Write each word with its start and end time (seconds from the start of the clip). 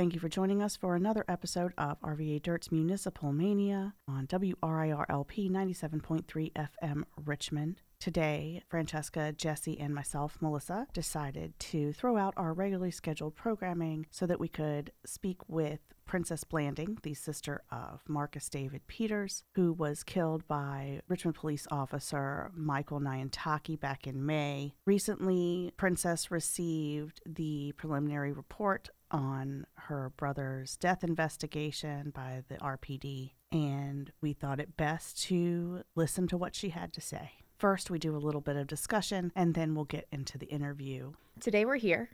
Thank 0.00 0.14
you 0.14 0.20
for 0.20 0.30
joining 0.30 0.62
us 0.62 0.76
for 0.76 0.96
another 0.96 1.26
episode 1.28 1.74
of 1.76 2.00
RVA 2.00 2.40
Dirt's 2.40 2.72
Municipal 2.72 3.34
Mania 3.34 3.92
on 4.08 4.26
WRIRLP 4.26 5.50
97.3 5.50 6.52
FM 6.54 7.02
Richmond. 7.22 7.82
Today, 7.98 8.62
Francesca, 8.70 9.34
Jesse, 9.36 9.78
and 9.78 9.94
myself, 9.94 10.38
Melissa, 10.40 10.86
decided 10.94 11.52
to 11.58 11.92
throw 11.92 12.16
out 12.16 12.32
our 12.38 12.54
regularly 12.54 12.90
scheduled 12.90 13.36
programming 13.36 14.06
so 14.10 14.24
that 14.24 14.40
we 14.40 14.48
could 14.48 14.90
speak 15.04 15.36
with 15.48 15.80
Princess 16.06 16.44
Blanding, 16.44 16.96
the 17.02 17.12
sister 17.12 17.62
of 17.70 18.00
Marcus 18.08 18.48
David 18.48 18.86
Peters, 18.86 19.44
who 19.54 19.74
was 19.74 20.02
killed 20.02 20.48
by 20.48 21.02
Richmond 21.08 21.36
police 21.36 21.68
officer 21.70 22.50
Michael 22.56 23.00
Nyantakyi 23.00 23.78
back 23.78 24.06
in 24.06 24.24
May. 24.24 24.72
Recently, 24.86 25.72
Princess 25.76 26.30
received 26.30 27.20
the 27.26 27.72
preliminary 27.76 28.32
report 28.32 28.88
on 29.10 29.66
her 29.74 30.12
brother's 30.16 30.76
death 30.76 31.02
investigation 31.04 32.10
by 32.14 32.42
the 32.48 32.56
RPD, 32.56 33.32
and 33.52 34.12
we 34.20 34.32
thought 34.32 34.60
it 34.60 34.76
best 34.76 35.22
to 35.24 35.82
listen 35.94 36.26
to 36.28 36.36
what 36.36 36.54
she 36.54 36.70
had 36.70 36.92
to 36.94 37.00
say. 37.00 37.32
First, 37.58 37.90
we 37.90 37.98
do 37.98 38.16
a 38.16 38.18
little 38.18 38.40
bit 38.40 38.56
of 38.56 38.66
discussion, 38.66 39.32
and 39.36 39.54
then 39.54 39.74
we'll 39.74 39.84
get 39.84 40.06
into 40.10 40.38
the 40.38 40.46
interview. 40.46 41.12
Today 41.40 41.64
we're 41.64 41.76
here. 41.76 42.10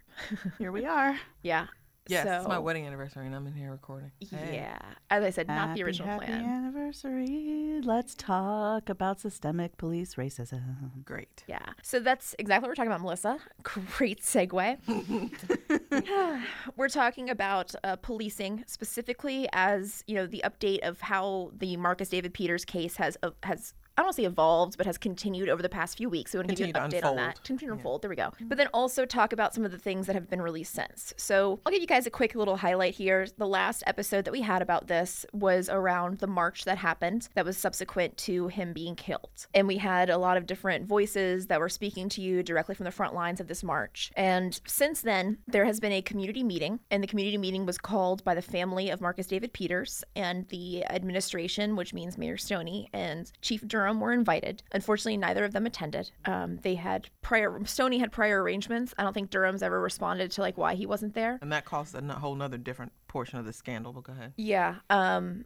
Here 0.59 0.73
we 0.73 0.85
are. 0.85 1.19
Yeah. 1.43 1.67
Yes, 2.09 2.25
so, 2.25 2.33
it's 2.37 2.49
my 2.49 2.59
wedding 2.59 2.87
anniversary, 2.87 3.27
and 3.27 3.35
I'm 3.35 3.47
in 3.47 3.55
here 3.55 3.71
recording. 3.71 4.13
Hey. 4.21 4.55
Yeah. 4.55 4.79
As 5.11 5.25
I 5.25 5.31
said, 5.31 5.49
not 5.49 5.69
Happy, 5.69 5.81
the 5.81 5.87
original 5.87 6.09
happy 6.09 6.27
plan. 6.27 6.45
anniversary. 6.45 7.81
Let's 7.83 8.15
talk 8.15 8.89
about 8.89 9.21
systemic 9.21 9.77
police 9.77 10.15
racism. 10.15 11.05
Great. 11.05 11.45
Yeah. 11.47 11.65
So 11.83 12.01
that's 12.01 12.35
exactly 12.39 12.63
what 12.65 12.71
we're 12.71 12.75
talking 12.75 12.93
about, 12.93 13.03
Melissa. 13.03 13.39
Great 13.63 14.23
segue. 14.23 14.79
we're 16.77 16.89
talking 16.89 17.31
about 17.31 17.75
uh, 17.85 17.97
policing 17.97 18.65
specifically 18.67 19.49
as, 19.53 20.05
you 20.07 20.15
know, 20.15 20.27
the 20.27 20.43
update 20.45 20.81
of 20.81 21.01
how 21.01 21.51
the 21.57 21.77
Marcus 21.77 22.09
David 22.09 22.35
Peters 22.35 22.65
case 22.65 22.97
has 22.97 23.17
uh, 23.23 23.31
has 23.43 23.75
I 23.97 24.03
don't 24.03 24.07
want 24.09 24.17
to 24.17 24.23
say 24.23 24.27
evolved, 24.27 24.77
but 24.77 24.85
has 24.87 24.99
continued 24.99 25.49
over 25.49 25.63
the 25.63 25.69
past 25.71 25.97
few 25.97 26.11
weeks. 26.11 26.33
So 26.33 26.39
we 26.39 26.41
want 26.41 26.51
to 26.51 26.55
give 26.57 26.69
you 26.69 26.75
an 26.75 26.91
update 26.91 27.01
to 27.01 27.07
on 27.09 27.17
that. 27.17 27.43
Continue 27.45 27.59
to 27.59 27.67
Yeah. 27.67 27.73
unfold. 27.79 28.03
There 28.03 28.11
we 28.11 28.17
go. 28.17 28.25
Mm-hmm. 28.25 28.49
But 28.49 28.59
then 28.59 28.67
also 28.75 29.07
talk 29.07 29.33
about 29.33 29.55
some 29.55 29.65
of 29.65 29.71
the 29.73 29.79
things 29.79 30.07
that 30.07 30.15
have 30.15 30.29
been 30.29 30.43
released 30.43 30.75
since. 30.75 31.15
So 31.17 31.61
I'll 31.65 31.73
give 31.73 31.81
you 31.81 31.87
guys 31.87 32.07
a 32.07 32.11
quick 32.11 32.35
little 32.35 32.59
highlight 32.59 32.95
here. 32.95 33.27
The 33.39 33.47
last 33.47 33.83
episode 33.87 34.27
that 34.27 34.33
we 34.33 34.43
had 34.43 34.61
about 34.61 34.87
this 34.87 35.25
was 35.33 35.71
around 35.71 36.19
the 36.19 36.27
march 36.27 36.65
that 36.67 36.77
happened 36.77 37.29
that 37.35 37.47
was 37.47 37.57
subsequent 37.57 38.19
to 38.19 38.49
him 38.49 38.75
being 38.75 38.97
killed. 38.97 39.47
And 39.55 39.67
we 39.67 39.79
had 39.79 40.11
a 40.11 40.19
lot 40.19 40.37
of 40.37 40.45
different 40.47 40.87
voices 40.87 41.47
that 41.47 41.59
were 41.59 41.71
speaking 41.71 42.11
to 42.11 42.21
you 42.21 42.43
directly 42.43 42.75
from 42.75 42.85
the 42.85 42.91
front 42.91 43.15
lines 43.15 43.41
of 43.41 43.49
this 43.49 43.63
march. 43.65 44.13
And 44.15 44.61
since 44.67 45.01
then, 45.01 45.39
there 45.47 45.65
has 45.65 45.81
been 45.81 45.93
a 45.93 46.03
community 46.03 46.43
meeting, 46.43 46.81
and 46.91 47.03
the 47.03 47.07
community 47.07 47.39
meeting 47.39 47.65
was 47.65 47.79
called 47.79 48.23
by 48.25 48.35
the 48.35 48.43
family 48.43 48.91
of 48.91 49.01
Marcus 49.01 49.27
David 49.27 49.55
Peters 49.55 50.05
and 50.15 50.47
the 50.49 50.85
administration, 50.85 51.77
which 51.77 51.95
means 51.95 52.19
Mayor 52.19 52.37
Stoney 52.37 52.91
and 52.93 53.33
Chief 53.41 53.67
Durham 53.67 53.86
were 53.95 54.13
invited. 54.13 54.63
Unfortunately, 54.73 55.17
neither 55.17 55.45
of 55.45 55.53
them 55.53 55.67
attended. 55.67 56.11
Um, 56.25 56.59
they 56.63 56.75
had 56.75 57.09
prior 57.23 57.59
Stoney 57.65 57.99
had 57.99 58.13
prior 58.13 58.43
arrangements. 58.43 58.95
I 58.99 59.03
don't 59.03 59.13
think 59.13 59.31
Durham's 59.31 59.63
ever 59.63 59.81
responded 59.81 60.31
to 60.33 60.41
like 60.41 60.59
why 60.59 60.75
he 60.75 60.87
wasn't 60.87 61.15
there. 61.15 61.39
And 61.41 61.53
that 61.53 61.65
caused 61.65 61.95
a 61.95 62.03
whole 62.15 62.35
nother 62.35 62.59
different 62.59 62.93
portion 63.09 63.39
of 63.39 63.45
the 63.45 63.53
scandal. 63.53 63.93
But 63.93 64.05
go 64.05 64.13
ahead. 64.13 64.33
Yeah. 64.37 64.77
Um, 64.91 65.45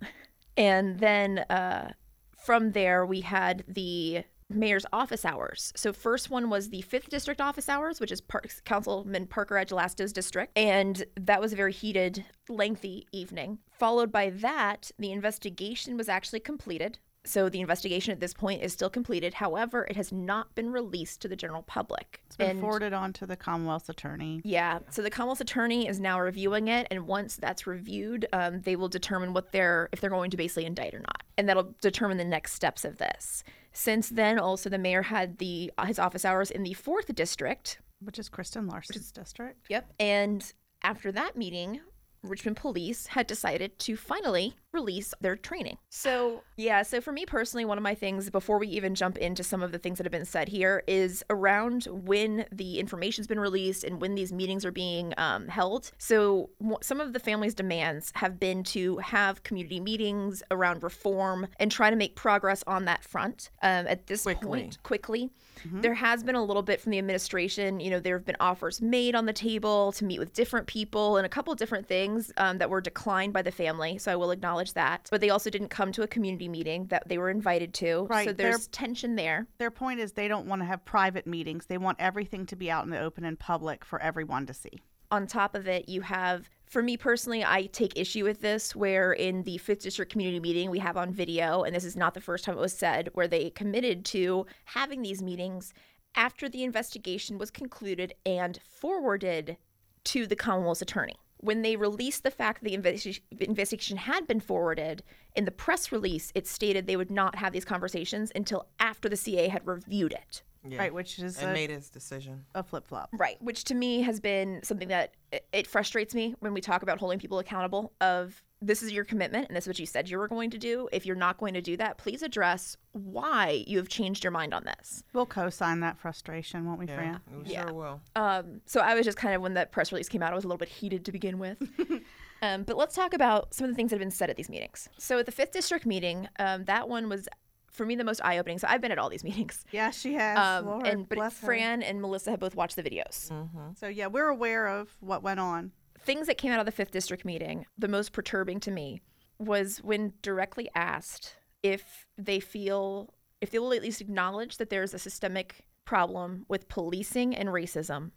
and 0.57 0.99
then 0.99 1.41
uh, 1.51 1.93
from 2.37 2.73
there, 2.73 3.07
we 3.07 3.21
had 3.21 3.65
the 3.69 4.25
mayor's 4.51 4.87
office 4.93 5.25
hours. 5.25 5.73
So 5.77 5.93
first 5.93 6.29
one 6.29 6.51
was 6.51 6.71
the 6.71 6.83
fifth 6.83 7.09
district 7.09 7.41
office 7.41 7.69
hours, 7.69 8.01
which 8.01 8.11
is 8.11 8.21
Par- 8.21 8.43
Councilman 8.65 9.27
Parker 9.27 9.55
Agelasta's 9.55 10.13
district, 10.13 10.53
and 10.57 11.05
that 11.19 11.41
was 11.41 11.53
a 11.53 11.57
very 11.57 11.73
heated, 11.73 12.25
lengthy 12.49 13.07
evening. 13.13 13.59
Followed 13.71 14.11
by 14.11 14.31
that, 14.31 14.91
the 14.99 15.13
investigation 15.13 15.97
was 15.97 16.09
actually 16.09 16.41
completed. 16.41 16.99
So 17.25 17.49
the 17.51 17.61
investigation 17.61 18.13
at 18.13 18.21
this 18.21 18.33
point 18.33 18.63
is 18.63 18.73
still 18.73 18.89
completed. 18.89 19.35
However, 19.35 19.85
it 19.91 19.97
has 19.97 20.11
not 20.11 20.55
been 20.55 20.71
released 20.73 21.21
to 21.23 21.29
the 21.29 21.37
general 21.37 21.63
public. 21.63 22.23
It's 22.27 22.37
been 22.37 22.51
And- 22.53 22.61
forwarded 22.61 22.93
on 22.95 23.13
to 23.15 23.27
the 23.27 23.37
Commonwealth's 23.37 23.91
attorney. 23.91 24.41
yeah. 24.45 24.79
So 24.91 25.03
the 25.03 25.11
Commonwealth's 25.11 25.43
attorney 25.43 25.87
is 25.87 26.01
now 26.01 26.19
reviewing 26.19 26.69
it, 26.69 26.87
and 26.91 27.07
once 27.07 27.37
that's 27.37 27.67
reviewed, 27.67 28.27
um, 28.33 28.63
they 28.63 28.75
will 28.75 28.89
determine 28.89 29.35
what 29.35 29.53
they're 29.53 29.89
if 29.93 30.01
they're 30.01 30.09
going 30.11 30.31
to 30.31 30.37
basically 30.39 30.65
indict 30.65 30.95
or 30.95 31.01
not, 31.01 31.23
and 31.37 31.47
that'll 31.49 31.75
determine 31.83 32.17
the 32.17 32.25
next 32.25 32.55
steps 32.55 32.85
of 32.87 32.97
this. 32.97 33.45
Since 33.73 34.09
then, 34.09 34.39
also 34.39 34.71
the 34.71 34.79
mayor 34.79 35.03
had 35.03 35.39
the 35.39 35.71
his 35.87 35.99
office 35.99 36.25
hours 36.25 36.51
in 36.51 36.63
the 36.63 36.73
fourth 36.73 37.15
district. 37.15 37.81
Which 38.03 38.19
is 38.19 38.31
Kristen 38.31 38.67
Larson's 38.67 39.13
district. 39.13 39.67
Yep. 39.69 39.93
And 40.01 40.53
after 40.83 41.13
that 41.13 41.37
meeting, 41.37 41.81
Richmond 42.23 42.57
Police 42.57 43.07
had 43.09 43.27
decided 43.27 43.79
to 43.81 43.97
finally 43.97 44.55
release 44.73 45.15
their 45.21 45.37
training. 45.37 45.79
So, 45.89 46.43
yeah, 46.57 46.83
so 46.83 47.01
for 47.01 47.13
me 47.13 47.27
personally, 47.27 47.65
one 47.65 47.79
of 47.79 47.83
my 47.83 47.95
things 47.95 48.31
before 48.31 48.59
we 48.59 48.69
even 48.69 48.95
jump 48.95 49.19
into 49.19 49.43
some 49.43 49.63
of 49.63 49.73
the 49.73 49.79
things 49.79 49.99
that 49.99 50.05
have 50.05 50.13
been 50.13 50.25
said 50.25 50.49
here 50.49 50.85
is 50.87 51.25
around 51.31 51.85
when 51.91 52.45
the 52.53 52.79
information's 52.79 53.27
been 53.27 53.41
released 53.41 53.85
and 53.85 54.01
when 54.01 54.15
these 54.15 54.33
meetings 54.33 54.65
are 54.65 54.71
being 54.73 55.15
um, 55.17 55.49
held. 55.49 55.91
So, 55.99 56.51
w- 56.61 56.79
some 56.83 57.01
of 57.01 57.13
the 57.13 57.19
family's 57.21 57.55
demands 57.55 58.13
have 58.15 58.39
been 58.39 58.63
to 58.65 58.99
have 58.99 59.43
community 59.43 59.81
meetings 59.81 60.43
around 60.51 60.83
reform 60.83 61.47
and 61.59 61.73
try 61.73 61.91
to 61.91 61.97
make 61.97 62.15
progress 62.17 62.63
on 62.67 62.85
that 62.85 63.03
front. 63.03 63.51
Um, 63.63 63.87
at 63.87 64.07
this 64.07 64.23
Quickly. 64.23 64.47
point, 64.47 64.83
quickly. 64.83 65.31
There 65.65 65.95
has 65.95 66.23
been 66.23 66.35
a 66.35 66.43
little 66.45 66.63
bit 66.63 66.81
from 66.81 66.91
the 66.91 66.99
administration. 66.99 67.81
You 67.81 67.91
know, 67.91 68.01
there 68.01 68.17
have 68.17 68.25
been 68.25 68.37
offers 68.41 68.81
made 68.81 69.15
on 69.15 69.27
the 69.27 69.33
table 69.33 69.93
to 69.93 70.05
meet 70.05 70.19
with 70.19 70.33
different 70.33 70.67
people 70.67 71.17
and 71.17 71.27
a 71.27 71.29
couple 71.29 71.53
of 71.53 71.59
different 71.59 71.87
things 71.87 72.33
um, 72.37 72.59
that 72.59 72.71
were 72.71 72.81
declined 72.81 73.33
by 73.33 73.43
the 73.43 73.53
family. 73.53 73.99
So 73.99 74.13
I 74.13 74.17
will 74.17 74.31
acknowledge 74.31 74.73
that. 74.75 75.09
But 75.11 75.21
they 75.21 75.31
also 75.31 75.51
didn't 75.51 75.69
come 75.69 75.93
to 75.93 76.03
a 76.03 76.07
community 76.07 76.49
meeting 76.49 76.87
that 76.87 77.09
they 77.09 77.19
were 77.19 77.31
invited 77.31 77.75
to. 77.75 78.07
Right, 78.11 78.27
So 78.29 78.33
there's 78.33 78.67
tension 78.69 79.17
there. 79.17 79.47
Their 79.59 79.71
point 79.71 80.01
is 80.01 80.13
they 80.13 80.29
don't 80.29 80.47
want 80.47 80.63
to 80.63 80.67
have 80.67 80.85
private 80.85 81.27
meetings. 81.27 81.67
They 81.67 81.79
want 81.79 81.99
everything 82.01 82.47
to 82.47 82.57
be 82.57 82.71
out 82.71 82.85
in 82.85 82.91
the 82.91 83.01
open 83.01 83.25
and 83.25 83.39
public 83.39 83.85
for 83.85 84.01
everyone 84.01 84.47
to 84.47 84.55
see. 84.55 84.81
on 85.13 85.27
top 85.27 85.55
of 85.57 85.67
it, 85.67 85.89
you 85.89 86.01
have, 86.03 86.49
for 86.71 86.83
me 86.83 86.97
personally, 86.97 87.45
I 87.45 87.67
take 87.67 87.99
issue 87.99 88.25
with 88.25 88.41
this, 88.41 88.77
where 88.77 89.13
in 89.13 89.43
the 89.43 89.59
5th 89.59 89.83
District 89.83 90.11
Community 90.11 90.39
Meeting 90.39 90.71
we 90.71 90.79
have 90.79 90.97
on 90.97 91.13
video, 91.13 91.65
and 91.65 91.75
this 91.75 91.85
is 91.85 91.97
not 91.97 92.15
the 92.15 92.21
first 92.21 92.45
time 92.45 92.57
it 92.57 92.61
was 92.61 92.73
said, 92.73 93.11
where 93.15 93.27
they 93.27 93.51
committed 93.51 94.05
to 94.07 94.47
having 94.67 95.03
these 95.03 95.21
meetings 95.21 95.75
after 96.15 96.49
the 96.49 96.63
investigation 96.63 97.39
was 97.39 97.51
concluded 97.51 98.15
and 98.25 98.61
forwarded 98.65 99.57
to 100.05 100.29
the 100.29 100.37
Commonwealth's 100.37 100.81
attorney. 100.81 101.17
When 101.39 101.63
they 101.63 101.75
released 101.75 102.23
the 102.23 102.31
fact 102.31 102.63
that 102.63 102.71
the 102.71 102.77
investi- 102.77 103.21
investigation 103.41 103.97
had 103.97 104.29
been 104.29 104.41
forwarded, 104.41 105.03
in 105.35 105.47
the 105.47 105.51
press 105.51 105.91
release, 105.91 106.31
it 106.37 106.47
stated 106.47 106.87
they 106.87 106.97
would 106.97 107.11
not 107.11 107.35
have 107.35 107.53
these 107.53 107.65
conversations 107.65 108.31
until 108.33 108.67
after 108.79 109.09
the 109.09 109.17
CA 109.17 109.49
had 109.49 109.67
reviewed 109.67 110.13
it. 110.13 110.43
Yeah. 110.69 110.79
Right, 110.79 110.93
which 110.93 111.19
is 111.19 111.39
And 111.39 111.51
a, 111.51 111.55
made 111.55 111.71
his 111.71 111.89
decision. 111.89 112.45
a 112.55 112.63
flip 112.63 112.87
flop. 112.87 113.09
Right, 113.13 113.41
which 113.43 113.65
to 113.65 113.75
me 113.75 114.03
has 114.03 114.21
been 114.21 114.63
something 114.63 114.89
that 114.89 115.15
it- 115.33 115.47
it 115.53 115.67
frustrates 115.67 116.15
me 116.15 116.35
when 116.41 116.53
we 116.53 116.61
talk 116.61 116.83
about 116.83 116.99
holding 116.99 117.19
people 117.19 117.39
accountable 117.39 117.93
of 118.01 118.43
this 118.61 118.83
is 118.83 118.93
your 118.93 119.05
commitment 119.05 119.49
and 119.49 119.57
this 119.57 119.65
is 119.65 119.69
what 119.69 119.79
you 119.79 119.87
said 119.87 120.11
you 120.11 120.19
were 120.19 120.29
going 120.29 120.51
to 120.51 120.59
do. 120.59 120.87
If 120.93 121.07
you're 121.07 121.17
not 121.17 121.39
going 121.39 121.55
to 121.55 121.63
do 121.63 121.79
that, 121.79 121.97
please 121.97 122.23
address 122.23 122.77
why 122.93 123.65
you 123.67 123.79
have 123.79 123.89
changed 123.89 124.23
your 124.23 124.33
mind 124.33 124.53
on 124.53 124.65
this. 124.65 125.03
We'll 125.15 125.25
co 125.25 125.49
sign 125.49 125.81
that 125.81 125.99
frustration, 125.99 126.67
won't 126.67 126.79
we, 126.79 126.87
Yeah, 126.87 126.95
Fran? 126.97 127.21
we 127.43 127.53
Yeah. 127.53 127.65
sure 127.65 127.73
will. 127.73 128.01
Um, 128.15 128.61
so 128.67 128.81
I 128.81 128.95
was 128.95 129.07
just 129.07 129.17
kind 129.17 129.35
of 129.35 129.41
when 129.41 129.55
that 129.55 129.73
press 129.73 129.93
release 129.93 130.11
came 130.11 130.23
out, 130.23 130.33
I 130.33 130.35
was 130.37 130.45
a 130.45 130.47
little 130.49 130.59
bit 130.59 130.69
heated 130.69 131.07
to 131.07 131.13
begin 131.13 131.39
with. 131.39 131.57
um, 132.43 132.65
but 132.65 132.77
let's 132.77 132.95
talk 132.95 133.15
about 133.15 133.55
some 133.55 133.65
of 133.65 133.71
the 133.71 133.77
things 133.77 133.91
that 133.93 133.97
have 133.97 134.01
been 134.01 134.11
said 134.11 134.29
at 134.29 134.37
these 134.37 134.51
meetings. 134.51 134.91
So 134.99 135.19
at 135.19 135.25
the 135.25 135.33
fifth 135.33 135.53
district 135.53 135.87
meeting, 135.87 136.29
um, 136.39 136.65
that 136.67 136.87
one 136.87 137.09
was 137.09 137.29
for 137.71 137.87
me 137.87 137.95
the 137.97 138.05
most 138.05 138.21
eye 138.25 138.39
opening. 138.39 138.59
So 138.59 138.67
I've 138.69 138.81
been 138.81 138.93
at 138.93 138.99
all 138.99 139.09
these 139.09 139.25
meetings. 139.31 139.65
Yeah, 139.73 139.91
she 139.91 140.15
has. 140.15 140.39
Um, 140.39 140.67
Lord, 140.67 140.87
and 140.87 141.09
but 141.09 141.17
bless 141.17 141.41
her. 141.41 141.47
Fran 141.47 141.83
and 141.83 142.01
Melissa 142.01 142.31
have 142.31 142.41
both 142.41 142.55
watched 142.55 142.77
the 142.77 142.83
videos. 142.83 143.31
Mm-hmm. 143.31 143.71
So 143.77 143.89
yeah, 143.89 144.07
we're 144.09 144.29
aware 144.29 144.67
of 144.67 144.97
what 145.01 145.23
went 145.23 145.41
on. 145.41 145.73
things 146.01 146.27
that 146.27 146.39
came 146.39 146.53
out 146.53 146.61
of 146.61 146.67
the 146.67 146.73
fifth 146.73 146.91
district 146.91 147.25
meeting, 147.25 147.67
the 147.79 147.89
most 147.89 148.13
perturbing 148.13 148.61
to 148.61 148.71
me 148.71 149.03
was 149.39 149.79
when 149.79 150.13
directly 150.23 150.69
asked 150.75 151.37
if 151.63 152.07
they 152.19 152.41
feel, 152.41 153.15
if 153.41 153.51
they 153.51 153.59
will 153.59 153.73
at 153.73 153.83
least 153.83 154.01
acknowledge 154.01 154.57
that 154.59 154.71
there's 154.71 154.93
a 154.95 154.99
systemic 154.99 155.67
problem 155.85 156.45
with 156.49 156.69
policing 156.69 157.35
and 157.35 157.49
racism. 157.51 158.11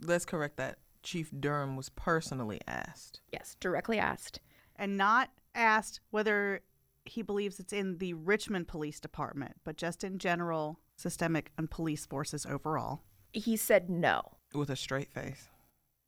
Let's 0.00 0.24
correct 0.24 0.56
that. 0.56 0.78
Chief 1.02 1.30
Durham 1.38 1.76
was 1.76 1.88
personally 1.90 2.60
asked. 2.66 3.20
Yes, 3.32 3.56
directly 3.60 3.98
asked. 3.98 4.40
and 4.76 4.96
not 4.98 5.30
asked 5.54 6.00
whether 6.10 6.60
he 7.04 7.22
believes 7.22 7.58
it's 7.58 7.72
in 7.72 7.98
the 7.98 8.14
Richmond 8.14 8.68
Police 8.68 9.00
Department, 9.00 9.56
but 9.64 9.76
just 9.76 10.04
in 10.04 10.18
general, 10.18 10.80
systemic 10.96 11.50
and 11.56 11.70
police 11.70 12.06
forces 12.06 12.46
overall. 12.46 13.02
He 13.32 13.56
said 13.56 13.88
no. 13.88 14.22
with 14.54 14.70
a 14.70 14.76
straight 14.76 15.12
face. 15.12 15.48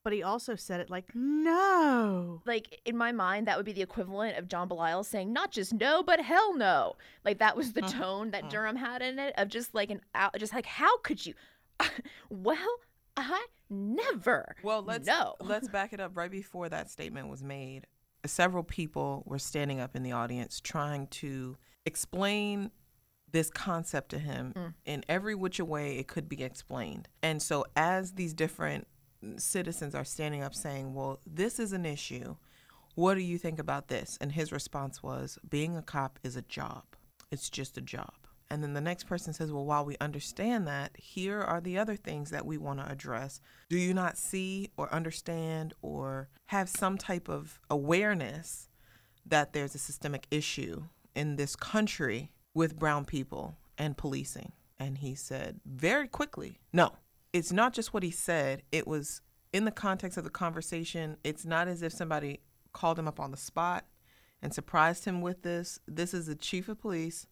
But 0.04 0.12
he 0.12 0.22
also 0.22 0.56
said 0.56 0.80
it 0.80 0.90
like, 0.90 1.14
no. 1.14 2.42
Like 2.44 2.80
in 2.84 2.96
my 2.96 3.12
mind, 3.12 3.46
that 3.46 3.56
would 3.56 3.66
be 3.66 3.72
the 3.72 3.82
equivalent 3.82 4.36
of 4.36 4.48
John 4.48 4.66
Belial 4.66 5.04
saying 5.04 5.32
not 5.32 5.52
just 5.52 5.72
no, 5.72 6.02
but 6.02 6.20
hell 6.20 6.56
no. 6.56 6.94
Like 7.24 7.38
that 7.38 7.56
was 7.56 7.72
the 7.72 7.84
uh-huh. 7.84 7.98
tone 7.98 8.30
that 8.32 8.42
uh-huh. 8.42 8.50
Durham 8.50 8.76
had 8.76 9.00
in 9.00 9.18
it 9.18 9.32
of 9.38 9.48
just 9.48 9.74
like 9.74 9.90
an 9.90 10.00
out, 10.14 10.36
just 10.38 10.52
like 10.52 10.66
how 10.66 10.98
could 10.98 11.24
you? 11.24 11.34
well, 12.30 12.56
I 13.16 13.46
never. 13.70 14.56
Well, 14.64 14.82
let's 14.82 15.06
no. 15.06 15.36
let's 15.40 15.68
back 15.68 15.92
it 15.92 16.00
up. 16.00 16.16
Right 16.16 16.30
before 16.30 16.68
that 16.68 16.90
statement 16.90 17.28
was 17.28 17.42
made, 17.42 17.86
several 18.24 18.62
people 18.62 19.22
were 19.26 19.38
standing 19.38 19.80
up 19.80 19.96
in 19.96 20.02
the 20.02 20.12
audience 20.12 20.60
trying 20.60 21.06
to 21.08 21.56
explain 21.84 22.70
this 23.30 23.50
concept 23.50 24.10
to 24.10 24.18
him 24.18 24.52
Mm. 24.54 24.74
in 24.84 25.04
every 25.08 25.34
which 25.34 25.58
way 25.58 25.98
it 25.98 26.06
could 26.06 26.28
be 26.28 26.42
explained. 26.42 27.08
And 27.22 27.42
so 27.42 27.64
as 27.74 28.12
these 28.12 28.34
different 28.34 28.86
citizens 29.36 29.94
are 29.94 30.04
standing 30.04 30.42
up 30.42 30.54
saying, 30.54 30.94
"Well, 30.94 31.20
this 31.26 31.58
is 31.58 31.72
an 31.72 31.86
issue. 31.86 32.36
What 32.94 33.14
do 33.14 33.20
you 33.20 33.38
think 33.38 33.58
about 33.58 33.88
this?" 33.88 34.18
And 34.20 34.32
his 34.32 34.52
response 34.52 35.02
was, 35.02 35.38
"Being 35.48 35.76
a 35.76 35.82
cop 35.82 36.18
is 36.22 36.36
a 36.36 36.42
job. 36.42 36.84
It's 37.30 37.48
just 37.48 37.78
a 37.78 37.80
job." 37.80 38.21
And 38.52 38.62
then 38.62 38.74
the 38.74 38.82
next 38.82 39.04
person 39.04 39.32
says, 39.32 39.50
Well, 39.50 39.64
while 39.64 39.86
we 39.86 39.96
understand 39.98 40.68
that, 40.68 40.94
here 40.98 41.40
are 41.40 41.62
the 41.62 41.78
other 41.78 41.96
things 41.96 42.28
that 42.32 42.44
we 42.44 42.58
want 42.58 42.80
to 42.80 42.92
address. 42.92 43.40
Do 43.70 43.78
you 43.78 43.94
not 43.94 44.18
see 44.18 44.68
or 44.76 44.92
understand 44.94 45.72
or 45.80 46.28
have 46.48 46.68
some 46.68 46.98
type 46.98 47.30
of 47.30 47.62
awareness 47.70 48.68
that 49.24 49.54
there's 49.54 49.74
a 49.74 49.78
systemic 49.78 50.26
issue 50.30 50.82
in 51.14 51.36
this 51.36 51.56
country 51.56 52.30
with 52.52 52.78
brown 52.78 53.06
people 53.06 53.56
and 53.78 53.96
policing? 53.96 54.52
And 54.78 54.98
he 54.98 55.14
said 55.14 55.62
very 55.64 56.06
quickly, 56.06 56.58
No, 56.74 56.92
it's 57.32 57.52
not 57.52 57.72
just 57.72 57.94
what 57.94 58.02
he 58.02 58.10
said, 58.10 58.64
it 58.70 58.86
was 58.86 59.22
in 59.54 59.64
the 59.64 59.70
context 59.70 60.18
of 60.18 60.24
the 60.24 60.30
conversation. 60.30 61.16
It's 61.24 61.46
not 61.46 61.68
as 61.68 61.80
if 61.80 61.94
somebody 61.94 62.40
called 62.74 62.98
him 62.98 63.08
up 63.08 63.18
on 63.18 63.30
the 63.30 63.38
spot 63.38 63.86
and 64.42 64.52
surprised 64.52 65.06
him 65.06 65.22
with 65.22 65.40
this. 65.40 65.78
This 65.88 66.12
is 66.12 66.26
the 66.26 66.34
chief 66.34 66.68
of 66.68 66.82
police. 66.82 67.26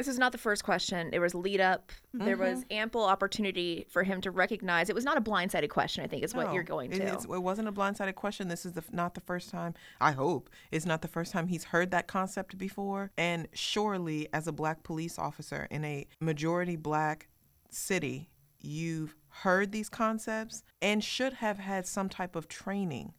This 0.00 0.08
is 0.08 0.18
not 0.18 0.32
the 0.32 0.38
first 0.38 0.64
question. 0.64 1.10
There 1.10 1.20
was 1.20 1.34
lead 1.34 1.60
up. 1.60 1.92
There 2.14 2.38
was 2.38 2.60
Mm-hmm. 2.60 2.72
ample 2.72 3.04
opportunity 3.04 3.84
for 3.90 4.02
him 4.02 4.22
to 4.22 4.30
recognize 4.30 4.88
it 4.88 4.94
was 4.94 5.04
not 5.04 5.18
a 5.18 5.20
blindsided 5.20 5.68
question. 5.68 6.02
I 6.02 6.06
think 6.06 6.24
is 6.24 6.34
what 6.34 6.54
you're 6.54 6.62
going 6.62 6.90
to. 6.92 7.02
it's- 7.02 7.24
it 7.24 7.42
wasn't 7.42 7.68
a 7.68 7.72
blindsided 7.72 8.14
question. 8.14 8.48
This 8.48 8.64
is 8.64 8.72
the, 8.72 8.82
not 8.92 9.12
the 9.12 9.20
first 9.20 9.50
time. 9.50 9.74
I 10.00 10.12
hope 10.12 10.48
it's 10.70 10.86
not 10.86 11.02
the 11.02 11.08
first 11.08 11.32
time 11.32 11.48
he's 11.48 11.64
heard 11.64 11.90
that 11.90 12.06
concept 12.06 12.56
before. 12.56 13.10
And 13.18 13.46
surely, 13.52 14.26
as 14.32 14.46
a 14.46 14.52
black 14.52 14.84
police 14.84 15.18
officer 15.18 15.68
in 15.70 15.84
a 15.84 16.06
majority 16.18 16.76
black 16.76 17.28
city, 17.68 18.30
you've 18.58 19.14
heard 19.28 19.70
these 19.70 19.90
concepts 19.90 20.62
and 20.80 21.04
should 21.04 21.34
have 21.34 21.58
had 21.58 21.86
some 21.86 22.08
type 22.08 22.36
of 22.36 22.48
training 22.48 23.12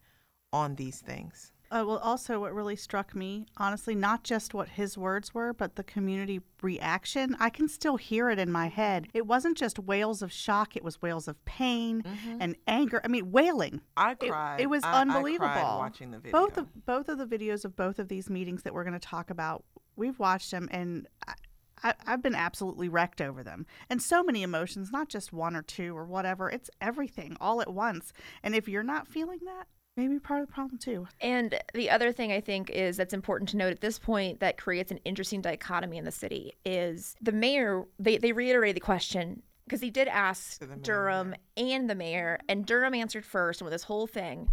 on 0.51 0.73
these 0.77 0.99
things. 0.99 1.51
Uh, 1.71 1.85
well, 1.87 1.99
also, 1.99 2.41
what 2.41 2.53
really 2.53 2.75
struck 2.75 3.15
me, 3.15 3.45
honestly, 3.55 3.95
not 3.95 4.25
just 4.25 4.53
what 4.53 4.67
his 4.67 4.97
words 4.97 5.33
were, 5.33 5.53
but 5.53 5.77
the 5.77 5.83
community 5.83 6.41
reaction. 6.61 7.33
I 7.39 7.49
can 7.49 7.69
still 7.69 7.95
hear 7.95 8.29
it 8.29 8.37
in 8.37 8.51
my 8.51 8.67
head. 8.67 9.07
It 9.13 9.25
wasn't 9.25 9.57
just 9.57 9.79
wails 9.79 10.21
of 10.21 10.33
shock, 10.33 10.75
it 10.75 10.83
was 10.83 11.01
wails 11.01 11.29
of 11.29 11.43
pain 11.45 12.03
and 12.41 12.57
anger. 12.67 12.99
I 13.05 13.07
mean, 13.07 13.31
wailing. 13.31 13.79
I 13.95 14.11
It- 14.11 14.19
cried. 14.19 14.59
It, 14.59 14.69
was 14.69 14.83
I- 14.83 14.87
I 14.87 14.91
cried 14.91 15.01
unbelievable. 15.15 15.77
watching 15.77 16.11
the 16.11 16.19
video. 16.19 16.37
Both 16.37 16.57
of 16.57 16.85
both 16.85 17.07
of 17.07 17.17
the 17.17 17.25
videos 17.25 17.63
of 17.63 17.77
both 17.77 17.99
of 17.99 18.09
these 18.09 18.29
meetings 18.29 18.63
that 18.63 18.73
we're 18.73 18.83
going 18.83 18.93
to 18.93 18.99
talk 18.99 19.29
about, 19.29 19.63
we've 19.95 20.19
watched 20.19 20.51
them, 20.51 20.67
and 20.71 21.07
I, 21.25 21.33
I, 21.83 21.93
I've 22.05 22.21
been 22.21 22.35
absolutely 22.35 22.89
wrecked 22.89 23.21
over 23.21 23.43
them. 23.43 23.65
And 23.89 24.01
so 24.01 24.23
many 24.23 24.43
emotions, 24.43 24.91
not 24.91 25.07
just 25.07 25.31
one 25.31 25.55
or 25.55 25.61
two 25.61 25.97
or 25.97 26.05
whatever. 26.05 26.49
It's 26.49 26.69
everything 26.81 27.37
all 27.39 27.61
at 27.61 27.73
once. 27.73 28.11
And 28.43 28.55
if 28.55 28.67
you're 28.67 28.83
not 28.83 29.07
feeling 29.07 29.39
that, 29.45 29.67
maybe 29.95 30.19
part 30.19 30.41
of 30.41 30.47
the 30.47 30.53
problem 30.53 30.77
too. 30.77 31.07
And 31.19 31.59
the 31.73 31.89
other 31.89 32.11
thing 32.11 32.31
I 32.31 32.41
think 32.41 32.69
is 32.69 32.97
that's 32.97 33.13
important 33.13 33.49
to 33.49 33.57
note 33.57 33.71
at 33.71 33.81
this 33.81 33.99
point 33.99 34.39
that 34.39 34.57
creates 34.57 34.91
an 34.91 34.99
interesting 35.05 35.41
dichotomy 35.41 35.97
in 35.97 36.05
the 36.05 36.11
city 36.11 36.53
is 36.65 37.15
the 37.21 37.31
mayor, 37.31 37.85
they, 37.99 38.17
they 38.17 38.31
reiterated 38.31 38.75
the 38.75 38.81
question 38.81 39.41
because 39.65 39.81
he 39.81 39.89
did 39.89 40.07
ask 40.07 40.59
the 40.59 40.67
mayor, 40.67 40.79
Durham 40.81 41.35
and 41.55 41.89
the 41.89 41.95
mayor, 41.95 42.39
and 42.49 42.65
Durham 42.65 42.93
answered 42.93 43.25
first 43.25 43.61
with 43.61 43.71
this 43.71 43.83
whole 43.83 44.07
thing. 44.07 44.49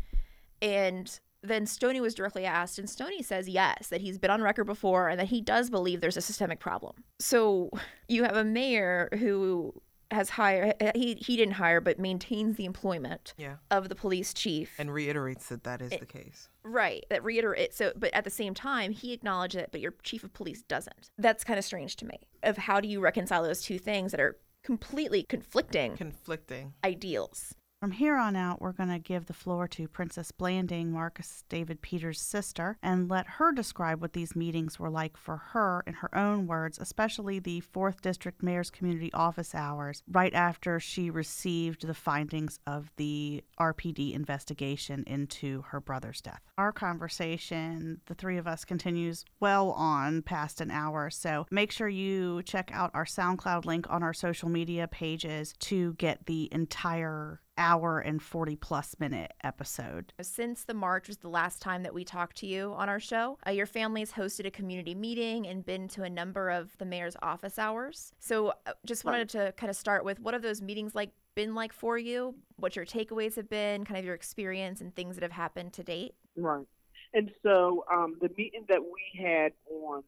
And 0.61 1.19
then 1.43 1.67
Stoney 1.67 2.01
was 2.01 2.15
directly 2.15 2.45
asked, 2.45 2.79
and 2.79 2.91
Stoney 2.91 3.23
says 3.23 3.49
yes, 3.49 3.89
that 3.89 4.01
he's 4.01 4.19
been 4.19 4.31
on 4.31 4.43
record 4.43 4.65
before 4.65 5.09
and 5.09 5.19
that 5.21 5.29
he 5.29 5.41
does 5.41 5.71
believe 5.71 6.01
there's 6.01 6.17
a 6.17 6.21
systemic 6.21 6.59
problem. 6.59 7.05
So 7.21 7.71
you 8.09 8.25
have 8.25 8.37
a 8.37 8.45
mayor 8.45 9.09
who 9.19 9.73
has 10.11 10.31
hired, 10.31 10.75
eh, 10.81 10.87
eh, 10.87 10.93
he, 10.95 11.15
he 11.15 11.37
didn't 11.37 11.55
hire, 11.55 11.81
but 11.81 11.99
maintains 11.99 12.57
the 12.57 12.65
employment 12.65 13.35
Yeah. 13.37 13.57
of 13.71 13.89
the 13.89 13.95
police 13.95 14.33
chief. 14.33 14.73
And 14.79 14.93
reiterates 14.93 15.49
that 15.49 15.65
that 15.65 15.83
is 15.83 15.93
eh, 15.93 15.99
the 15.99 16.07
case. 16.07 16.49
Right. 16.63 17.05
That 17.11 17.23
reiterate 17.25 17.75
so 17.75 17.93
but 17.97 18.13
at 18.15 18.25
the 18.25 18.31
same 18.31 18.55
time 18.55 18.93
he 18.93 19.13
acknowledged 19.13 19.55
it, 19.57 19.69
but 19.71 19.81
your 19.81 19.95
chief 20.03 20.25
of 20.25 20.33
police 20.33 20.63
doesn't. 20.63 21.11
That's 21.19 21.45
kind 21.45 21.59
of 21.59 21.65
strange 21.65 21.97
to 21.97 22.07
me. 22.07 22.21
Of 22.43 22.57
how 22.59 22.81
do 22.81 22.89
you 22.89 23.01
reconcile 23.01 23.43
those 23.43 23.63
two 23.63 23.79
things 23.79 24.11
that 24.13 24.21
are 24.21 24.37
completely 24.65 25.25
conflicting 25.25 25.97
Conflicting. 25.97 26.73
ideals? 26.85 27.55
From 27.81 27.93
here 27.93 28.17
on 28.17 28.35
out, 28.35 28.61
we're 28.61 28.73
going 28.73 28.89
to 28.89 28.99
give 28.99 29.27
the 29.27 29.33
floor 29.33 29.69
to 29.69 29.87
Princess 29.87 30.33
Blanding, 30.33 30.91
Marcus 30.91 31.45
David 31.49 31.81
Peters' 31.81 32.21
sister, 32.21 32.77
and 32.83 33.09
let 33.09 33.29
her 33.29 33.53
describe 33.53 34.01
what 34.01 34.15
these 34.15 34.35
meetings 34.35 34.81
were 34.81 34.91
like 34.91 35.17
for 35.17 35.37
her 35.37 35.85
in 35.87 35.95
her 35.95 36.13
own 36.13 36.49
words, 36.49 36.81
especially 36.81 37.39
the 37.39 37.63
4th 37.73 38.01
District 38.01 38.43
Mayor's 38.43 38.73
Community 38.73 39.13
Office 39.13 39.55
hours 39.55 40.03
right 40.11 40.35
after 40.35 40.81
she 40.81 41.09
received 41.09 41.87
the 41.87 41.95
findings 41.95 42.59
of 42.67 42.91
the 42.97 43.45
RPD 43.61 44.13
investigation 44.13 45.05
into 45.07 45.63
her 45.69 45.81
brother's 45.81 46.21
death. 46.21 46.41
Our 46.59 46.73
conversation, 46.73 48.01
the 48.07 48.15
three 48.17 48.39
of 48.39 48.49
us, 48.49 48.65
continues 48.65 49.25
well 49.39 49.71
on 49.71 50.23
past 50.23 50.61
an 50.61 50.73
hour, 50.73 51.11
so 51.11 51.47
make 51.53 51.71
sure 51.71 51.89
you 51.89 52.43
check 52.43 52.73
out 52.75 52.91
our 52.93 53.05
SoundCloud 53.05 53.67
link 53.67 53.87
on 53.89 54.03
our 54.03 54.13
social 54.15 54.49
media 54.49 54.89
pages 54.89 55.55
to 55.61 55.93
get 55.93 56.27
the 56.27 56.49
entire 56.51 57.41
hour 57.59 57.99
and 57.99 58.23
40 58.23 58.57
plus 58.57 58.97
minute 58.99 59.35
episode. 59.45 60.15
Since 60.23 60.65
the 60.65 60.73
March 60.75 61.09
was 61.09 61.19
the 61.19 61.29
last 61.29 61.61
time 61.61 61.83
that 61.83 61.93
we 61.93 62.05
talked 62.05 62.39
to 62.39 62.47
you 62.47 62.73
on 62.77 62.89
our 62.89 63.01
show, 63.01 63.37
uh, 63.47 63.51
your 63.51 63.67
family 63.67 64.01
has 64.01 64.13
hosted 64.13 64.47
a 64.47 64.51
community 64.51 64.95
meeting 64.95 65.47
and 65.47 65.67
been 65.67 65.89
to 65.89 66.05
a 66.05 66.11
number 66.11 66.49
of 66.49 66.79
the 66.79 66.87
mayor's 66.87 67.17
office 67.21 67.59
hours. 67.59 68.13
So, 68.19 68.55
uh, 68.67 68.73
just 68.87 69.05
wanted 69.05 69.29
to 69.31 69.53
kind 69.57 69.69
of 69.69 69.77
start 69.77 70.05
with 70.05 70.21
what 70.21 70.33
have 70.33 70.43
those 70.43 70.63
meetings 70.63 70.95
like 70.95 71.11
been 71.35 71.55
like 71.55 71.73
for 71.73 71.99
you? 71.99 72.35
What 72.57 72.77
your 72.77 72.87
takeaways 72.87 73.37
have 73.37 73.49
been, 73.49 73.85
kind 73.85 73.99
of 73.99 74.05
your 74.05 74.15
experience 74.15 74.81
and 74.81 74.95
things 74.95 75.17
that 75.17 75.23
have 75.23 75.33
happened 75.33 75.73
to 75.75 75.83
date. 75.85 76.15
Right. 76.37 76.67
And 77.15 77.31
so 77.43 77.85
um, 77.93 78.17
the 78.21 78.29
meeting 78.37 78.65
that 78.69 78.81
we 78.83 79.25
had 79.25 79.53
on 79.71 80.03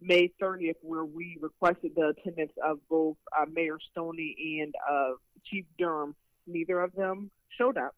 May 0.00 0.30
30th, 0.40 0.74
where 0.82 1.04
we 1.04 1.38
requested 1.40 1.92
the 1.96 2.08
attendance 2.08 2.52
of 2.62 2.78
both 2.88 3.16
uh, 3.38 3.46
Mayor 3.50 3.78
Stoney 3.90 4.60
and 4.60 4.74
uh, 4.90 5.14
Chief 5.46 5.64
Durham, 5.78 6.14
neither 6.46 6.80
of 6.80 6.92
them 6.94 7.30
showed 7.58 7.76
up. 7.76 7.94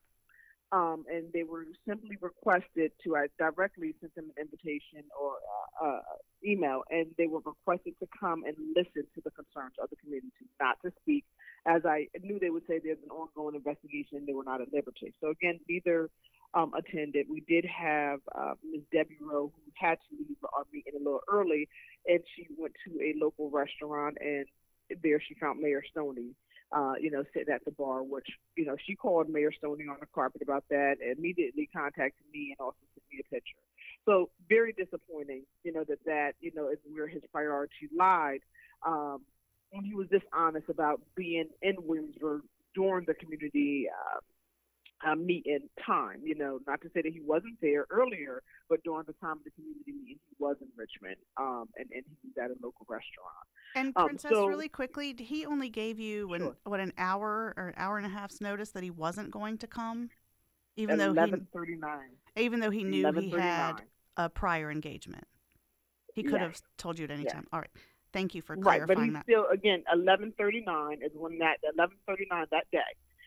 Um, 0.72 1.04
and 1.08 1.26
they 1.32 1.44
were 1.44 1.64
simply 1.86 2.16
requested 2.20 2.90
to 3.04 3.16
I 3.16 3.28
directly 3.38 3.94
sent 4.00 4.14
them 4.16 4.32
an 4.36 4.42
invitation 4.42 5.04
or 5.18 5.34
uh, 5.80 5.86
uh, 5.86 6.00
email, 6.44 6.82
and 6.90 7.06
they 7.16 7.28
were 7.28 7.40
requested 7.46 7.94
to 8.00 8.08
come 8.18 8.42
and 8.44 8.56
listen 8.74 9.06
to 9.14 9.20
the 9.24 9.30
concerns 9.30 9.74
of 9.80 9.88
the 9.90 9.96
community, 9.96 10.50
not 10.60 10.76
to 10.84 10.90
speak. 11.02 11.24
As 11.66 11.82
I 11.86 12.08
knew 12.20 12.40
they 12.40 12.50
would 12.50 12.66
say 12.66 12.80
there's 12.82 12.98
an 13.04 13.10
ongoing 13.10 13.54
investigation, 13.54 14.24
they 14.26 14.32
were 14.32 14.44
not 14.44 14.60
at 14.60 14.72
liberty. 14.72 15.14
So 15.20 15.30
again, 15.30 15.60
neither 15.68 16.10
um, 16.54 16.72
attended. 16.74 17.26
We 17.30 17.44
did 17.46 17.64
have 17.66 18.20
uh, 18.34 18.54
Ms. 18.68 18.82
Debbie 18.92 19.18
Rowe, 19.20 19.52
who 19.54 19.72
had 19.74 19.98
to 20.10 20.16
leave 20.16 20.36
our 20.52 20.64
meeting 20.72 20.94
a 20.96 20.98
little 20.98 21.20
early, 21.30 21.68
and 22.06 22.20
she 22.34 22.46
went 22.58 22.74
to 22.86 23.00
a 23.00 23.14
local 23.22 23.50
restaurant, 23.50 24.16
and 24.20 24.46
there 25.02 25.20
she 25.20 25.34
found 25.34 25.60
Mayor 25.60 25.82
Stoney, 25.90 26.34
uh, 26.72 26.94
you 27.00 27.10
know, 27.10 27.24
sitting 27.32 27.52
at 27.52 27.64
the 27.64 27.70
bar, 27.70 28.02
which, 28.02 28.26
you 28.56 28.64
know, 28.64 28.76
she 28.86 28.94
called 28.94 29.28
Mayor 29.28 29.52
Stoney 29.52 29.84
on 29.88 29.96
the 30.00 30.06
carpet 30.14 30.42
about 30.42 30.64
that, 30.70 30.96
immediately 31.00 31.68
contacted 31.74 32.26
me 32.32 32.54
and 32.58 32.64
also 32.64 32.78
sent 32.94 33.04
me 33.12 33.20
a 33.20 33.34
picture. 33.34 33.58
So 34.04 34.30
very 34.48 34.72
disappointing, 34.72 35.44
you 35.64 35.72
know, 35.72 35.84
that 35.88 36.04
that, 36.06 36.32
you 36.40 36.52
know, 36.54 36.68
is 36.68 36.78
where 36.90 37.08
his 37.08 37.22
priority 37.32 37.88
lied. 37.96 38.40
Um, 38.86 39.22
when 39.70 39.84
he 39.84 39.94
was 39.94 40.06
dishonest 40.08 40.68
about 40.68 41.00
being 41.16 41.48
in 41.62 41.74
Williamsburg 41.78 42.42
during 42.74 43.04
the 43.06 43.14
community 43.14 43.88
uh, 43.90 44.20
uh, 45.10 45.14
meeting 45.14 45.68
time. 45.84 46.20
You 46.24 46.34
know, 46.34 46.60
not 46.66 46.80
to 46.82 46.88
say 46.94 47.02
that 47.02 47.12
he 47.12 47.20
wasn't 47.20 47.60
there 47.60 47.86
earlier, 47.90 48.42
but 48.68 48.82
during 48.84 49.04
the 49.06 49.14
time 49.14 49.38
of 49.38 49.44
the 49.44 49.50
community 49.50 49.92
meeting, 49.92 50.18
he 50.28 50.36
was 50.38 50.56
in 50.60 50.68
Richmond, 50.76 51.16
um, 51.36 51.68
and, 51.76 51.88
and 51.92 52.04
he 52.06 52.28
was 52.28 52.36
at 52.38 52.50
a 52.50 52.58
local 52.62 52.86
restaurant. 52.88 53.46
And 53.74 53.92
Um, 53.96 54.06
Princess, 54.08 54.30
so- 54.30 54.46
really 54.46 54.68
quickly, 54.68 55.14
he 55.18 55.44
only 55.44 55.68
gave 55.68 55.98
you 55.98 56.32
an, 56.32 56.40
Sure. 56.42 56.56
what 56.64 56.80
an 56.80 56.92
hour 56.96 57.52
or 57.56 57.68
an 57.68 57.74
hour 57.76 57.96
and 57.98 58.06
a 58.06 58.10
half's 58.10 58.40
notice 58.40 58.70
that 58.72 58.82
he 58.82 58.90
wasn't 58.90 59.30
going 59.30 59.58
to 59.58 59.66
come, 59.66 60.10
even 60.76 60.98
though 60.98 61.12
he 61.12 61.18
eleven 61.18 61.46
thirty 61.52 61.76
nine. 61.76 62.10
even 62.36 62.60
though 62.60 62.70
he 62.70 62.84
knew 62.84 63.10
he 63.12 63.30
had 63.30 63.82
a 64.16 64.28
prior 64.30 64.70
engagement. 64.70 65.26
He 66.14 66.22
could 66.22 66.40
have 66.40 66.60
told 66.78 66.98
you 66.98 67.04
at 67.04 67.10
any 67.10 67.24
Yes. 67.24 67.32
time. 67.32 67.46
All 67.52 67.60
right, 67.60 67.70
thank 68.12 68.34
you 68.34 68.40
for 68.40 68.56
clarifying 68.56 68.80
Right, 68.80 68.86
but 68.86 68.94
clarifying 68.94 69.12
that. 69.12 69.24
still 69.24 69.46
again 69.48 69.84
eleven 69.92 70.32
thirty 70.32 70.62
nine 70.62 71.02
is 71.02 71.12
when 71.14 71.38
that 71.38 71.58
eleven 71.74 71.98
thirty 72.06 72.26
nine 72.30 72.46
that 72.50 72.70
day 72.70 72.80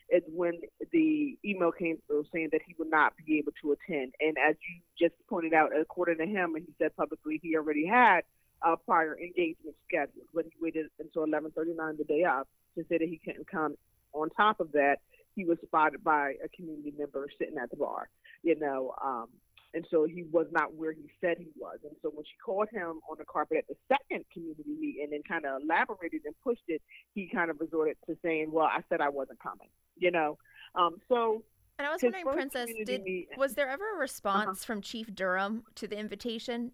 is 0.09 0.23
when 0.27 0.59
the 0.91 1.37
email 1.45 1.71
came 1.71 2.01
through 2.07 2.25
saying 2.33 2.49
that 2.51 2.63
he 2.63 2.73
would 2.79 2.89
not 2.89 3.15
be 3.17 3.37
able 3.37 3.51
to 3.61 3.73
attend. 3.73 4.15
And 4.19 4.35
as 4.39 4.55
you 4.67 4.81
just 4.97 5.13
pointed 5.27 5.53
out, 5.53 5.75
according 5.75 6.17
to 6.17 6.25
him, 6.25 6.55
and 6.55 6.65
he 6.65 6.73
said 6.79 6.95
publicly, 6.95 7.37
he 7.43 7.55
already 7.55 7.85
had 7.85 8.23
a 8.63 8.77
prior 8.77 9.17
engagement 9.17 9.75
scheduled, 9.87 10.27
but 10.33 10.45
he 10.45 10.51
waited 10.61 10.87
until 10.99 11.23
eleven 11.23 11.51
thirty 11.51 11.73
nine 11.73 11.95
the 11.97 12.03
day 12.03 12.23
of 12.23 12.45
to 12.75 12.83
say 12.89 12.97
that 12.97 13.07
he 13.07 13.19
couldn't 13.23 13.47
come. 13.49 13.75
On 14.13 14.29
top 14.31 14.59
of 14.59 14.71
that, 14.71 14.97
he 15.35 15.45
was 15.45 15.57
spotted 15.65 16.03
by 16.03 16.33
a 16.43 16.49
community 16.55 16.93
member 16.97 17.27
sitting 17.37 17.57
at 17.57 17.69
the 17.69 17.77
bar, 17.77 18.09
you 18.43 18.59
know, 18.59 18.93
um, 19.03 19.27
and 19.73 19.85
so 19.91 20.05
he 20.05 20.23
was 20.31 20.47
not 20.51 20.73
where 20.73 20.91
he 20.91 21.09
said 21.21 21.37
he 21.37 21.51
was. 21.55 21.77
And 21.83 21.93
so 22.01 22.09
when 22.09 22.25
she 22.25 22.33
called 22.43 22.69
him 22.71 22.99
on 23.09 23.17
the 23.19 23.25
carpet 23.25 23.57
at 23.59 23.67
the 23.67 23.75
second 23.87 24.25
community 24.33 24.63
meeting 24.79 25.09
and 25.11 25.23
kind 25.27 25.45
of 25.45 25.61
elaborated 25.61 26.21
and 26.25 26.33
pushed 26.43 26.63
it, 26.67 26.81
he 27.13 27.29
kind 27.31 27.51
of 27.51 27.59
resorted 27.59 27.97
to 28.07 28.17
saying, 28.23 28.51
"Well, 28.51 28.65
I 28.65 28.81
said 28.89 28.99
I 28.99 29.09
wasn't 29.09 29.39
coming," 29.39 29.69
you 29.97 30.11
know. 30.11 30.37
Um, 30.75 30.97
so. 31.07 31.43
And 31.77 31.87
I 31.87 31.93
was 31.93 32.03
wondering, 32.03 32.25
Princess, 32.25 32.69
did 32.85 33.03
meet- 33.03 33.29
was 33.37 33.53
there 33.53 33.69
ever 33.69 33.95
a 33.95 33.99
response 33.99 34.65
from 34.65 34.81
Chief 34.81 35.15
Durham 35.15 35.63
to 35.75 35.87
the 35.87 35.97
invitation? 35.97 36.73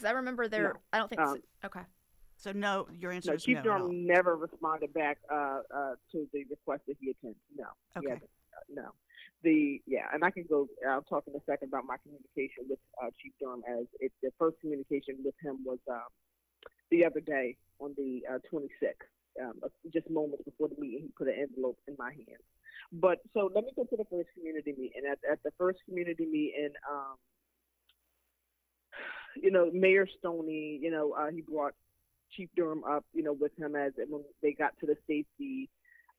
Because 0.00 0.12
I 0.12 0.16
remember 0.16 0.48
there. 0.48 0.72
No. 0.74 0.80
I 0.94 0.98
don't 0.98 1.08
think. 1.08 1.20
Um, 1.20 1.36
so. 1.36 1.66
Okay. 1.66 1.84
So 2.36 2.52
no, 2.52 2.88
your 2.98 3.12
answer 3.12 3.32
No, 3.32 3.36
is 3.36 3.44
Chief 3.44 3.54
no. 3.56 3.60
at 3.60 3.64
Durham 3.64 3.82
all. 3.82 3.88
never 3.92 4.34
responded 4.34 4.94
back 4.94 5.18
uh, 5.30 5.60
uh, 5.76 5.92
to 6.12 6.26
the 6.32 6.44
request 6.48 6.82
that 6.88 6.96
he 6.98 7.10
attended. 7.10 7.36
No, 7.54 7.66
he 7.92 7.98
Okay. 8.00 8.08
hasn't. 8.16 8.30
Uh, 8.56 8.80
no. 8.80 8.88
The 9.42 9.80
yeah, 9.86 10.06
and 10.12 10.24
I 10.24 10.30
can 10.30 10.44
go. 10.48 10.66
I'll 10.88 11.02
talk 11.02 11.24
in 11.26 11.34
a 11.34 11.44
second 11.44 11.68
about 11.68 11.84
my 11.84 11.96
communication 12.02 12.64
with 12.68 12.78
uh, 13.02 13.10
Chief 13.20 13.32
Durham. 13.40 13.60
As 13.68 13.84
it, 14.00 14.12
the 14.22 14.30
first 14.38 14.56
communication 14.60 15.16
with 15.24 15.34
him 15.44 15.58
was 15.64 15.78
um, 15.90 16.08
the 16.90 17.04
other 17.04 17.20
day 17.20 17.56
on 17.78 17.94
the 17.96 18.22
uh, 18.30 18.38
26th, 18.52 19.04
um, 19.42 19.54
uh, 19.62 19.68
just 19.92 20.08
moments 20.10 20.44
before 20.44 20.68
the 20.68 20.80
meeting. 20.80 21.02
He 21.04 21.12
put 21.16 21.28
an 21.28 21.36
envelope 21.40 21.78
in 21.88 21.94
my 21.98 22.12
hand. 22.12 22.40
But 22.92 23.18
so 23.34 23.50
let 23.54 23.64
me 23.64 23.72
go 23.76 23.84
to 23.84 23.96
the 23.96 24.04
first 24.10 24.28
community 24.36 24.72
meeting. 24.76 25.02
At, 25.10 25.18
at 25.30 25.42
the 25.44 25.52
first 25.58 25.78
community 25.86 26.24
meeting, 26.26 26.72
um, 26.90 27.16
you 29.36 29.50
know, 29.50 29.70
Mayor 29.72 30.06
Stoney, 30.18 30.78
you 30.80 30.90
know, 30.90 31.12
uh, 31.12 31.30
he 31.30 31.42
brought 31.42 31.74
Chief 32.36 32.48
Durham 32.56 32.84
up, 32.84 33.04
you 33.12 33.22
know, 33.22 33.32
with 33.32 33.52
him 33.58 33.76
as 33.76 33.92
when 34.08 34.22
they 34.42 34.52
got 34.52 34.78
to 34.80 34.86
the 34.86 34.96
safety, 35.06 35.68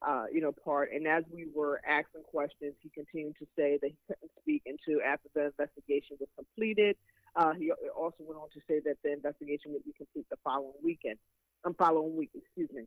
uh, 0.05 0.25
you 0.31 0.41
know, 0.41 0.51
part. 0.51 0.91
And 0.93 1.07
as 1.07 1.23
we 1.31 1.47
were 1.53 1.81
asking 1.87 2.23
questions, 2.29 2.73
he 2.81 2.89
continued 2.89 3.35
to 3.39 3.45
say 3.57 3.79
that 3.81 3.87
he 3.87 3.97
couldn't 4.07 4.31
speak 4.41 4.63
until 4.65 5.01
after 5.05 5.29
the 5.33 5.45
investigation 5.45 6.17
was 6.19 6.29
completed. 6.35 6.97
Uh, 7.35 7.53
he 7.53 7.71
also 7.95 8.17
went 8.19 8.39
on 8.39 8.49
to 8.49 8.59
say 8.67 8.81
that 8.83 8.97
the 9.03 9.13
investigation 9.13 9.71
would 9.71 9.85
be 9.85 9.93
complete 9.97 10.25
the 10.29 10.37
following 10.43 10.73
weekend, 10.83 11.17
um, 11.63 11.73
following 11.75 12.15
week, 12.15 12.31
excuse 12.35 12.69
me. 12.73 12.83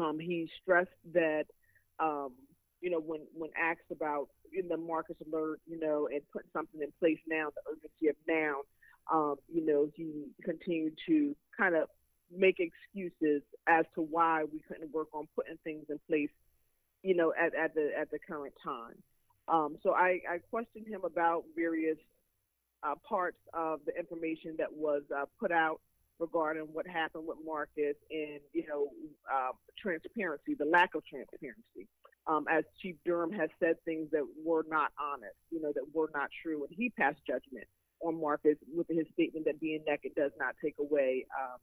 Um, 0.00 0.18
he 0.20 0.48
stressed 0.62 0.90
that, 1.12 1.46
um, 1.98 2.34
you 2.80 2.90
know, 2.90 3.00
when 3.00 3.22
when 3.34 3.50
asked 3.60 3.90
about 3.90 4.28
in 4.52 4.68
the 4.68 4.76
Marcus 4.76 5.16
alert, 5.26 5.60
you 5.66 5.80
know, 5.80 6.08
and 6.12 6.20
putting 6.32 6.50
something 6.52 6.80
in 6.80 6.92
place 7.00 7.18
now, 7.26 7.48
the 7.50 7.62
urgency 7.72 8.08
of 8.08 8.16
now, 8.28 8.60
um, 9.10 9.36
you 9.52 9.64
know, 9.64 9.88
he 9.94 10.26
continued 10.44 10.94
to 11.06 11.34
kind 11.56 11.74
of 11.74 11.88
make 12.34 12.58
excuses 12.60 13.42
as 13.66 13.84
to 13.94 14.02
why 14.02 14.44
we 14.52 14.60
couldn't 14.68 14.92
work 14.92 15.08
on 15.14 15.26
putting 15.34 15.56
things 15.64 15.86
in 15.88 15.98
place, 16.08 16.30
you 17.02 17.16
know, 17.16 17.32
at, 17.38 17.54
at 17.54 17.74
the 17.74 17.90
at 17.98 18.10
the 18.10 18.18
current 18.18 18.54
time. 18.62 18.94
Um, 19.48 19.78
so 19.82 19.94
I, 19.94 20.20
I 20.30 20.38
questioned 20.50 20.86
him 20.86 21.02
about 21.04 21.44
various 21.56 21.96
uh, 22.82 22.94
parts 23.08 23.38
of 23.54 23.80
the 23.86 23.98
information 23.98 24.56
that 24.58 24.72
was 24.72 25.02
uh, 25.16 25.24
put 25.40 25.50
out 25.50 25.80
regarding 26.18 26.64
what 26.64 26.86
happened 26.86 27.24
with 27.26 27.38
Marcus 27.46 27.96
and 28.10 28.40
you 28.52 28.66
know 28.66 28.88
uh, 29.32 29.52
transparency, 29.80 30.54
the 30.58 30.66
lack 30.66 30.94
of 30.94 31.02
transparency. 31.06 31.88
Um, 32.26 32.44
as 32.50 32.64
Chief 32.82 32.96
Durham 33.06 33.32
has 33.32 33.48
said 33.58 33.76
things 33.86 34.10
that 34.12 34.22
were 34.44 34.66
not 34.68 34.92
honest, 35.00 35.36
you 35.50 35.62
know, 35.62 35.72
that 35.72 35.84
were 35.94 36.10
not 36.12 36.28
true, 36.42 36.62
and 36.62 36.68
he 36.70 36.90
passed 36.90 37.20
judgment 37.26 37.66
on 38.00 38.20
Marcus 38.20 38.56
with 38.74 38.88
his 38.88 39.06
statement 39.12 39.46
that 39.46 39.60
being 39.60 39.80
naked 39.86 40.12
does 40.16 40.32
not 40.38 40.54
take 40.62 40.76
away, 40.78 41.26
um, 41.38 41.58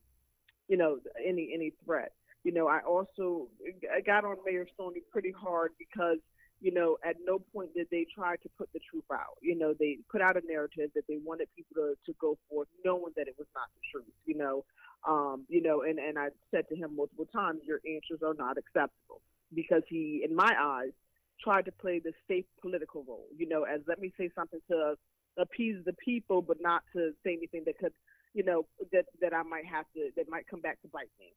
you 0.68 0.78
know, 0.78 0.98
any 1.26 1.52
any 1.54 1.74
threat. 1.86 2.12
You 2.44 2.54
know, 2.54 2.68
I 2.68 2.80
also 2.82 3.48
I 3.94 4.02
got 4.02 4.26
on 4.26 4.38
Mayor 4.46 4.68
Stoney 4.74 5.02
pretty 5.12 5.32
hard 5.32 5.72
because 5.80 6.20
you 6.62 6.74
know, 6.74 6.98
at 7.06 7.18
no 7.24 7.40
point 7.54 7.74
did 7.76 7.88
they 7.92 8.06
try 8.16 8.38
to 8.38 8.50
put 8.58 8.70
the 8.74 8.80
truth 8.90 9.04
out. 9.12 9.38
You 9.42 9.58
know, 9.58 9.74
they 9.78 10.00
put 10.12 10.22
out 10.22 10.38
a 10.38 10.42
narrative 10.48 10.90
that 10.96 11.04
they 11.08 11.18
wanted 11.24 11.48
people 11.56 11.76
to, 11.76 11.94
to 12.06 12.18
go 12.20 12.38
forth, 12.50 12.68
knowing 12.84 13.14
that 13.18 13.28
it 13.28 13.36
was 13.38 13.48
not 13.54 13.68
the 13.76 13.82
truth. 13.92 14.14
You 14.26 14.38
know, 14.38 14.66
um, 15.08 15.46
you 15.50 15.62
know, 15.62 15.82
and 15.84 16.00
and 16.00 16.18
I 16.18 16.30
said 16.52 16.68
to 16.70 16.76
him 16.76 16.96
multiple 16.96 17.28
times, 17.34 17.62
your 17.66 17.82
answers 17.86 18.24
are 18.26 18.34
not 18.34 18.58
acceptable 18.58 19.22
because 19.54 19.84
he, 19.88 20.26
in 20.28 20.36
my 20.36 20.54
eyes, 20.60 20.92
tried 21.44 21.66
to 21.66 21.72
play 21.72 22.00
the 22.00 22.14
safe 22.28 22.46
political 22.62 23.04
role. 23.08 23.28
You 23.38 23.48
know, 23.48 23.64
as 23.64 23.82
let 23.88 24.00
me 24.00 24.12
say 24.18 24.30
something 24.36 24.60
to 24.70 24.96
appease 25.38 25.78
the 25.86 25.94
people, 25.94 26.42
but 26.42 26.58
not 26.62 26.84
to 26.96 27.12
say 27.24 27.34
anything 27.34 27.64
that 27.66 27.78
could, 27.78 27.94
you 28.34 28.44
know, 28.44 28.66
that 28.92 29.06
that 29.22 29.34
I 29.34 29.44
might 29.44 29.66
have 29.66 29.86
to 29.96 30.10
that 30.16 30.30
might 30.30 30.48
come 30.48 30.62
back 30.62 30.82
to 30.82 30.88
bite 30.88 31.12
me. 31.20 31.34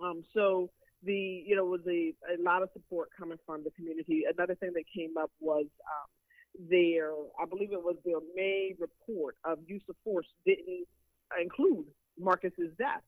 Um, 0.00 0.22
so 0.34 0.70
the 1.02 1.44
you 1.46 1.56
know 1.56 1.64
was 1.64 1.80
a, 1.88 2.14
a 2.34 2.36
lot 2.42 2.62
of 2.62 2.70
support 2.72 3.10
coming 3.18 3.38
from 3.46 3.64
the 3.64 3.70
community. 3.70 4.24
Another 4.32 4.54
thing 4.54 4.72
that 4.74 4.84
came 4.94 5.16
up 5.16 5.30
was 5.40 5.66
um, 5.66 6.66
their 6.70 7.12
I 7.40 7.46
believe 7.48 7.72
it 7.72 7.82
was 7.82 7.96
their 8.04 8.20
May 8.34 8.74
report 8.78 9.36
of 9.44 9.58
use 9.66 9.82
of 9.88 9.96
force 10.04 10.26
didn't 10.44 10.86
include 11.40 11.86
Marcus's 12.18 12.72
death 12.78 13.02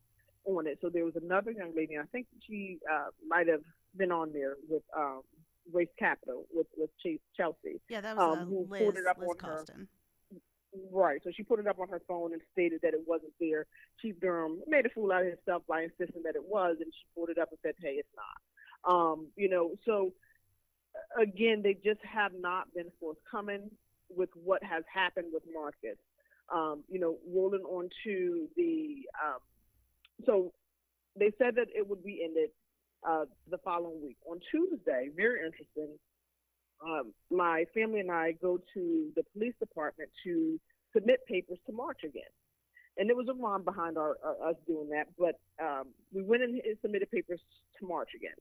on 0.45 0.67
it. 0.67 0.79
So 0.81 0.89
there 0.89 1.05
was 1.05 1.17
another 1.17 1.51
young 1.51 1.73
lady, 1.77 1.99
I 1.99 2.05
think 2.13 2.27
she 2.47 2.79
uh, 2.91 3.07
might 3.27 3.49
have 3.49 3.63
been 3.97 4.13
on 4.13 4.33
there 4.33 4.57
with 4.69 4.83
um, 4.97 5.23
Race 5.73 5.89
Capital 5.99 6.47
with 6.53 6.67
with 6.77 6.91
Chase 7.03 7.21
Chelsea. 7.37 7.81
Yeah, 7.89 8.01
that 8.01 8.17
was 8.17 8.39
um, 8.39 8.49
who 8.49 8.67
Liz, 8.69 8.81
pulled 8.81 8.97
it 8.97 9.07
up 9.07 9.19
Liz 9.19 9.29
on 9.43 9.49
her. 9.49 9.65
Right. 10.93 11.21
So 11.25 11.31
she 11.35 11.43
put 11.43 11.59
it 11.59 11.67
up 11.67 11.81
on 11.81 11.89
her 11.89 12.01
phone 12.07 12.33
and 12.33 12.41
stated 12.53 12.81
that 12.83 12.95
it 12.95 13.01
wasn't 13.07 13.33
there. 13.41 13.67
Chief 14.01 14.19
Durham 14.21 14.61
made 14.69 14.87
a 14.87 14.89
fool 14.91 15.11
out 15.11 15.23
of 15.23 15.29
himself 15.29 15.63
by 15.69 15.83
insisting 15.83 16.23
that 16.25 16.37
it 16.37 16.45
was, 16.45 16.77
and 16.81 16.93
she 16.93 17.05
pulled 17.15 17.31
it 17.31 17.39
up 17.39 17.51
and 17.51 17.59
said, 17.63 17.75
"Hey, 17.81 17.95
it's 17.99 18.09
not." 18.15 18.93
Um, 18.93 19.27
you 19.37 19.49
know, 19.49 19.73
so 19.85 20.13
uh, 20.95 21.23
again, 21.23 21.63
they 21.63 21.75
just 21.75 22.01
have 22.05 22.33
not 22.39 22.73
been 22.73 22.91
forthcoming 23.01 23.71
with 24.09 24.31
what 24.35 24.63
has 24.63 24.85
happened 24.93 25.29
with 25.33 25.43
Marcus. 25.53 25.99
Um, 26.55 26.85
you 26.89 27.01
know, 27.01 27.19
rolling 27.29 27.63
on 27.63 27.89
to 28.05 28.49
the 28.57 29.09
um, 29.25 29.39
so 30.25 30.53
they 31.19 31.33
said 31.39 31.57
that 31.57 31.67
it 31.75 31.89
would 31.89 32.05
be 32.05 32.23
ended 32.25 32.51
uh, 33.09 33.25
the 33.51 33.59
following 33.59 34.03
week 34.03 34.19
on 34.31 34.39
Tuesday. 34.51 35.09
Very 35.17 35.45
interesting 35.45 35.99
um, 36.85 37.13
my 37.31 37.65
family 37.75 38.01
and 38.01 38.11
I 38.11 38.33
go 38.33 38.59
to 38.75 39.11
the 39.17 39.23
police 39.33 39.55
department 39.61 40.11
to 40.25 40.59
submit 40.95 41.27
papers 41.27 41.59
to 41.67 41.73
march 41.73 42.01
again. 42.05 42.23
And 42.97 43.09
there 43.09 43.17
was 43.17 43.29
a 43.29 43.35
rhyme 43.35 43.65
behind 43.65 43.97
our, 43.97 44.17
our, 44.25 44.51
us 44.51 44.57
doing 44.67 44.91
that, 44.91 45.07
but 45.19 45.39
um, 45.63 45.89
we 46.13 46.23
went 46.23 46.43
and 46.43 46.61
submitted 46.83 47.11
papers 47.11 47.41
to 47.79 47.87
march 47.87 48.11
again. 48.15 48.37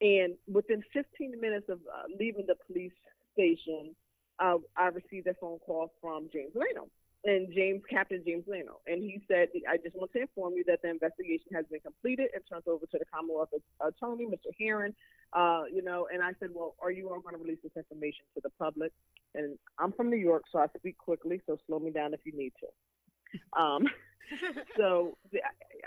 And 0.00 0.34
within 0.52 0.82
15 0.92 1.40
minutes 1.40 1.66
of 1.68 1.78
uh, 1.92 2.04
leaving 2.18 2.46
the 2.46 2.56
police 2.66 2.92
station, 3.32 3.94
uh, 4.38 4.56
I 4.76 4.86
received 4.88 5.26
a 5.26 5.34
phone 5.34 5.58
call 5.60 5.92
from 6.00 6.28
James 6.32 6.52
Leno 6.54 6.88
and 7.24 7.52
James, 7.54 7.82
Captain 7.88 8.22
James 8.26 8.44
Leno. 8.48 8.80
And 8.86 9.02
he 9.02 9.22
said, 9.28 9.48
I 9.68 9.76
just 9.76 9.94
want 9.96 10.12
to 10.12 10.22
inform 10.22 10.54
you 10.54 10.64
that 10.66 10.82
the 10.82 10.90
investigation 10.90 11.54
has 11.54 11.64
been 11.70 11.80
completed 11.80 12.30
and 12.34 12.42
turned 12.50 12.66
over 12.66 12.86
to 12.86 12.98
the 12.98 13.04
Commonwealth 13.12 13.50
Attorney, 13.80 14.26
Mr. 14.26 14.50
Herring. 14.58 14.94
Uh, 15.32 15.62
you 15.72 15.82
know, 15.82 16.08
and 16.12 16.22
I 16.22 16.32
said, 16.40 16.50
well, 16.52 16.74
are 16.82 16.90
you 16.90 17.08
all 17.08 17.20
going 17.20 17.36
to 17.36 17.40
release 17.40 17.60
this 17.62 17.72
information 17.76 18.24
to 18.34 18.40
the 18.42 18.50
public? 18.58 18.92
And 19.34 19.56
I'm 19.78 19.92
from 19.92 20.10
New 20.10 20.16
York, 20.16 20.44
so 20.52 20.58
I 20.58 20.66
speak 20.76 20.98
quickly, 20.98 21.40
so 21.46 21.56
slow 21.66 21.78
me 21.78 21.90
down 21.90 22.12
if 22.12 22.20
you 22.24 22.32
need 22.36 22.52
to. 22.60 23.60
Um, 23.60 23.86
so 24.76 25.16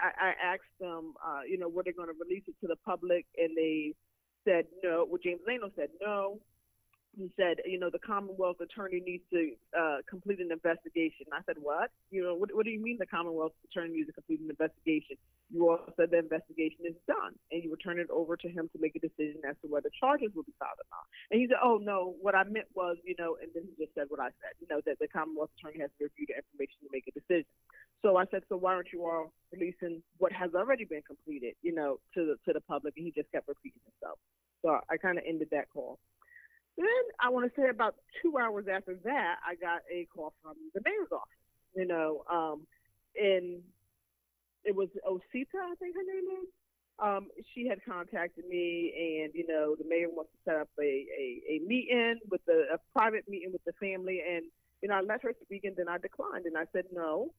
I, 0.02 0.30
I 0.30 0.54
asked 0.54 0.74
them, 0.80 1.14
uh, 1.24 1.42
you 1.48 1.58
know, 1.58 1.68
were 1.68 1.84
they 1.84 1.92
going 1.92 2.08
to 2.10 2.16
release 2.20 2.44
it 2.48 2.56
to 2.62 2.68
the 2.68 2.78
public? 2.86 3.26
And 3.38 3.56
they 3.56 3.94
said 4.48 4.66
no. 4.84 5.06
Well, 5.08 5.20
James 5.24 5.42
Leno 5.46 5.70
said 5.76 5.90
no. 6.02 6.40
He 7.16 7.32
said, 7.40 7.64
you 7.64 7.80
know, 7.80 7.90
the 7.90 8.00
Commonwealth 8.00 8.60
attorney 8.60 9.00
needs 9.00 9.24
to 9.32 9.56
uh, 9.72 9.98
complete 10.10 10.40
an 10.44 10.52
investigation. 10.52 11.32
I 11.32 11.40
said, 11.46 11.56
what? 11.60 11.90
You 12.12 12.24
know, 12.24 12.36
what, 12.36 12.52
what 12.54 12.66
do 12.66 12.72
you 12.72 12.82
mean 12.84 12.98
the 13.00 13.06
Commonwealth 13.08 13.56
attorney 13.72 13.96
needs 13.96 14.08
to 14.08 14.14
complete 14.14 14.42
an 14.42 14.50
investigation? 14.50 15.16
You 15.48 15.70
all 15.70 15.80
said 15.96 16.12
the 16.12 16.20
investigation 16.20 16.84
is 16.84 16.98
done, 17.08 17.40
and 17.52 17.64
you 17.64 17.70
would 17.70 17.80
turn 17.80 18.00
it 18.00 18.12
over 18.12 18.36
to 18.36 18.50
him 18.50 18.68
to 18.74 18.78
make 18.84 19.00
a 19.00 19.00
decision 19.00 19.40
as 19.48 19.56
to 19.64 19.72
whether 19.72 19.88
charges 19.96 20.36
will 20.36 20.44
be 20.44 20.52
filed 20.60 20.76
or 20.76 20.90
not. 20.92 21.08
And 21.32 21.40
he 21.40 21.48
said, 21.48 21.64
oh 21.64 21.80
no, 21.80 22.20
what 22.20 22.36
I 22.36 22.44
meant 22.44 22.68
was, 22.76 22.98
you 23.08 23.16
know, 23.18 23.38
and 23.40 23.48
then 23.56 23.64
he 23.64 23.72
just 23.80 23.96
said 23.96 24.12
what 24.12 24.20
I 24.20 24.36
said, 24.44 24.60
you 24.60 24.68
know, 24.68 24.82
that 24.84 25.00
the 25.00 25.08
Commonwealth 25.08 25.56
attorney 25.56 25.80
has 25.80 25.94
to 25.98 26.12
review 26.12 26.28
the 26.28 26.36
information 26.36 26.84
to 26.84 26.92
make 26.92 27.08
a 27.08 27.16
decision. 27.16 27.48
So 28.04 28.18
I 28.18 28.26
said, 28.28 28.44
so 28.50 28.58
why 28.58 28.76
aren't 28.76 28.92
you 28.92 29.08
all 29.08 29.32
releasing 29.56 30.04
what 30.20 30.36
has 30.36 30.52
already 30.54 30.84
been 30.84 31.02
completed, 31.08 31.56
you 31.64 31.74
know, 31.74 32.04
to 32.14 32.26
the 32.28 32.36
to 32.44 32.52
the 32.52 32.62
public? 32.68 32.94
And 32.98 33.06
he 33.08 33.16
just 33.16 33.32
kept 33.32 33.48
repeating 33.48 33.80
himself. 33.88 34.20
So 34.62 34.82
I 34.90 34.98
kind 34.98 35.18
of 35.18 35.24
ended 35.26 35.50
that 35.52 35.70
call. 35.72 35.98
Then 36.78 37.04
I 37.22 37.30
want 37.30 37.46
to 37.54 37.62
say 37.62 37.70
about 37.70 37.96
two 38.22 38.38
hours 38.38 38.66
after 38.72 38.96
that, 39.06 39.36
I 39.48 39.56
got 39.56 39.82
a 39.92 40.08
call 40.14 40.34
from 40.42 40.56
the 40.74 40.82
mayor's 40.84 41.12
office. 41.12 41.30
You 41.76 41.88
know, 41.88 42.24
um, 42.32 42.68
and 43.20 43.62
it 44.64 44.76
was 44.76 44.90
Osita, 45.08 45.60
I 45.62 45.76
think 45.76 45.96
her 45.96 46.04
name 46.04 46.28
is. 46.42 46.48
Um, 46.98 47.28
she 47.54 47.68
had 47.68 47.80
contacted 47.86 48.46
me, 48.48 49.22
and 49.24 49.34
you 49.36 49.46
know, 49.48 49.76
the 49.76 49.84
mayor 49.88 50.08
wants 50.10 50.32
to 50.32 50.38
set 50.46 50.56
up 50.62 50.70
a 50.80 50.84
a, 50.84 51.42
a 51.50 51.60
meeting 51.68 52.20
with 52.30 52.42
the 52.46 52.68
a 52.74 52.78
private 52.98 53.28
meeting 53.28 53.52
with 53.52 53.64
the 53.66 53.74
family, 53.74 54.22
and 54.26 54.46
you 54.82 54.88
know, 54.88 54.96
I 54.96 55.02
let 55.02 55.22
her 55.24 55.34
speak, 55.44 55.66
and 55.66 55.76
then 55.76 55.90
I 55.90 55.98
declined, 55.98 56.46
and 56.46 56.58
I 56.58 56.66
said 56.72 56.86
no. 56.94 57.32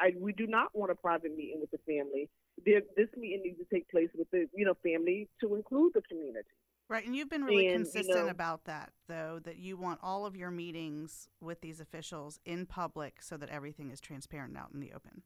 I, 0.00 0.14
we 0.18 0.32
do 0.32 0.46
not 0.46 0.74
want 0.74 0.90
a 0.90 0.94
private 0.94 1.36
meeting 1.36 1.60
with 1.60 1.70
the 1.70 1.78
family. 1.86 2.30
There, 2.64 2.80
this 2.96 3.08
meeting 3.16 3.42
needs 3.44 3.58
to 3.58 3.66
take 3.72 3.90
place 3.90 4.08
with 4.16 4.30
the 4.30 4.46
you 4.54 4.64
know 4.64 4.74
family 4.82 5.28
to 5.42 5.54
include 5.54 5.92
the 5.94 6.02
community. 6.02 6.48
Right, 6.88 7.06
and 7.06 7.16
you've 7.16 7.30
been 7.30 7.44
really 7.44 7.68
And, 7.68 7.78
you 7.78 7.84
consistent 7.84 8.26
know- 8.26 8.30
about 8.30 8.64
that, 8.64 8.92
though, 9.08 9.40
that 9.44 9.56
you 9.56 9.76
want 9.76 10.00
all 10.02 10.26
of 10.26 10.36
your 10.36 10.50
meetings 10.50 11.28
with 11.40 11.60
these 11.62 11.80
officials 11.80 12.38
in 12.44 12.66
public 12.66 13.22
so 13.22 13.36
that 13.38 13.48
everything 13.48 13.90
is 13.90 14.00
transparent 14.00 14.50
and 14.50 14.58
out 14.58 14.70
in 14.74 14.80
the 14.80 14.92
open. 14.92 15.22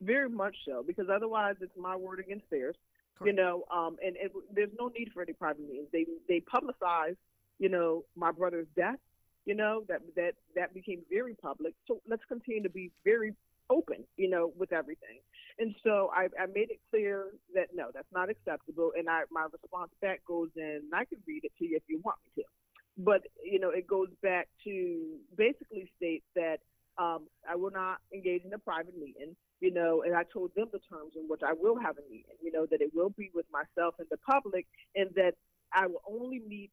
Very 0.00 0.28
much 0.28 0.56
so, 0.64 0.82
because 0.84 1.08
otherwise 1.08 1.54
it's 1.60 1.76
my 1.76 1.94
word 1.94 2.18
against 2.18 2.50
theirs. 2.50 2.76
You 3.24 3.32
know, 3.32 3.64
um, 3.72 3.96
and 4.00 4.16
it, 4.16 4.30
there's 4.52 4.70
no 4.78 4.88
need 4.96 5.10
for 5.12 5.22
any 5.22 5.32
private 5.32 5.66
meetings. 5.68 5.88
They 5.92 6.06
they 6.28 6.38
publicized, 6.38 7.18
you 7.58 7.68
know, 7.68 8.04
my 8.14 8.30
brother's 8.30 8.68
death. 8.76 8.98
You 9.44 9.56
know 9.56 9.82
that 9.88 10.02
that 10.14 10.34
that 10.54 10.72
became 10.72 11.02
very 11.10 11.34
public. 11.34 11.74
So 11.88 12.00
let's 12.06 12.24
continue 12.26 12.62
to 12.62 12.68
be 12.70 12.92
very 13.04 13.34
open, 13.70 14.04
you 14.16 14.28
know, 14.28 14.52
with 14.56 14.72
everything. 14.72 15.20
And 15.58 15.74
so 15.84 16.10
I, 16.14 16.28
I 16.40 16.46
made 16.46 16.70
it 16.70 16.80
clear 16.90 17.26
that 17.54 17.68
no, 17.74 17.88
that's 17.92 18.12
not 18.12 18.30
acceptable. 18.30 18.92
And 18.96 19.08
I 19.08 19.22
my 19.30 19.46
response 19.52 19.90
back 20.00 20.20
goes 20.26 20.50
in. 20.56 20.82
And 20.84 20.94
I 20.94 21.04
can 21.04 21.18
read 21.26 21.44
it 21.44 21.52
to 21.58 21.64
you 21.64 21.76
if 21.76 21.82
you 21.88 22.00
want 22.04 22.18
me 22.24 22.42
to. 22.42 22.48
But 22.96 23.22
you 23.42 23.58
know, 23.60 23.70
it 23.70 23.86
goes 23.86 24.08
back 24.22 24.48
to 24.64 25.16
basically 25.36 25.90
states 25.96 26.26
that 26.34 26.58
um, 26.98 27.28
I 27.48 27.56
will 27.56 27.70
not 27.70 27.98
engage 28.12 28.44
in 28.44 28.52
a 28.52 28.58
private 28.58 28.96
meeting 28.98 29.36
you 29.60 29.72
know, 29.72 30.02
and 30.02 30.14
I 30.14 30.22
told 30.32 30.52
them 30.54 30.68
the 30.72 30.78
terms 30.88 31.12
in 31.16 31.24
which 31.26 31.40
I 31.44 31.52
will 31.52 31.78
have 31.80 31.96
a 31.98 32.10
meeting, 32.10 32.38
you 32.42 32.52
know, 32.52 32.66
that 32.70 32.80
it 32.80 32.90
will 32.94 33.10
be 33.10 33.30
with 33.34 33.46
myself 33.52 33.94
and 33.98 34.06
the 34.10 34.18
public, 34.18 34.66
and 34.94 35.10
that 35.16 35.34
I 35.72 35.86
will 35.86 36.02
only 36.08 36.40
meet 36.46 36.70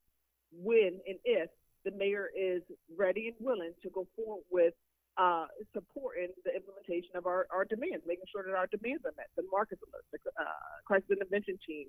when 0.51 0.99
and 1.07 1.17
if 1.25 1.49
the 1.83 1.91
mayor 1.91 2.29
is 2.37 2.61
ready 2.97 3.27
and 3.27 3.35
willing 3.39 3.73
to 3.83 3.89
go 3.89 4.07
forward 4.15 4.43
with 4.51 4.73
uh, 5.17 5.47
supporting 5.73 6.29
the 6.43 6.51
implementation 6.55 7.15
of 7.15 7.25
our, 7.25 7.47
our 7.51 7.65
demands, 7.65 8.03
making 8.05 8.27
sure 8.31 8.43
that 8.43 8.55
our 8.55 8.67
demands 8.67 9.03
are 9.05 9.15
met. 9.15 9.31
The 9.35 9.43
Marcus 9.51 9.79
Alert, 9.79 10.05
the 10.11 10.19
uh, 10.35 10.59
crisis 10.85 11.09
intervention 11.11 11.57
team, 11.65 11.87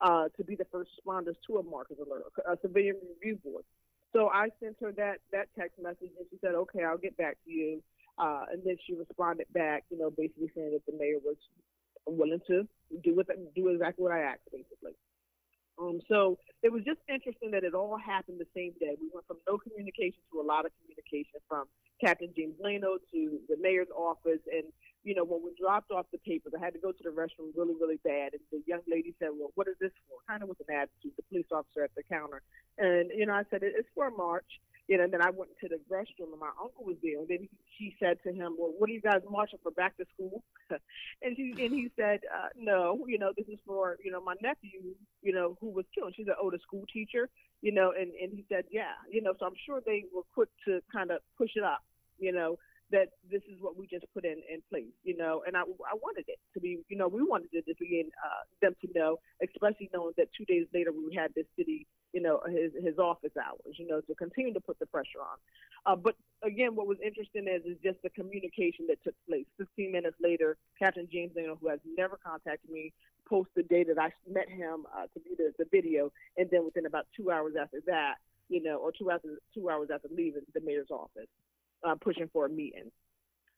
uh, 0.00 0.26
to 0.36 0.42
be 0.42 0.56
the 0.56 0.66
first 0.72 0.90
responders 0.98 1.38
to 1.46 1.58
a 1.58 1.62
Marcus 1.62 1.96
Alert, 2.02 2.26
a 2.46 2.58
civilian 2.60 2.96
review 3.14 3.38
board. 3.44 3.64
So 4.12 4.30
I 4.30 4.48
sent 4.62 4.76
her 4.80 4.92
that 4.92 5.18
that 5.32 5.50
text 5.58 5.78
message, 5.82 6.14
and 6.18 6.26
she 6.30 6.38
said, 6.40 6.54
"Okay, 6.54 6.82
I'll 6.82 6.98
get 6.98 7.16
back 7.16 7.36
to 7.44 7.50
you." 7.50 7.82
Uh, 8.18 8.46
and 8.52 8.62
then 8.64 8.76
she 8.86 8.94
responded 8.94 9.46
back, 9.52 9.82
you 9.90 9.98
know, 9.98 10.10
basically 10.10 10.50
saying 10.54 10.70
that 10.70 10.86
the 10.86 10.96
mayor 10.96 11.18
was 11.18 11.34
willing 12.06 12.40
to 12.46 12.62
do 13.02 13.16
what 13.16 13.26
do 13.26 13.68
exactly 13.68 14.02
what 14.02 14.12
I 14.12 14.20
asked, 14.20 14.46
basically. 14.52 14.94
Um, 15.78 15.98
so 16.06 16.38
it 16.62 16.70
was 16.70 16.84
just 16.86 17.00
interesting 17.10 17.50
that 17.50 17.64
it 17.64 17.74
all 17.74 17.98
happened 17.98 18.38
the 18.38 18.50
same 18.54 18.72
day. 18.78 18.94
We 19.00 19.10
went 19.12 19.26
from 19.26 19.38
no 19.48 19.58
communication 19.58 20.22
to 20.30 20.40
a 20.40 20.46
lot 20.46 20.64
of 20.66 20.70
communication 20.78 21.42
from 21.48 21.66
Captain 22.00 22.32
James 22.36 22.54
Leno 22.60 22.98
to 23.12 23.38
the 23.48 23.56
mayor's 23.60 23.88
office. 23.96 24.40
And, 24.52 24.64
you 25.04 25.14
know, 25.14 25.24
when 25.24 25.42
we 25.42 25.52
dropped 25.58 25.90
off 25.90 26.06
the 26.12 26.18
papers, 26.18 26.52
I 26.56 26.64
had 26.64 26.74
to 26.74 26.80
go 26.80 26.92
to 26.92 27.02
the 27.02 27.10
restroom 27.10 27.52
really, 27.56 27.74
really 27.80 27.98
bad. 28.04 28.32
And 28.32 28.42
the 28.50 28.62
young 28.66 28.82
lady 28.88 29.14
said, 29.18 29.30
Well, 29.32 29.50
what 29.54 29.68
is 29.68 29.76
this 29.80 29.92
for? 30.08 30.18
Kind 30.28 30.42
of 30.42 30.48
with 30.48 30.60
an 30.68 30.74
attitude, 30.74 31.12
the 31.16 31.22
police 31.30 31.46
officer 31.52 31.84
at 31.84 31.94
the 31.94 32.02
counter. 32.02 32.42
And, 32.78 33.10
you 33.14 33.26
know, 33.26 33.34
I 33.34 33.44
said, 33.50 33.62
It's 33.62 33.88
for 33.94 34.08
a 34.08 34.10
march. 34.10 34.60
You 34.86 34.98
know, 34.98 35.04
and 35.04 35.12
then 35.12 35.22
I 35.22 35.30
went 35.30 35.50
to 35.62 35.68
the 35.68 35.80
restroom 35.90 36.32
and 36.32 36.40
my 36.40 36.50
uncle 36.60 36.84
was 36.84 36.96
there. 37.02 37.18
And 37.18 37.28
then 37.28 37.38
he, 37.40 37.50
she 37.78 37.96
said 37.98 38.18
to 38.24 38.32
him, 38.32 38.56
Well, 38.58 38.74
what 38.76 38.90
are 38.90 38.92
you 38.92 39.00
guys 39.00 39.22
marching 39.30 39.58
for 39.62 39.70
back 39.72 39.96
to 39.96 40.04
school? 40.14 40.42
and 41.22 41.36
she 41.36 41.54
and 41.58 41.72
he 41.72 41.90
said, 41.96 42.20
uh, 42.32 42.48
No, 42.56 43.04
you 43.08 43.18
know, 43.18 43.32
this 43.36 43.46
is 43.48 43.58
for, 43.66 43.96
you 44.04 44.10
know, 44.10 44.20
my 44.20 44.34
nephew, 44.42 44.94
you 45.22 45.32
know, 45.32 45.56
who 45.60 45.70
was 45.70 45.86
killed. 45.94 46.12
She's 46.16 46.26
an 46.26 46.34
older 46.40 46.58
school 46.62 46.84
teacher, 46.92 47.30
you 47.62 47.72
know, 47.72 47.92
and, 47.98 48.12
and 48.20 48.32
he 48.32 48.44
said, 48.50 48.64
Yeah, 48.70 48.92
you 49.10 49.22
know, 49.22 49.32
so 49.38 49.46
I'm 49.46 49.56
sure 49.64 49.80
they 49.84 50.04
were 50.14 50.22
quick 50.34 50.50
to 50.66 50.80
kind 50.92 51.10
of 51.10 51.20
push 51.38 51.52
it 51.56 51.64
up, 51.64 51.82
you 52.18 52.32
know, 52.32 52.58
that 52.90 53.08
this 53.30 53.42
is 53.50 53.60
what 53.60 53.76
we 53.76 53.86
just 53.86 54.04
put 54.12 54.24
in, 54.24 54.36
in 54.50 54.62
place, 54.70 54.92
you 55.02 55.16
know, 55.16 55.42
and 55.46 55.56
I, 55.56 55.60
I 55.60 55.94
wanted 55.94 56.24
it 56.28 56.38
to 56.54 56.60
be, 56.60 56.80
you 56.88 56.96
know, 56.96 57.08
we 57.08 57.22
wanted 57.22 57.48
it 57.52 57.66
to 57.66 57.74
begin 57.78 58.10
uh, 58.24 58.44
them 58.60 58.76
to 58.82 58.88
know, 58.94 59.18
especially 59.42 59.90
knowing 59.92 60.12
that 60.16 60.28
two 60.36 60.44
days 60.44 60.66
later 60.74 60.92
we 60.92 61.14
had 61.14 61.32
this 61.34 61.46
city, 61.56 61.86
you 62.12 62.22
know, 62.22 62.40
his 62.46 62.72
his 62.84 62.98
office 62.98 63.32
hours, 63.36 63.76
you 63.78 63.86
know, 63.86 64.00
to 64.02 64.14
continue 64.14 64.52
to 64.54 64.60
put 64.60 64.78
the 64.78 64.86
pressure 64.86 65.20
on. 65.20 65.38
Uh, 65.86 65.96
but 65.96 66.14
again, 66.42 66.76
what 66.76 66.86
was 66.86 66.98
interesting 67.04 67.48
is 67.48 67.64
is 67.64 67.76
just 67.82 68.00
the 68.02 68.10
communication 68.10 68.86
that 68.88 69.02
took 69.02 69.14
place. 69.28 69.46
15 69.58 69.90
minutes 69.90 70.16
later, 70.22 70.56
Captain 70.78 71.08
James 71.10 71.32
Leno, 71.34 71.56
who 71.60 71.68
has 71.68 71.80
never 71.98 72.18
contacted 72.24 72.70
me, 72.70 72.92
posted 73.28 73.50
the 73.56 73.62
day 73.74 73.84
that 73.84 73.98
I 73.98 74.10
met 74.30 74.48
him 74.48 74.86
uh, 74.96 75.06
to 75.12 75.20
do 75.24 75.34
the, 75.36 75.52
the 75.58 75.66
video, 75.70 76.12
and 76.36 76.48
then 76.50 76.64
within 76.64 76.86
about 76.86 77.06
two 77.16 77.30
hours 77.30 77.54
after 77.60 77.80
that, 77.86 78.16
you 78.48 78.62
know, 78.62 78.76
or 78.76 78.92
two 78.92 79.10
after 79.10 79.38
two 79.54 79.70
hours 79.70 79.88
after 79.92 80.08
leaving 80.14 80.42
the 80.54 80.60
mayor's 80.60 80.90
office, 80.90 81.28
uh, 81.86 81.94
pushing 82.00 82.28
for 82.32 82.46
a 82.46 82.48
meeting. 82.48 82.90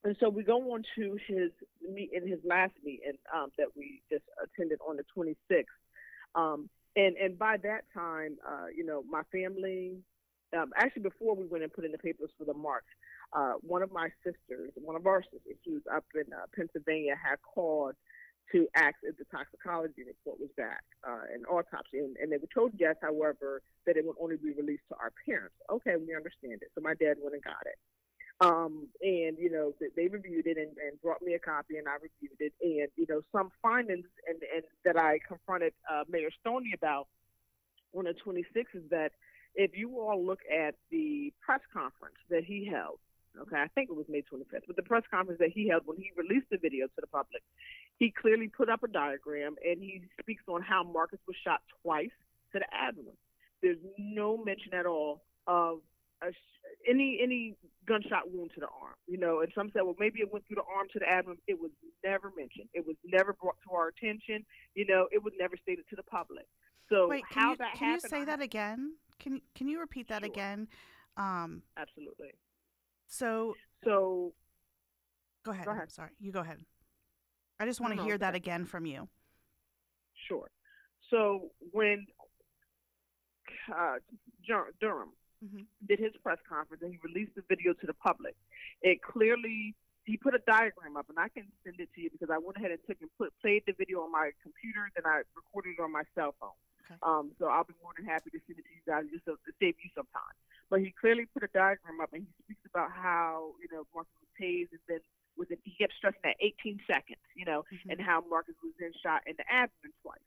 And 0.04 0.16
so 0.20 0.28
we 0.28 0.44
go 0.44 0.72
on 0.72 0.84
to 0.96 1.18
his 1.26 1.50
meeting, 1.82 2.28
his 2.28 2.38
last 2.44 2.74
meeting 2.84 3.14
um, 3.34 3.50
that 3.58 3.68
we 3.76 4.02
just 4.10 4.24
attended 4.42 4.78
on 4.86 4.96
the 4.96 5.04
26th. 5.16 5.64
Um, 6.34 6.68
and 6.94 7.16
and 7.16 7.38
by 7.38 7.56
that 7.58 7.84
time, 7.92 8.36
uh, 8.46 8.66
you 8.74 8.84
know, 8.84 9.02
my 9.08 9.22
family, 9.32 9.96
um, 10.56 10.70
actually 10.76 11.02
before 11.02 11.34
we 11.34 11.46
went 11.46 11.64
and 11.64 11.72
put 11.72 11.84
in 11.84 11.92
the 11.92 11.98
papers 11.98 12.30
for 12.38 12.44
the 12.44 12.54
march, 12.54 12.84
uh, 13.32 13.54
one 13.60 13.82
of 13.82 13.92
my 13.92 14.08
sisters, 14.24 14.70
one 14.76 14.96
of 14.96 15.06
our 15.06 15.22
sisters, 15.22 15.58
who's 15.64 15.82
up 15.92 16.04
in 16.14 16.32
uh, 16.32 16.46
Pennsylvania, 16.54 17.16
had 17.20 17.36
called 17.42 17.94
to 18.52 18.68
ask 18.76 18.94
if 19.02 19.16
the 19.18 19.24
toxicology 19.24 20.04
report 20.06 20.38
was 20.38 20.50
back, 20.56 20.84
uh, 21.06 21.26
an 21.34 21.44
autopsy, 21.46 21.98
and, 21.98 22.16
and 22.16 22.30
they 22.30 22.36
were 22.36 22.48
told 22.54 22.70
yes, 22.78 22.94
however, 23.02 23.60
that 23.86 23.96
it 23.96 24.06
would 24.06 24.16
only 24.20 24.36
be 24.36 24.52
released 24.52 24.84
to 24.88 24.94
our 24.96 25.12
parents. 25.26 25.54
Okay, 25.68 25.96
we 25.96 26.14
understand 26.14 26.62
it. 26.62 26.70
So 26.74 26.80
my 26.80 26.94
dad 26.94 27.16
went 27.20 27.34
and 27.34 27.42
got 27.42 27.66
it. 27.66 27.74
Um, 28.38 28.88
and 29.00 29.38
you 29.38 29.50
know 29.50 29.72
they 29.96 30.08
reviewed 30.08 30.46
it 30.46 30.58
and, 30.58 30.76
and 30.76 31.00
brought 31.00 31.22
me 31.22 31.34
a 31.34 31.38
copy, 31.38 31.78
and 31.78 31.88
I 31.88 31.94
reviewed 31.94 32.38
it. 32.38 32.52
And 32.60 32.88
you 32.96 33.06
know 33.08 33.22
some 33.32 33.50
findings 33.62 34.06
and, 34.28 34.38
and 34.54 34.62
that 34.84 34.98
I 34.98 35.20
confronted 35.26 35.72
uh, 35.90 36.04
Mayor 36.08 36.28
Stoney 36.40 36.72
about 36.74 37.08
on 37.96 38.04
the 38.04 38.14
26th 38.14 38.74
is 38.74 38.90
that 38.90 39.12
if 39.54 39.70
you 39.74 39.98
all 39.98 40.22
look 40.24 40.40
at 40.52 40.74
the 40.90 41.32
press 41.40 41.60
conference 41.72 42.16
that 42.28 42.44
he 42.44 42.68
held, 42.70 42.98
okay, 43.40 43.56
I 43.56 43.68
think 43.68 43.88
it 43.90 43.96
was 43.96 44.06
May 44.08 44.20
25th, 44.20 44.66
but 44.66 44.76
the 44.76 44.82
press 44.82 45.02
conference 45.10 45.40
that 45.40 45.50
he 45.50 45.68
held 45.68 45.82
when 45.86 45.96
he 45.96 46.10
released 46.16 46.48
the 46.50 46.58
video 46.58 46.86
to 46.86 47.00
the 47.00 47.06
public, 47.06 47.42
he 47.98 48.10
clearly 48.10 48.48
put 48.48 48.68
up 48.68 48.82
a 48.82 48.88
diagram 48.88 49.56
and 49.64 49.80
he 49.80 50.02
speaks 50.20 50.44
on 50.48 50.62
how 50.62 50.82
Marcus 50.82 51.20
was 51.26 51.36
shot 51.42 51.62
twice 51.82 52.12
to 52.52 52.58
the 52.58 52.66
abdomen. 52.72 53.16
There's 53.62 53.78
no 53.98 54.36
mention 54.36 54.74
at 54.74 54.86
all 54.86 55.22
of 55.46 55.78
a, 56.22 56.28
any 56.88 57.20
any 57.22 57.54
gunshot 57.86 58.30
wound 58.32 58.50
to 58.54 58.60
the 58.60 58.66
arm. 58.66 58.94
You 59.06 59.18
know, 59.18 59.40
and 59.40 59.50
some 59.54 59.70
said, 59.72 59.82
well, 59.82 59.94
maybe 59.98 60.20
it 60.20 60.32
went 60.32 60.46
through 60.46 60.56
the 60.56 60.68
arm 60.76 60.86
to 60.92 60.98
the 60.98 61.08
abdomen. 61.08 61.38
It 61.46 61.58
was 61.60 61.70
never 62.04 62.32
mentioned. 62.36 62.68
It 62.74 62.86
was 62.86 62.96
never 63.04 63.32
brought 63.34 63.56
to 63.68 63.74
our 63.74 63.88
attention. 63.88 64.44
You 64.74 64.86
know, 64.86 65.06
it 65.12 65.22
was 65.22 65.32
never 65.38 65.56
stated 65.56 65.84
to 65.90 65.96
the 65.96 66.02
public. 66.04 66.46
So 66.88 67.08
Wait, 67.08 67.24
can 67.30 67.42
how 67.42 67.50
you, 67.50 67.56
that 67.58 67.74
can 67.74 67.92
you 67.94 68.00
say 68.00 68.24
that 68.24 68.40
again? 68.40 68.94
Can 69.18 69.34
you 69.36 69.40
can 69.54 69.68
you 69.68 69.80
repeat 69.80 70.08
that 70.08 70.22
Sure. 70.22 70.30
again? 70.30 70.68
Um, 71.16 71.62
Absolutely. 71.76 72.32
so 73.06 73.54
So 73.84 74.32
go 75.44 75.50
ahead. 75.52 75.64
Go 75.64 75.72
I'm 75.72 75.88
sorry, 75.88 76.10
you 76.20 76.32
go 76.32 76.40
ahead. 76.40 76.58
I 77.58 77.64
just 77.66 77.80
want 77.80 77.92
to 77.92 77.96
No, 77.96 78.04
hear 78.04 78.18
that 78.18 78.34
again 78.34 78.66
from 78.66 78.84
you. 78.86 79.08
Sure. 80.28 80.48
So 81.10 81.50
when 81.72 82.06
uh, 83.74 83.96
Dur- 84.46 84.72
Durham 84.80 85.10
Mhm. 85.44 85.66
did 85.86 85.98
his 85.98 86.16
press 86.22 86.38
conference 86.48 86.82
and 86.82 86.92
he 86.92 86.98
released 87.02 87.34
the 87.34 87.42
video 87.42 87.72
to 87.74 87.86
the 87.86 87.94
public, 87.94 88.36
it 88.82 89.02
clearly 89.02 89.74
he 90.04 90.16
put 90.16 90.34
a 90.34 90.38
diagram 90.46 90.96
up, 90.96 91.08
and 91.08 91.18
I 91.18 91.28
can 91.28 91.50
send 91.64 91.80
it 91.80 91.92
to 91.94 92.00
you 92.00 92.10
because 92.10 92.30
I 92.30 92.38
went 92.38 92.56
ahead 92.56 92.70
and 92.70 92.80
took 92.86 93.00
and 93.00 93.10
put 93.18 93.34
played 93.40 93.64
the 93.66 93.72
video 93.72 94.02
on 94.02 94.12
my 94.12 94.30
computer, 94.42 94.88
then 94.94 95.04
I 95.04 95.22
recorded 95.34 95.74
it 95.78 95.82
on 95.82 95.90
my 95.90 96.04
cell 96.14 96.32
phone. 96.38 96.54
Okay. 96.86 96.94
Um, 97.02 97.34
so 97.38 97.46
I'll 97.46 97.64
be 97.64 97.74
more 97.82 97.92
than 97.96 98.06
happy 98.06 98.30
to 98.30 98.38
send 98.46 98.60
it 98.60 98.64
to 98.64 98.74
you 98.74 98.82
guys 98.86 99.04
just 99.10 99.24
to, 99.26 99.36
save 99.58 99.74
you 99.82 99.90
some 99.94 100.06
time. 100.14 100.36
But 100.70 100.80
he 100.80 100.92
clearly 100.92 101.26
put 101.26 101.42
a 101.42 101.48
diagram 101.48 102.00
up, 102.00 102.12
and 102.12 102.22
he 102.22 102.28
speaks 102.44 102.64
about 102.66 102.92
how 102.92 103.56
you 103.60 103.66
know 103.74 103.84
Marcus 103.92 104.14
was 104.20 104.30
tased, 104.40 104.70
and 104.70 104.80
then 104.86 105.00
within 105.36 105.58
he 105.64 105.72
kept 105.74 105.94
stressing 105.94 106.20
that 106.22 106.36
18 106.40 106.80
seconds, 106.86 107.20
you 107.34 107.44
know, 107.44 107.64
Mhm. 107.72 107.90
and 107.90 108.00
how 108.00 108.20
Marcus 108.22 108.54
was 108.62 108.72
then 108.78 108.92
shot 109.02 109.26
in 109.26 109.34
the 109.36 109.52
abdomen 109.52 109.92
twice. 110.02 110.18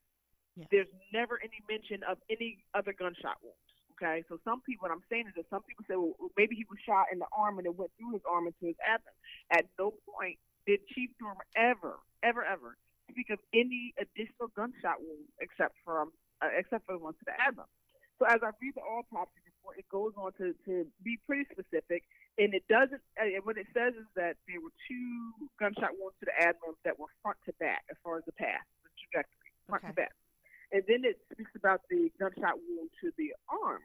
Yeah. 0.55 0.65
There's 0.71 0.93
never 1.13 1.41
any 1.41 1.61
mention 1.69 2.03
of 2.03 2.21
any 2.29 2.63
other 2.73 2.91
gunshot 2.91 3.41
wounds. 3.41 3.68
Okay, 3.99 4.23
so 4.31 4.39
some 4.47 4.63
people, 4.63 4.87
what 4.87 4.95
I'm 4.95 5.03
saying 5.11 5.27
is 5.27 5.35
that 5.35 5.51
some 5.51 5.59
people 5.67 5.83
say, 5.83 5.99
well, 5.99 6.15
maybe 6.39 6.55
he 6.55 6.63
was 6.71 6.79
shot 6.87 7.11
in 7.11 7.19
the 7.19 7.27
arm 7.35 7.59
and 7.59 7.67
it 7.67 7.75
went 7.75 7.91
through 7.99 8.15
his 8.15 8.23
arm 8.23 8.47
into 8.47 8.71
his 8.71 8.79
abdomen. 8.79 9.11
At 9.51 9.67
no 9.75 9.91
point 10.07 10.39
did 10.63 10.79
Chief 10.95 11.11
Durham 11.19 11.35
ever, 11.59 11.99
ever, 12.23 12.39
ever 12.47 12.79
speak 13.11 13.27
of 13.29 13.39
any 13.51 13.91
additional 13.99 14.47
gunshot 14.55 15.03
wounds 15.03 15.27
except 15.43 15.75
for 15.83 16.07
um, 16.07 16.15
uh, 16.39 16.47
except 16.55 16.87
for 16.87 16.95
the 16.95 17.03
ones 17.03 17.19
to 17.19 17.25
the 17.27 17.35
abdomen. 17.35 17.67
So 18.19 18.27
as 18.27 18.39
I 18.39 18.55
read 18.63 18.75
the 18.79 18.83
autopsy 18.87 19.39
report, 19.43 19.79
it 19.79 19.87
goes 19.91 20.15
on 20.15 20.31
to, 20.39 20.55
to 20.67 20.87
be 21.03 21.19
pretty 21.27 21.47
specific, 21.51 22.03
and 22.39 22.55
it 22.55 22.63
doesn't. 22.71 23.03
And 23.19 23.31
what 23.43 23.59
it 23.59 23.67
says 23.75 23.95
is 23.99 24.07
that 24.15 24.39
there 24.47 24.59
were 24.63 24.75
two 24.87 25.49
gunshot 25.59 25.95
wounds 25.99 26.15
to 26.23 26.27
the 26.27 26.35
abdomen 26.39 26.79
that 26.87 26.95
were 26.99 27.11
front 27.23 27.39
to 27.47 27.53
back, 27.59 27.83
as 27.91 27.99
far 28.03 28.19
as 28.19 28.23
the 28.27 28.35
path, 28.35 28.63
the 28.83 28.91
trajectory, 28.95 29.51
front 29.67 29.83
Okay. 29.83 29.91
to 29.91 30.07
back. 30.07 30.15
And 30.71 30.83
then 30.87 31.01
it 31.03 31.17
speaks 31.33 31.51
about 31.55 31.81
the 31.89 32.08
gunshot 32.19 32.59
wound 32.59 32.89
to 33.01 33.11
the 33.17 33.33
arm, 33.47 33.81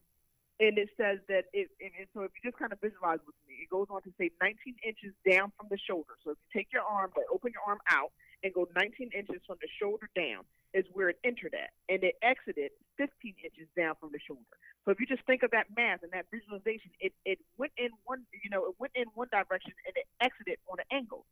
and 0.61 0.79
it 0.79 0.91
says 0.99 1.19
that 1.29 1.47
it. 1.55 1.71
And, 1.81 1.95
and 1.99 2.07
so 2.13 2.27
if 2.27 2.33
you 2.35 2.43
just 2.51 2.59
kind 2.59 2.73
of 2.73 2.81
visualize 2.83 3.23
with 3.25 3.39
me, 3.47 3.63
it 3.63 3.71
goes 3.71 3.87
on 3.91 4.03
to 4.03 4.13
say 4.19 4.31
19 4.43 4.77
inches 4.83 5.15
down 5.23 5.53
from 5.57 5.71
the 5.71 5.79
shoulder. 5.79 6.19
So 6.23 6.35
if 6.35 6.39
you 6.43 6.51
take 6.51 6.69
your 6.73 6.83
arm, 6.83 7.11
but 7.15 7.25
open 7.33 7.55
your 7.55 7.65
arm 7.67 7.81
out 7.89 8.11
and 8.43 8.53
go 8.53 8.69
19 8.77 9.11
inches 9.17 9.41
from 9.47 9.57
the 9.63 9.71
shoulder 9.81 10.11
down, 10.15 10.45
is 10.75 10.85
where 10.93 11.09
it 11.09 11.19
entered 11.25 11.55
at, 11.55 11.71
and 11.89 12.03
it 12.03 12.19
exited 12.21 12.75
15 12.99 13.35
inches 13.43 13.71
down 13.79 13.95
from 13.99 14.11
the 14.13 14.19
shoulder. 14.21 14.59
So 14.85 14.91
if 14.91 15.01
you 15.01 15.07
just 15.07 15.25
think 15.25 15.43
of 15.43 15.51
that 15.53 15.67
math 15.75 16.03
and 16.03 16.13
that 16.13 16.27
visualization, 16.31 16.91
it, 17.01 17.15
it 17.25 17.39
went 17.57 17.73
in 17.79 17.89
one, 18.05 18.27
you 18.43 18.51
know, 18.51 18.67
it 18.67 18.75
went 18.79 18.93
in 18.95 19.07
one 19.15 19.29
direction 19.33 19.73
and 19.87 19.97
it 19.97 20.07
exited 20.21 20.59
on 20.69 20.79
an 20.79 20.87
angle. 20.93 21.25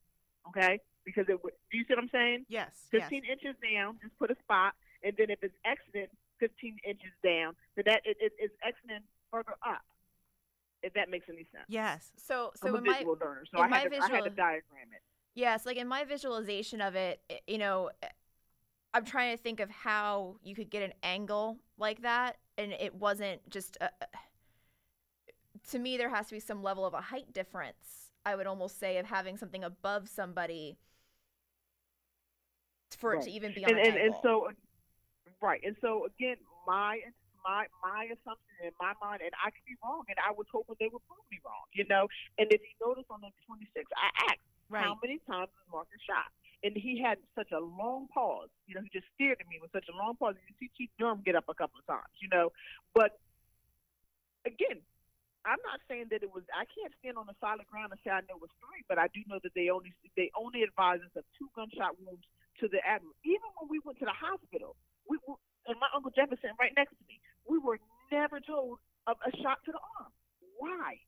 Okay, 0.48 0.80
because 1.04 1.26
it 1.28 1.42
would. 1.44 1.52
Do 1.70 1.78
you 1.78 1.84
see 1.84 1.94
what 1.94 2.02
I'm 2.02 2.10
saying? 2.10 2.46
Yes. 2.48 2.70
15 2.90 3.22
yes. 3.22 3.30
inches 3.30 3.54
down, 3.62 3.98
just 4.02 4.16
put 4.18 4.30
a 4.30 4.36
spot, 4.42 4.74
and 5.02 5.14
then 5.16 5.30
if 5.30 5.38
it's 5.42 5.54
exited 5.64 6.10
15 6.42 6.76
inches 6.84 7.12
down, 7.22 7.54
then 7.76 7.84
that 7.86 8.00
it, 8.04 8.16
it, 8.20 8.32
it's 8.36 8.54
exiting 8.66 9.04
further 9.30 9.54
up. 9.64 9.82
If 10.82 10.92
that 10.94 11.08
makes 11.08 11.28
any 11.28 11.46
sense. 11.52 11.64
Yes. 11.68 12.10
So 12.16 12.50
so 12.56 12.74
in 12.74 12.82
my 12.82 12.98
visual 12.98 13.16
learner, 13.20 13.44
so 13.48 13.58
in 13.58 13.66
I 13.66 13.68
my 13.68 13.78
had, 13.78 13.92
to, 13.92 13.98
I 13.98 14.08
had 14.08 14.24
to 14.24 14.30
diagram 14.30 14.88
it. 14.92 15.02
Yes, 15.36 15.64
like 15.64 15.76
in 15.76 15.86
my 15.86 16.02
visualization 16.02 16.80
of 16.80 16.96
it, 16.96 17.20
eh, 17.30 17.36
you 17.46 17.58
know, 17.58 17.90
eh, 18.02 18.08
I'm 18.92 19.04
trying 19.04 19.36
to 19.36 19.40
think 19.40 19.60
of 19.60 19.70
how 19.70 20.36
you 20.42 20.56
could 20.56 20.70
get 20.70 20.82
an 20.82 20.92
angle 21.04 21.58
like 21.78 22.02
that, 22.02 22.38
and 22.58 22.72
it 22.72 22.96
wasn't 22.96 23.48
just. 23.48 23.78
A, 23.80 23.90
to 25.70 25.78
me, 25.78 25.96
there 25.96 26.08
has 26.08 26.26
to 26.26 26.34
be 26.34 26.40
some 26.40 26.64
level 26.64 26.84
of 26.84 26.94
a 26.94 27.00
height 27.00 27.32
difference. 27.32 28.10
I 28.26 28.34
would 28.34 28.48
almost 28.48 28.80
say 28.80 28.98
of 28.98 29.06
having 29.06 29.36
something 29.36 29.62
above 29.62 30.08
somebody 30.08 30.78
for 32.98 33.14
it 33.14 33.22
to 33.22 33.30
even 33.30 33.54
be 33.54 33.64
on 33.64 33.70
and, 33.70 33.78
an 33.78 33.86
and, 33.86 33.96
and 33.96 34.14
so 34.20 34.48
right 35.42 35.60
and 35.66 35.74
so 35.82 36.06
again 36.06 36.36
my 36.66 37.02
my 37.44 37.66
my 37.82 38.06
assumption 38.06 38.54
in 38.62 38.70
my 38.80 38.94
mind 39.02 39.20
and 39.20 39.34
i 39.42 39.50
could 39.50 39.66
be 39.66 39.74
wrong 39.82 40.06
and 40.08 40.16
i 40.22 40.30
was 40.30 40.46
hoping 40.54 40.78
they 40.78 40.88
would 40.88 41.02
prove 41.10 41.26
me 41.34 41.42
wrong 41.44 41.66
you 41.74 41.84
know 41.90 42.06
and 42.38 42.46
if 42.54 42.62
you 42.62 42.74
notice 42.78 43.04
on 43.10 43.18
the 43.20 43.30
26th 43.44 43.90
i 43.98 44.08
asked 44.30 44.46
Right. 44.70 44.88
how 44.88 44.96
many 45.04 45.20
times 45.28 45.52
was 45.52 45.68
marcus 45.68 46.00
shot 46.08 46.32
and 46.64 46.72
he 46.72 46.96
had 46.96 47.18
such 47.36 47.52
a 47.52 47.60
long 47.60 48.08
pause 48.08 48.48
you 48.64 48.72
know 48.72 48.80
he 48.80 48.88
just 48.88 49.04
stared 49.12 49.36
at 49.36 49.44
me 49.50 49.58
with 49.60 49.68
such 49.74 49.84
a 49.92 49.94
long 49.98 50.16
pause 50.16 50.32
and 50.38 50.44
you 50.48 50.54
see 50.56 50.70
chief 50.78 50.88
durham 50.96 51.20
get 51.20 51.36
up 51.36 51.44
a 51.50 51.56
couple 51.58 51.76
of 51.76 51.84
times 51.84 52.08
you 52.24 52.30
know 52.32 52.48
but 52.96 53.20
again 54.46 54.80
I'm 55.42 55.58
not 55.66 55.82
saying 55.90 56.06
that 56.14 56.22
it 56.22 56.30
was. 56.30 56.46
I 56.54 56.62
can't 56.70 56.94
stand 57.02 57.18
on 57.18 57.26
the 57.26 57.34
solid 57.42 57.66
ground 57.66 57.90
and 57.90 57.98
say 58.06 58.14
I 58.14 58.22
know 58.30 58.38
it 58.38 58.46
was 58.46 58.54
three, 58.62 58.86
but 58.86 58.94
I 58.94 59.10
do 59.10 59.26
know 59.26 59.42
that 59.42 59.50
they 59.58 59.74
only 59.74 59.90
they 60.14 60.30
only 60.38 60.62
advised 60.62 61.02
us 61.02 61.10
of 61.18 61.26
two 61.34 61.50
gunshot 61.58 61.98
wounds 61.98 62.22
to 62.62 62.70
the 62.70 62.78
admiral. 62.86 63.18
Even 63.26 63.50
when 63.58 63.66
we 63.66 63.82
went 63.82 63.98
to 63.98 64.06
the 64.06 64.14
hospital, 64.14 64.78
we 65.08 65.18
were, 65.26 65.38
and 65.66 65.78
my 65.78 65.88
uncle 65.94 66.10
Jefferson 66.14 66.54
right 66.58 66.72
next 66.76 66.94
to 66.96 67.04
me, 67.08 67.20
we 67.48 67.58
were 67.58 67.78
never 68.10 68.40
told 68.40 68.78
of 69.06 69.16
a 69.26 69.30
shot 69.42 69.58
to 69.66 69.72
the 69.72 69.82
arm. 69.98 70.12
Why? 70.58 71.02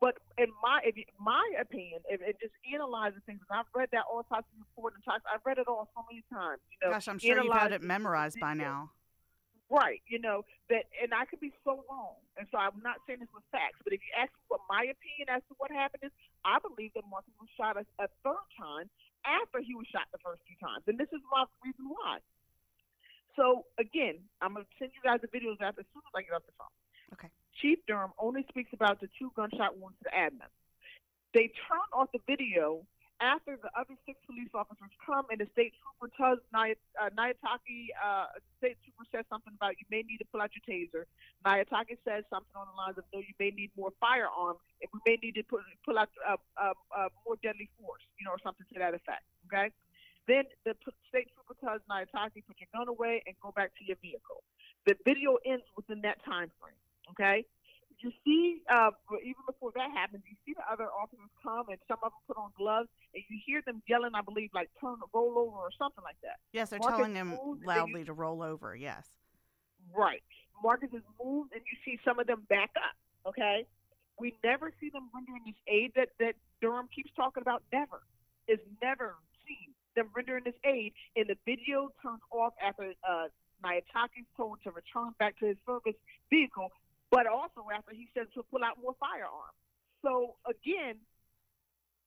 But 0.00 0.16
in 0.40 0.48
my 0.64 0.80
if 0.84 0.96
you, 0.96 1.04
my 1.20 1.44
opinion, 1.60 2.00
if 2.08 2.24
it 2.24 2.40
just 2.40 2.56
analyzing 2.72 3.20
things, 3.28 3.44
and 3.44 3.60
I've 3.60 3.68
read 3.76 3.92
that 3.92 4.08
autopsy 4.08 4.56
report 4.56 4.96
and 4.96 5.04
types, 5.04 5.24
I've 5.28 5.44
read 5.44 5.60
it 5.60 5.68
all 5.68 5.92
so 5.92 6.00
many 6.08 6.24
times. 6.32 6.60
You 6.72 6.88
know, 6.88 6.96
Gosh, 6.96 7.08
I'm 7.08 7.20
sure 7.20 7.36
you've 7.36 7.52
had 7.52 7.72
it 7.76 7.84
memorized 7.84 8.40
by 8.40 8.54
now. 8.54 8.90
Right, 9.70 10.02
you 10.10 10.18
know 10.18 10.42
that, 10.66 10.90
and 10.98 11.14
I 11.14 11.30
could 11.30 11.38
be 11.38 11.54
so 11.62 11.86
wrong, 11.86 12.18
and 12.34 12.42
so 12.50 12.58
I'm 12.58 12.82
not 12.82 12.98
saying 13.06 13.22
this 13.22 13.30
with 13.30 13.46
facts. 13.54 13.78
But 13.86 13.94
if 13.94 14.02
you 14.02 14.10
ask 14.18 14.34
me 14.34 14.42
what 14.50 14.66
my 14.66 14.82
opinion 14.82 15.30
as 15.30 15.46
to 15.46 15.54
what 15.62 15.70
happened 15.70 16.10
is, 16.10 16.14
I 16.42 16.58
believe 16.58 16.90
that 16.98 17.06
Marcus 17.06 17.30
was 17.38 17.46
shot 17.54 17.78
a, 17.78 17.86
a 18.02 18.10
third 18.26 18.46
time 18.58 18.90
after 19.22 19.62
he 19.62 19.78
was 19.78 19.86
shot 19.94 20.10
the 20.10 20.18
first 20.26 20.42
two 20.42 20.58
times, 20.58 20.82
and 20.90 20.98
this 20.98 21.06
is 21.14 21.22
my 21.30 21.46
reason 21.62 21.86
why. 21.86 22.18
So 23.36 23.66
again, 23.78 24.18
I'm 24.40 24.54
gonna 24.54 24.66
send 24.78 24.92
you 24.94 25.02
guys 25.02 25.20
the 25.20 25.28
videos 25.28 25.60
after 25.60 25.80
as 25.80 25.88
soon 25.92 26.02
as 26.06 26.14
I 26.14 26.22
get 26.22 26.34
off 26.34 26.46
the 26.46 26.56
phone. 26.58 26.74
Okay. 27.14 27.28
Chief 27.60 27.78
Durham 27.86 28.12
only 28.18 28.44
speaks 28.48 28.72
about 28.72 29.00
the 29.00 29.08
two 29.18 29.32
gunshot 29.36 29.78
wounds 29.78 29.98
to 29.98 30.10
the 30.10 30.16
admin. 30.16 30.50
They 31.34 31.52
turn 31.68 31.86
off 31.92 32.08
the 32.12 32.20
video 32.26 32.82
after 33.20 33.60
the 33.60 33.68
other 33.76 33.94
six 34.08 34.16
police 34.24 34.48
officers 34.56 34.90
come 35.04 35.28
and 35.28 35.38
the 35.38 35.48
state 35.52 35.76
trooper 35.76 36.08
tells 36.16 36.40
uh, 36.56 37.12
Nyantakyi, 37.12 37.92
uh, 38.00 38.32
state 38.58 38.80
trooper 38.80 39.04
says 39.12 39.24
something 39.28 39.52
about 39.54 39.76
you 39.76 39.84
may 39.92 40.00
need 40.08 40.18
to 40.18 40.28
pull 40.32 40.40
out 40.40 40.50
your 40.56 40.64
taser. 40.64 41.04
Nyantakyi 41.44 42.00
says 42.02 42.24
something 42.32 42.56
on 42.56 42.66
the 42.72 42.76
lines 42.76 42.96
of 42.96 43.04
no, 43.12 43.20
you 43.20 43.36
may 43.38 43.52
need 43.52 43.70
more 43.76 43.92
firearms 44.00 44.58
and 44.80 44.88
we 44.92 45.00
may 45.04 45.20
need 45.20 45.36
to 45.36 45.44
pull, 45.44 45.60
pull 45.84 46.00
out 46.00 46.08
uh, 46.24 46.40
uh, 46.56 46.72
uh, 46.96 47.08
more 47.28 47.36
deadly 47.44 47.68
force, 47.76 48.02
you 48.18 48.24
know, 48.24 48.32
or 48.32 48.40
something 48.42 48.64
to 48.72 48.78
that 48.80 48.96
effect. 48.96 49.22
Okay. 49.52 49.68
Then 50.28 50.44
the 50.64 50.74
state 51.08 51.28
trooper 51.34 51.56
tells 51.60 51.80
Nyantakyi, 51.90 52.46
put 52.46 52.56
your 52.60 52.70
gun 52.72 52.88
away 52.88 53.22
and 53.26 53.34
go 53.42 53.52
back 53.56 53.72
to 53.78 53.84
your 53.84 53.96
vehicle. 54.02 54.42
The 54.86 54.94
video 55.04 55.38
ends 55.44 55.64
within 55.76 56.00
that 56.02 56.24
time 56.24 56.50
frame. 56.60 56.78
Okay 57.10 57.44
you 58.02 58.12
see, 58.24 58.62
uh, 58.70 58.90
even 59.20 59.44
before 59.46 59.72
that 59.76 59.90
happens, 59.92 60.22
you 60.28 60.36
see 60.44 60.54
the 60.54 60.64
other 60.72 60.88
officers 60.90 61.30
come 61.42 61.68
and 61.68 61.78
some 61.86 61.98
of 62.02 62.12
them 62.12 62.20
put 62.26 62.36
on 62.36 62.50
gloves, 62.56 62.88
and 63.14 63.22
you 63.28 63.38
hear 63.44 63.62
them 63.64 63.82
yelling, 63.88 64.12
I 64.14 64.22
believe, 64.22 64.50
like 64.54 64.70
turn, 64.80 64.96
roll 65.12 65.38
over 65.38 65.56
or 65.56 65.70
something 65.78 66.02
like 66.02 66.16
that. 66.22 66.40
Yes, 66.52 66.70
they're 66.70 66.78
Marcus 66.78 66.96
telling 66.96 67.14
him 67.14 67.28
moves 67.28 67.64
loudly 67.64 68.00
you- 68.00 68.06
to 68.06 68.12
roll 68.12 68.42
over. 68.42 68.74
Yes. 68.74 69.10
Right. 69.94 70.22
Marcus 70.62 70.90
is 70.92 71.02
moved, 71.22 71.52
and 71.52 71.62
you 71.70 71.76
see 71.84 72.00
some 72.04 72.18
of 72.18 72.26
them 72.26 72.42
back 72.48 72.70
up. 72.76 72.96
Okay. 73.26 73.66
We 74.18 74.34
never 74.44 74.72
see 74.80 74.90
them 74.90 75.10
rendering 75.14 75.42
this 75.46 75.56
aid 75.66 75.92
that 75.94 76.10
that 76.18 76.34
Durham 76.60 76.88
keeps 76.88 77.10
talking 77.12 77.40
about. 77.40 77.62
Never. 77.72 78.02
Is 78.46 78.58
never 78.82 79.16
them 79.96 80.08
rendering 80.14 80.44
this 80.44 80.58
aid, 80.64 80.92
and 81.16 81.26
the 81.28 81.36
video 81.44 81.90
turns 82.02 82.22
off 82.30 82.54
after 82.62 82.94
uh, 83.02 83.28
Nyantakyi 83.64 84.24
is 84.24 84.30
told 84.36 84.58
to 84.64 84.70
return 84.70 85.12
back 85.18 85.38
to 85.40 85.46
his 85.52 85.58
service 85.66 85.98
vehicle, 86.30 86.72
but 87.10 87.26
also 87.26 87.66
after 87.68 87.92
he 87.92 88.08
said 88.14 88.26
to 88.34 88.42
pull 88.50 88.64
out 88.64 88.78
more 88.80 88.96
firearms. 88.98 89.56
So 90.02 90.36
again, 90.48 90.96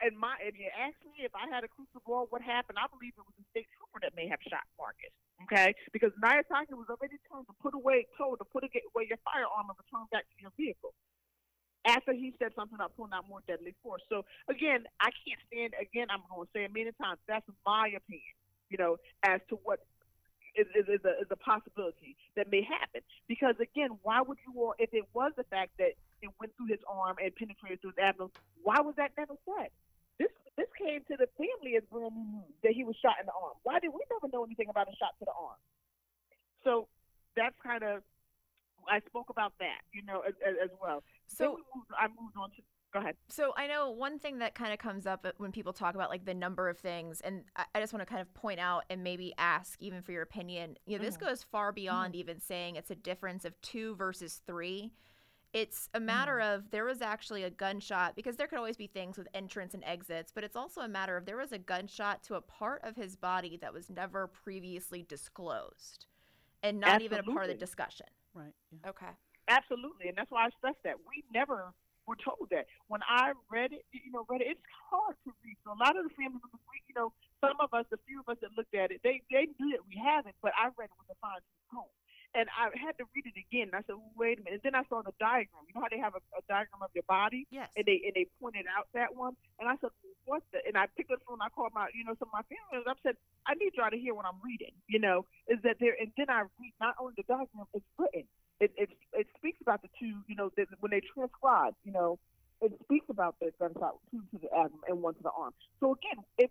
and 0.02 0.18
my 0.18 0.36
if 0.42 0.58
you 0.58 0.68
ask 0.74 0.98
me 1.06 1.24
if 1.24 1.32
I 1.38 1.48
had 1.48 1.64
a 1.64 1.70
crystal 1.70 2.02
ball, 2.04 2.28
what 2.34 2.42
happened? 2.42 2.82
I 2.82 2.90
believe 2.90 3.14
it 3.16 3.24
was 3.24 3.38
the 3.38 3.46
state 3.54 3.70
trooper 3.78 4.02
that 4.02 4.18
may 4.18 4.28
have 4.28 4.42
shot 4.44 4.66
Marcus. 4.76 5.14
Okay, 5.48 5.76
because 5.92 6.12
Nyantakyi 6.20 6.74
was 6.74 6.90
already 6.90 7.20
told 7.30 7.46
to 7.48 7.56
put 7.62 7.76
away, 7.76 8.08
told 8.18 8.40
to 8.40 8.46
put 8.48 8.64
away 8.64 9.04
your 9.08 9.22
firearm 9.28 9.70
and 9.70 9.78
return 9.78 10.08
back 10.10 10.26
to 10.26 10.38
your 10.40 10.52
vehicle. 10.58 10.96
After 11.86 12.14
he 12.14 12.34
said 12.40 12.52
something 12.56 12.76
about 12.76 12.96
pulling 12.96 13.12
out 13.14 13.28
more 13.28 13.44
deadly 13.48 13.76
force. 13.84 14.02
So 14.08 14.24
again, 14.48 14.88
I 15.00 15.12
can't 15.12 15.42
stand. 15.52 15.74
Again, 15.76 16.08
I'm 16.10 16.24
going 16.32 16.48
to 16.48 16.52
say 16.56 16.64
a 16.66 16.70
million 16.70 16.94
times. 16.96 17.20
That's 17.28 17.46
my 17.66 17.92
opinion. 17.92 18.36
You 18.70 18.78
know, 18.78 18.98
as 19.22 19.42
to 19.50 19.60
what 19.64 19.84
is, 20.56 20.68
is, 20.78 20.88
is, 20.88 21.04
a, 21.06 21.14
is 21.22 21.30
a 21.30 21.36
possibility 21.36 22.16
that 22.36 22.50
may 22.50 22.62
happen. 22.64 23.02
Because 23.28 23.56
again, 23.60 24.00
why 24.02 24.22
would 24.22 24.38
you 24.48 24.54
all, 24.62 24.76
if 24.80 24.94
it 24.94 25.06
was 25.14 25.34
the 25.36 25.44
fact 25.46 25.72
that 25.78 25.94
it 26.22 26.32
went 26.40 26.56
through 26.56 26.68
his 26.68 26.80
arm 26.88 27.18
and 27.22 27.36
penetrated 27.36 27.82
through 27.82 27.94
his 27.98 28.02
abdomen, 28.02 28.32
why 28.62 28.80
was 28.80 28.96
that 28.96 29.12
never 29.18 29.36
said? 29.44 29.70
This 30.20 30.30
this 30.56 30.70
came 30.78 31.02
to 31.10 31.18
the 31.18 31.28
family 31.36 31.76
as 31.76 31.84
news 31.92 32.46
that 32.62 32.74
he 32.74 32.86
was 32.86 32.96
shot 33.02 33.18
in 33.20 33.26
the 33.26 33.34
arm. 33.34 33.58
Why 33.64 33.80
did 33.82 33.90
we 33.90 34.02
never 34.14 34.30
know 34.32 34.46
anything 34.46 34.70
about 34.70 34.88
a 34.88 34.96
shot 34.96 35.18
to 35.20 35.26
the 35.26 35.34
arm? 35.34 35.58
So 36.64 36.88
that's 37.36 37.56
kind 37.66 37.84
of 37.84 38.06
I 38.90 39.00
spoke 39.08 39.30
about 39.30 39.54
that, 39.60 39.82
you 39.94 40.04
know, 40.04 40.22
as, 40.28 40.34
as, 40.64 40.70
well. 40.82 41.04
So 41.28 41.52
we 41.52 41.64
moved, 41.76 41.90
I 41.98 42.08
moved 42.08 42.36
on 42.38 42.50
to. 42.52 42.62
Go 42.94 43.00
ahead. 43.00 43.16
So 43.28 43.54
I 43.58 43.66
know 43.66 43.90
one 43.90 44.20
thing 44.20 44.38
that 44.38 44.54
kind 44.54 44.72
of 44.72 44.78
comes 44.78 45.08
up 45.08 45.26
when 45.38 45.52
people 45.52 45.74
talk 45.74 45.96
about 45.96 46.12
like 46.12 46.26
the 46.26 46.34
number 46.36 46.70
of 46.70 46.78
things, 46.78 47.22
and 47.22 47.44
I 47.56 47.66
I 47.74 47.80
just 47.80 47.92
want 47.92 48.02
to 48.02 48.06
kind 48.06 48.22
of 48.22 48.32
point 48.36 48.60
out 48.60 48.84
and 48.88 49.04
maybe 49.04 49.34
ask 49.40 49.82
even 49.82 50.04
for 50.04 50.12
your 50.12 50.22
opinion. 50.22 50.78
You 50.86 51.00
know, 51.00 51.04
this 51.04 51.16
mm-hmm. 51.16 51.26
goes 51.26 51.44
far 51.44 51.72
beyond 51.72 52.14
mm-hmm. 52.14 52.20
even 52.20 52.40
saying 52.40 52.76
it's 52.76 52.92
a 52.92 52.96
difference 52.96 53.46
of 53.46 53.60
two 53.62 53.96
versus 53.96 54.42
three. 54.46 54.92
It's 55.54 55.90
a 55.96 56.00
matter 56.00 56.38
mm-hmm. 56.38 56.56
of 56.56 56.72
there 56.72 56.86
was 56.86 57.02
actually 57.02 57.44
a 57.44 57.50
gunshot 57.50 58.16
because 58.16 58.36
there 58.36 58.46
could 58.46 58.60
always 58.60 58.78
be 58.78 58.88
things 58.88 59.18
with 59.18 59.28
entrance 59.34 59.74
and 59.74 59.84
exits, 59.86 60.32
but 60.34 60.44
it's 60.44 60.56
also 60.56 60.82
a 60.82 60.88
matter 60.88 61.18
of 61.18 61.26
there 61.26 61.38
was 61.38 61.52
a 61.52 61.60
gunshot 61.60 62.22
to 62.24 62.36
a 62.36 62.42
part 62.42 62.84
of 62.84 62.96
his 62.96 63.16
body 63.16 63.58
that 63.62 63.74
was 63.74 63.90
never 63.90 64.28
previously 64.28 65.04
disclosed 65.08 66.06
and 66.64 66.80
not 66.80 67.02
even 67.02 67.20
a 67.20 67.24
part 67.24 67.44
of 67.44 67.50
the 67.50 67.54
discussion. 67.58 68.08
Right. 68.34 68.54
Yeah. 68.72 68.90
Okay. 68.90 69.14
Absolutely, 69.48 70.08
and 70.08 70.16
that's 70.18 70.32
why 70.32 70.48
I 70.48 70.50
stress 70.56 70.76
that 70.88 70.96
we 71.04 71.24
never 71.34 71.76
were 72.08 72.16
told 72.16 72.48
that. 72.52 72.66
When 72.88 73.02
I 73.04 73.34
read 73.52 73.74
it, 73.76 73.84
you 73.92 74.12
know, 74.12 74.24
read 74.32 74.40
it, 74.40 74.56
it's 74.56 74.68
hard 74.90 75.16
to 75.28 75.36
read. 75.44 75.58
So 75.68 75.76
a 75.76 75.80
lot 75.80 76.00
of 76.00 76.08
the 76.08 76.14
family 76.16 76.40
members, 76.40 76.64
we, 76.72 76.80
you 76.88 76.96
know, 76.96 77.12
some 77.44 77.60
of 77.60 77.76
us, 77.76 77.84
a 77.92 78.00
few 78.08 78.24
of 78.24 78.28
us 78.32 78.40
that 78.40 78.56
looked 78.56 78.72
at 78.74 78.92
it, 78.96 79.04
they 79.04 79.20
they 79.32 79.52
knew 79.60 79.76
that 79.76 79.84
we 79.84 80.00
haven't, 80.00 80.36
but 80.42 80.56
I 80.56 80.72
read 80.80 80.88
it 80.88 80.98
with 80.98 81.12
a 81.12 81.20
fine 81.20 81.44
tooth 81.44 81.68
comb. 81.76 81.92
And 82.36 82.50
I 82.50 82.74
had 82.78 82.98
to 82.98 83.06
read 83.14 83.26
it 83.30 83.38
again. 83.38 83.70
And 83.70 83.78
I 83.78 83.86
said, 83.86 83.96
wait 84.18 84.40
a 84.40 84.44
minute. 84.44 84.62
And 84.62 84.66
then 84.66 84.76
I 84.76 84.84
saw 84.90 85.02
the 85.06 85.14
diagram. 85.20 85.64
You 85.70 85.74
know 85.78 85.82
how 85.86 85.92
they 85.94 86.02
have 86.02 86.16
a, 86.18 86.22
a 86.34 86.42
diagram 86.50 86.82
of 86.82 86.90
your 86.94 87.06
body? 87.08 87.46
Yes. 87.52 87.70
and 87.78 87.86
they 87.86 88.02
and 88.06 88.14
they 88.16 88.26
pointed 88.42 88.66
out 88.70 88.88
that 88.94 89.14
one, 89.16 89.34
and 89.60 89.70
I 89.70 89.76
said, 89.82 89.92
"What 90.26 90.42
the?" 90.52 90.60
And 90.66 90.78
I 90.78 90.88
picked 90.98 91.12
up 91.12 91.20
the 91.20 91.26
phone. 91.26 91.40
I 91.42 91.50
called 91.50 91.72
my, 91.74 91.88
you 91.94 92.04
know, 92.04 92.16
some 92.18 92.30
of 92.30 92.34
my 92.34 92.46
family 92.50 92.70
members. 92.74 92.90
I 92.90 92.98
said, 93.06 93.16
"I 93.46 93.54
need 93.56 93.74
y'all 93.78 93.90
to 93.94 93.98
hear 93.98 94.14
what 94.14 94.26
I'm 94.26 94.42
reading." 94.44 94.74
You 94.88 95.00
know, 95.00 95.26
is 95.48 95.60
that 95.64 95.78
there? 95.80 95.94
And 96.00 96.12
then 96.18 96.30
I 96.30 96.50
read 96.58 96.74
not 96.82 96.96
only 97.00 97.14
the 97.18 97.24
diagram, 97.30 97.70
it's 97.74 97.86
written. 97.98 98.26
It 98.60 98.72
it 98.78 98.90
it 99.14 99.28
speaks 99.38 99.62
about 99.62 99.82
the 99.82 99.90
two. 100.00 100.22
You 100.28 100.36
know, 100.36 100.50
that 100.58 100.68
when 100.80 100.92
they 100.92 101.02
transcribe, 101.02 101.76
you 101.84 101.92
know, 101.92 102.18
it 102.62 102.74
speaks 102.84 103.06
about 103.10 103.36
the 103.40 103.52
gunshot 103.60 104.00
two 104.12 104.24
to 104.32 104.38
the 104.42 104.50
abdomen 104.54 104.82
and 104.88 105.02
one 105.02 105.14
to 105.16 105.24
the 105.24 105.32
arm. 105.32 105.54
So 105.80 105.94
again, 105.94 106.24
if 106.38 106.50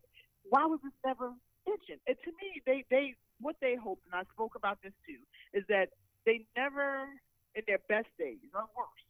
why 0.49 0.67
was 0.67 0.81
this 0.85 0.93
never 1.05 1.33
mentioned? 1.67 2.01
And 2.07 2.17
to 2.25 2.31
me, 2.39 2.63
they 2.67 2.85
they 2.91 3.15
what 3.41 3.57
they 3.61 3.75
hoped, 3.75 4.07
and 4.07 4.15
I 4.15 4.25
spoke 4.35 4.55
about 4.55 4.79
this 4.83 4.93
too, 5.07 5.19
is 5.55 5.65
that 5.69 5.91
they 6.27 6.47
never, 6.57 7.09
in 7.55 7.63
their 7.67 7.81
best 7.89 8.09
days 8.19 8.39
or 8.55 8.67
worse, 8.77 9.07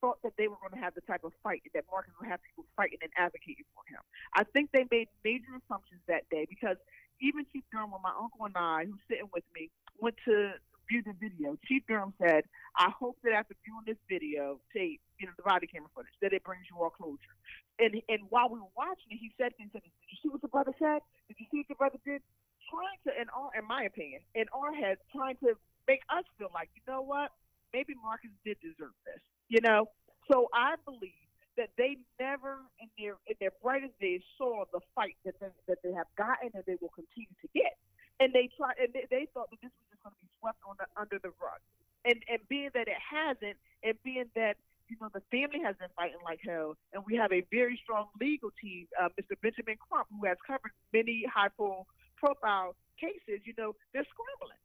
thought 0.00 0.20
that 0.22 0.36
they 0.36 0.48
were 0.48 0.60
going 0.60 0.76
to 0.76 0.82
have 0.84 0.92
the 0.92 1.00
type 1.08 1.24
of 1.24 1.32
fight 1.42 1.62
that 1.72 1.84
Marcus 1.90 2.12
would 2.20 2.28
have 2.28 2.40
people 2.44 2.68
fighting 2.76 3.00
and 3.00 3.10
advocating 3.16 3.64
for 3.72 3.80
him. 3.88 4.04
I 4.36 4.44
think 4.44 4.68
they 4.72 4.84
made 4.90 5.08
major 5.24 5.56
assumptions 5.56 6.04
that 6.08 6.28
day 6.28 6.44
because 6.44 6.76
even 7.24 7.46
Chief 7.52 7.64
Durham, 7.72 7.88
when 7.92 8.04
my 8.04 8.12
uncle 8.12 8.44
and 8.44 8.52
I, 8.52 8.84
who's 8.84 9.00
sitting 9.08 9.32
with 9.32 9.44
me, 9.56 9.70
went 9.96 10.16
to 10.28 10.60
view 10.92 11.00
the 11.00 11.16
video, 11.16 11.56
Chief 11.64 11.80
Durham 11.88 12.12
said, 12.20 12.44
I 12.76 12.92
hope 12.92 13.16
that 13.24 13.32
after 13.32 13.56
viewing 13.64 13.88
this 13.88 14.00
video 14.04 14.60
tape, 14.76 15.00
you 15.16 15.24
know, 15.24 15.32
the 15.40 15.46
body 15.46 15.64
camera 15.66 15.88
footage, 15.96 16.12
that 16.20 16.36
it 16.36 16.44
brings 16.44 16.68
you 16.68 16.76
all 16.76 16.90
closure. 16.90 17.36
And 17.78 17.96
and 18.12 18.28
while 18.28 18.52
we 18.52 18.60
were 18.60 18.76
watching 18.76 19.10
it, 19.10 19.18
he 19.18 19.32
said 19.40 19.56
things 19.56 19.70
like, 19.74 19.82
Did 19.82 20.06
you 20.12 20.18
see 20.22 20.28
what 20.30 20.42
the 20.42 20.52
brother 20.52 20.74
said? 20.78 21.00
Did 21.26 21.40
you 21.40 21.46
see 21.50 21.64
what 21.64 21.68
the 21.68 21.80
brother 21.80 22.00
did? 22.04 22.22
Trying 22.70 23.00
to, 23.08 23.10
in 23.20 23.28
our, 23.34 23.50
in 23.56 23.66
my 23.66 23.82
opinion, 23.84 24.20
in 24.34 24.46
our 24.54 24.72
heads, 24.72 25.00
trying 25.10 25.36
to 25.42 25.56
make 25.86 26.02
us 26.10 26.24
feel 26.38 26.50
like, 26.52 26.70
you 26.74 26.82
know 26.86 27.02
what? 27.02 27.30
Maybe 27.72 27.94
Marcus 28.02 28.30
did 28.44 28.56
deserve 28.60 28.94
this. 29.04 29.20
You 29.48 29.60
know? 29.60 29.88
So 30.30 30.48
I 30.54 30.76
believe 30.84 31.24
that 31.56 31.70
they 31.78 31.96
never 32.18 32.58
in 32.80 32.88
their 32.98 33.16
in 33.26 33.36
their 33.38 33.54
brightest 33.62 33.94
days 34.00 34.22
saw 34.38 34.64
the 34.72 34.80
fight 34.94 35.16
that 35.24 35.38
they, 35.40 35.52
that 35.68 35.78
they 35.82 35.92
have 35.92 36.10
gotten 36.16 36.50
and 36.54 36.64
they 36.66 36.76
will 36.80 36.92
continue 36.94 37.34
to 37.42 37.48
get. 37.54 37.78
And 38.20 38.32
they 38.32 38.48
tried 38.56 38.78
and 38.78 38.90
they, 38.92 39.06
they 39.10 39.26
thought 39.34 39.50
that 39.50 39.60
this 39.62 39.70
was 39.70 39.86
just 39.90 40.02
going 40.02 40.14
to 40.14 40.20
be 40.22 40.30
swept 40.38 40.58
the, 40.62 40.86
under 40.98 41.18
the 41.18 41.30
rug. 41.38 41.60
And 42.04 42.18
and 42.28 42.40
being 42.48 42.70
that 42.74 42.88
it 42.88 43.00
hasn't, 43.00 43.56
and 43.82 43.94
being 44.02 44.28
that 44.34 44.56
you 44.88 44.96
know 45.00 45.08
the 45.12 45.22
family 45.30 45.62
has 45.64 45.76
been 45.76 45.92
fighting 45.96 46.20
like 46.24 46.40
hell, 46.44 46.76
and 46.92 47.02
we 47.06 47.16
have 47.16 47.32
a 47.32 47.42
very 47.50 47.78
strong 47.82 48.08
legal 48.20 48.50
team, 48.60 48.86
uh, 49.00 49.08
Mr. 49.16 49.38
Benjamin 49.40 49.76
Crump, 49.80 50.08
who 50.12 50.26
has 50.26 50.36
covered 50.46 50.72
many 50.92 51.24
high 51.30 51.52
profile 51.54 52.76
cases. 53.00 53.40
You 53.44 53.54
know 53.56 53.74
they're 53.92 54.06
scrambling. 54.08 54.63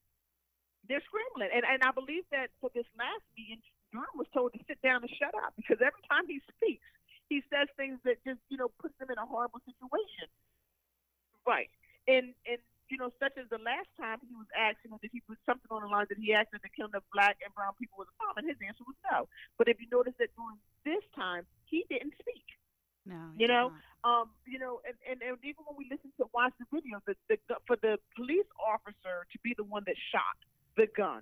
They're 0.89 1.05
scrambling, 1.05 1.53
and 1.53 1.63
and 1.63 1.85
I 1.85 1.93
believe 1.93 2.25
that 2.33 2.49
for 2.59 2.73
this 2.73 2.89
last 2.97 3.21
meeting, 3.37 3.61
Durham 3.93 4.17
was 4.17 4.25
told 4.33 4.57
to 4.57 4.61
sit 4.65 4.81
down 4.81 5.05
and 5.05 5.11
shut 5.21 5.37
up 5.45 5.53
because 5.53 5.77
every 5.79 6.01
time 6.09 6.25
he 6.25 6.41
speaks, 6.57 6.85
he 7.29 7.45
says 7.53 7.69
things 7.77 8.01
that 8.09 8.17
just 8.25 8.41
you 8.49 8.57
know 8.57 8.73
puts 8.81 8.97
them 8.97 9.13
in 9.13 9.21
a 9.21 9.25
horrible 9.29 9.61
situation. 9.63 10.25
Right, 11.45 11.69
and 12.09 12.33
and 12.49 12.57
you 12.89 12.97
know, 12.97 13.13
such 13.21 13.37
as 13.37 13.45
the 13.53 13.61
last 13.61 13.87
time 14.01 14.17
he 14.25 14.33
was 14.33 14.49
asked, 14.57 14.81
you 14.81 14.89
know, 14.89 14.97
did 14.97 15.13
he 15.13 15.21
put 15.21 15.37
something 15.45 15.69
on 15.69 15.85
the 15.85 15.89
line 15.93 16.09
that 16.09 16.17
he 16.17 16.33
asked 16.33 16.51
that 16.51 16.65
the 16.65 16.73
killing 16.73 16.97
of 16.97 17.05
black 17.13 17.37
and 17.45 17.53
brown 17.53 17.77
people 17.77 18.01
was 18.01 18.09
a 18.09 18.17
problem? 18.17 18.43
And 18.43 18.49
his 18.49 18.57
answer 18.65 18.81
was 18.81 18.97
no. 19.05 19.29
But 19.61 19.69
if 19.69 19.77
you 19.77 19.85
notice 19.93 20.17
that 20.17 20.33
during 20.33 20.57
this 20.81 21.05
time, 21.13 21.45
he 21.69 21.85
didn't 21.85 22.17
speak. 22.17 22.45
No, 23.05 23.29
you 23.37 23.47
know, 23.47 23.71
um, 24.03 24.29
you 24.45 24.59
know, 24.59 24.81
and, 24.85 24.97
and, 25.05 25.21
and 25.21 25.37
even 25.41 25.63
when 25.65 25.77
we 25.77 25.87
listen 25.89 26.11
to 26.17 26.25
watch 26.33 26.53
the 26.59 26.65
video, 26.73 26.99
the, 27.05 27.15
the 27.29 27.37
for 27.65 27.77
the 27.77 27.97
police 28.17 28.49
officer 28.59 29.25
to 29.31 29.37
be 29.41 29.53
the 29.55 29.63
one 29.63 29.85
that 29.85 29.97
shot 30.11 30.37
the 30.77 30.87
gun, 30.95 31.21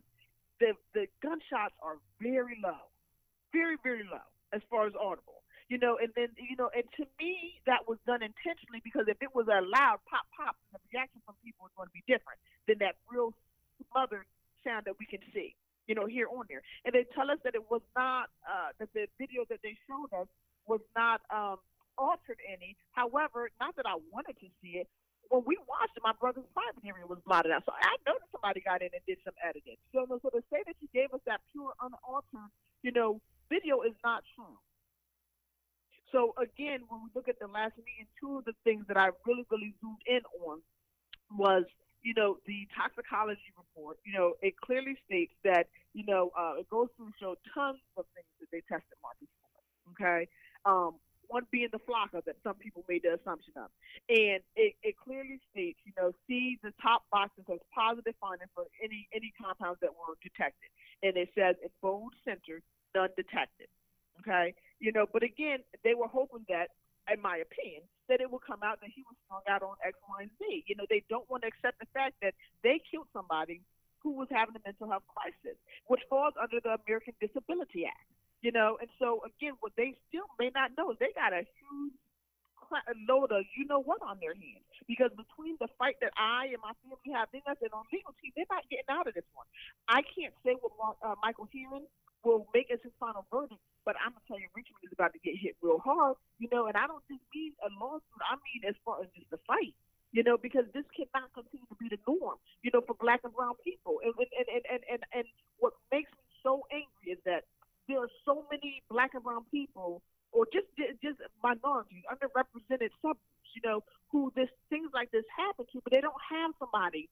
the 0.60 0.74
the 0.94 1.08
gunshots 1.22 1.76
are 1.82 1.98
very 2.22 2.58
low, 2.64 2.90
very 3.54 3.78
very 3.84 4.04
low 4.04 4.26
as 4.54 4.62
far 4.70 4.88
as 4.88 4.94
audible. 5.00 5.44
You 5.68 5.78
know, 5.78 6.00
and 6.00 6.10
then 6.16 6.32
you 6.40 6.56
know, 6.56 6.72
and 6.74 6.84
to 6.96 7.04
me 7.20 7.60
that 7.68 7.88
was 7.88 8.00
done 8.08 8.24
intentionally 8.24 8.80
because 8.84 9.06
if 9.08 9.20
it 9.22 9.36
was 9.36 9.48
a 9.48 9.60
loud 9.60 10.00
pop 10.08 10.24
pop, 10.36 10.56
the 10.72 10.80
reaction 10.94 11.20
from 11.26 11.36
people 11.44 11.68
was 11.68 11.74
going 11.76 11.92
to 11.92 11.96
be 11.96 12.04
different 12.08 12.40
than 12.68 12.80
that 12.80 12.96
real 13.12 13.36
smothered 13.92 14.26
sound 14.64 14.86
that 14.86 14.96
we 15.00 15.06
can 15.06 15.20
see. 15.34 15.56
You 15.88 15.96
know, 15.96 16.06
here 16.06 16.28
on 16.28 16.44
there, 16.52 16.64
and 16.84 16.92
they 16.92 17.08
tell 17.16 17.32
us 17.32 17.40
that 17.48 17.56
it 17.56 17.64
was 17.72 17.80
not 17.96 18.28
uh, 18.44 18.76
that 18.80 18.92
the 18.92 19.08
video 19.16 19.48
that 19.48 19.64
they 19.64 19.76
showed 19.88 20.12
us 20.12 20.28
was 20.68 20.84
not 20.96 21.22
um, 21.32 21.64
altered 21.98 22.40
any. 22.44 22.76
However, 22.92 23.50
not 23.60 23.76
that 23.76 23.86
I 23.88 23.96
wanted 24.12 24.36
to 24.40 24.48
see 24.62 24.84
it, 24.84 24.88
when 25.30 25.44
we 25.46 25.58
watched 25.68 25.96
it, 25.96 26.04
my 26.04 26.16
brother's 26.20 26.48
private 26.54 26.84
area 26.86 27.06
was 27.06 27.20
blotted 27.26 27.52
out. 27.52 27.64
So 27.66 27.74
I 27.76 27.96
know 28.06 28.16
that 28.20 28.30
somebody 28.32 28.62
got 28.62 28.82
in 28.82 28.90
and 28.94 29.04
did 29.08 29.20
some 29.24 29.36
editing. 29.44 29.78
So, 29.94 30.06
so 30.08 30.30
to 30.30 30.42
say 30.52 30.64
that 30.66 30.76
you 30.80 30.88
gave 30.94 31.14
us 31.14 31.22
that 31.26 31.42
pure, 31.52 31.74
unaltered, 31.82 32.52
you 32.84 32.92
know, 32.92 33.22
video 33.50 33.82
is 33.82 33.96
not 34.04 34.24
true. 34.36 34.58
So 36.12 36.32
again, 36.40 36.88
when 36.88 37.04
we 37.04 37.10
look 37.16 37.28
at 37.28 37.40
the 37.40 37.48
last 37.48 37.76
meeting, 37.78 38.08
two 38.20 38.40
of 38.40 38.46
the 38.46 38.56
things 38.64 38.88
that 38.88 38.96
I 38.96 39.12
really, 39.28 39.44
really 39.52 39.76
zoomed 39.84 40.04
in 40.08 40.24
on 40.40 40.64
was, 41.36 41.66
you 42.02 42.14
know, 42.16 42.40
the 42.48 42.68
toxicology 42.72 43.52
report. 43.58 44.00
You 44.08 44.14
know, 44.14 44.34
it 44.42 44.56
clearly 44.64 44.96
states 45.06 45.36
that, 45.44 45.68
you 45.94 46.06
know, 46.08 46.32
uh, 46.38 46.56
it 46.60 46.70
goes 46.70 46.88
through 46.96 47.12
show 47.20 47.36
tons 47.54 47.84
of 47.98 48.06
things 48.16 48.32
that 48.40 48.48
they 48.56 48.64
tested 48.72 48.96
Marcus 49.04 49.28
for. 49.44 49.52
Okay. 49.92 50.32
Um, 50.64 50.96
one 51.28 51.46
being 51.52 51.70
the 51.72 51.80
flakka 51.80 52.24
that 52.26 52.36
some 52.44 52.56
people 52.56 52.84
made 52.88 53.04
the 53.04 53.16
assumption 53.16 53.54
of. 53.58 53.70
And 54.10 54.42
it, 54.56 54.76
it 54.84 54.96
clearly 54.98 55.40
states, 55.52 55.80
you 55.86 55.92
know, 55.98 56.12
see 56.28 56.58
the 56.64 56.72
top 56.82 57.04
boxes 57.12 57.46
as 57.52 57.60
positive 57.74 58.16
finding 58.20 58.48
for 58.56 58.66
any 58.84 59.08
any 59.14 59.34
compounds 59.40 59.80
that 59.82 59.92
were 59.92 60.16
detected. 60.24 60.70
And 61.04 61.16
it 61.18 61.30
says 61.36 61.56
in 61.64 61.70
bold 61.82 62.14
center, 62.26 62.62
none 62.96 63.10
detected. 63.16 63.68
Okay? 64.22 64.56
You 64.80 64.92
know, 64.92 65.06
but 65.12 65.24
again, 65.24 65.60
they 65.84 65.94
were 65.94 66.08
hoping 66.08 66.46
that, 66.50 66.70
in 67.12 67.22
my 67.22 67.38
opinion, 67.38 67.84
that 68.10 68.22
it 68.22 68.32
would 68.32 68.42
come 68.46 68.64
out 68.64 68.80
that 68.82 68.90
he 68.94 69.04
was 69.04 69.16
strung 69.26 69.44
out 69.50 69.64
on 69.64 69.76
X, 69.86 69.98
Y, 70.08 70.22
and 70.22 70.32
Z. 70.40 70.64
You 70.68 70.76
know, 70.76 70.86
they 70.90 71.04
don't 71.10 71.30
want 71.30 71.44
to 71.44 71.48
accept 71.48 71.80
the 71.80 71.90
fact 71.94 72.16
that 72.22 72.34
they 72.64 72.82
killed 72.90 73.08
somebody 73.14 73.62
who 74.02 74.14
was 74.14 74.28
having 74.32 74.56
a 74.56 74.64
mental 74.66 74.90
health 74.90 75.04
crisis, 75.10 75.58
which 75.88 76.02
falls 76.10 76.34
under 76.42 76.60
the 76.62 76.78
American 76.86 77.14
Disability 77.20 77.86
Act. 77.86 78.08
You 78.48 78.56
know, 78.56 78.80
and 78.80 78.88
so 78.96 79.20
again, 79.28 79.60
what 79.60 79.76
they 79.76 80.00
still 80.08 80.24
may 80.40 80.56
not 80.56 80.72
know 80.80 80.96
is 80.96 80.98
they 81.04 81.12
got 81.12 81.36
a 81.36 81.44
huge 81.44 82.00
load 83.12 83.32
of 83.36 83.44
you 83.60 83.68
know 83.68 83.84
what 83.84 84.00
on 84.00 84.24
their 84.24 84.36
hands 84.36 84.64
because 84.88 85.12
between 85.20 85.60
the 85.60 85.68
fight 85.76 86.00
that 86.00 86.16
I 86.16 86.48
and 86.56 86.64
my 86.64 86.72
family 86.80 87.12
have, 87.12 87.28
then 87.36 87.44
I 87.44 87.60
said 87.60 87.76
on 87.76 87.84
legal 87.92 88.16
team, 88.24 88.32
they're 88.40 88.48
not 88.48 88.64
getting 88.72 88.88
out 88.88 89.08
of 89.08 89.20
this 89.20 89.28
one. 89.36 89.48
I 89.92 90.00
can't 90.16 90.32
say 90.48 90.56
what 90.64 90.72
uh, 91.04 91.20
Michael 91.20 91.52
Herring 91.52 91.92
will 92.24 92.48
make 92.56 92.72
as 92.72 92.80
his 92.88 92.96
final 93.04 93.28
verdict, 93.28 93.60
but 93.84 94.00
I'm 94.00 94.16
gonna 94.16 94.24
tell 94.32 94.40
you, 94.40 94.48
Richmond 94.56 94.80
is 94.88 94.96
about 94.96 95.12
to 95.12 95.20
get 95.20 95.36
hit 95.36 95.60
real 95.60 95.84
hard, 95.84 96.16
you 96.40 96.48
know. 96.48 96.72
And 96.72 96.80
I 96.80 96.88
don't 96.88 97.04
just 97.12 97.28
mean 97.36 97.52
a 97.60 97.68
lawsuit; 97.76 98.24
I 98.24 98.40
mean 98.48 98.64
as 98.64 98.80
far 98.88 99.04
as 99.04 99.12
just 99.12 99.28
the 99.28 99.44
fight, 99.44 99.76
you 100.16 100.24
know, 100.24 100.40
because 100.40 100.64
this 100.72 100.88
cannot 100.96 101.36
continue 101.36 101.68
to 101.68 101.76
be 101.84 101.92
the 101.92 102.00
norm, 102.08 102.40
you 102.64 102.72
know, 102.72 102.80
for 102.80 102.96
Black 102.96 103.28
and 103.28 103.36
Brown 103.36 103.60
people. 103.60 104.00
And 104.08 104.16
and 104.16 104.48
and 104.48 104.64
and 104.72 104.84
and, 104.88 105.02
and 105.12 105.26
what 105.60 105.76
makes 105.92 106.16
me 106.16 106.24
so 106.48 106.64
angry 106.72 107.12
is 107.12 107.20
that 107.28 107.44
there 107.88 108.00
are 108.00 108.12
so 108.26 108.46
many 108.52 108.84
black 108.90 109.14
and 109.14 109.24
brown 109.24 109.46
people 109.52 110.02
or 110.32 110.46
just 110.52 110.68
just 111.02 111.20
minorities, 111.44 112.04
underrepresented 112.12 112.92
subgroups, 113.04 113.50
you 113.56 113.62
know, 113.64 113.84
who 114.12 114.32
this 114.36 114.50
things 114.70 114.92
like 114.94 115.12
this 115.12 115.26
happen 115.36 115.66
to, 115.72 115.82
but 115.84 115.92
they 115.94 116.02
don't 116.02 116.22
have 116.30 116.52
somebody 116.60 117.10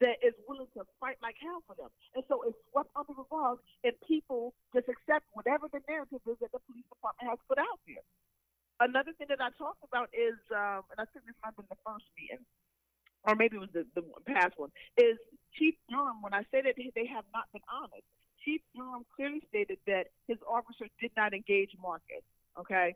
that 0.00 0.18
is 0.18 0.34
willing 0.50 0.66
to 0.74 0.82
fight 0.98 1.16
like 1.22 1.38
hell 1.38 1.62
for 1.66 1.78
them. 1.78 1.90
And 2.14 2.24
so 2.26 2.42
it's 2.42 2.58
swept 2.70 2.90
under 2.98 3.14
the 3.14 3.26
rug 3.30 3.62
and 3.86 3.94
people 4.06 4.54
just 4.74 4.90
accept 4.90 5.26
whatever 5.32 5.70
the 5.70 5.78
narrative 5.86 6.18
is 6.26 6.38
that 6.42 6.50
the 6.50 6.58
police 6.66 6.86
department 6.90 7.30
has 7.30 7.38
put 7.46 7.58
out 7.58 7.78
there. 7.86 8.02
Another 8.82 9.14
thing 9.14 9.30
that 9.30 9.38
I 9.38 9.54
talked 9.54 9.78
about 9.86 10.10
is, 10.10 10.34
um, 10.50 10.82
and 10.90 10.98
I 10.98 11.06
think 11.14 11.22
this 11.22 11.38
might 11.38 11.54
have 11.54 11.62
been 11.62 11.70
the 11.70 11.78
first 11.86 12.02
meeting, 12.18 12.42
or 13.22 13.38
maybe 13.38 13.54
it 13.54 13.62
was 13.62 13.70
the, 13.70 13.86
the 13.94 14.02
past 14.26 14.58
one, 14.58 14.74
is 14.98 15.22
Chief 15.54 15.78
Durham, 15.86 16.18
when 16.18 16.34
I 16.34 16.42
say 16.50 16.66
that 16.66 16.74
they 16.74 17.06
have 17.06 17.28
not 17.30 17.46
been 17.54 17.62
honest, 17.70 18.02
Chief 18.44 18.60
Durham 18.74 19.04
clearly 19.14 19.42
stated 19.48 19.78
that 19.86 20.08
his 20.26 20.38
officer 20.48 20.86
did 21.00 21.10
not 21.16 21.32
engage 21.32 21.70
Marcus. 21.80 22.24
Okay, 22.58 22.94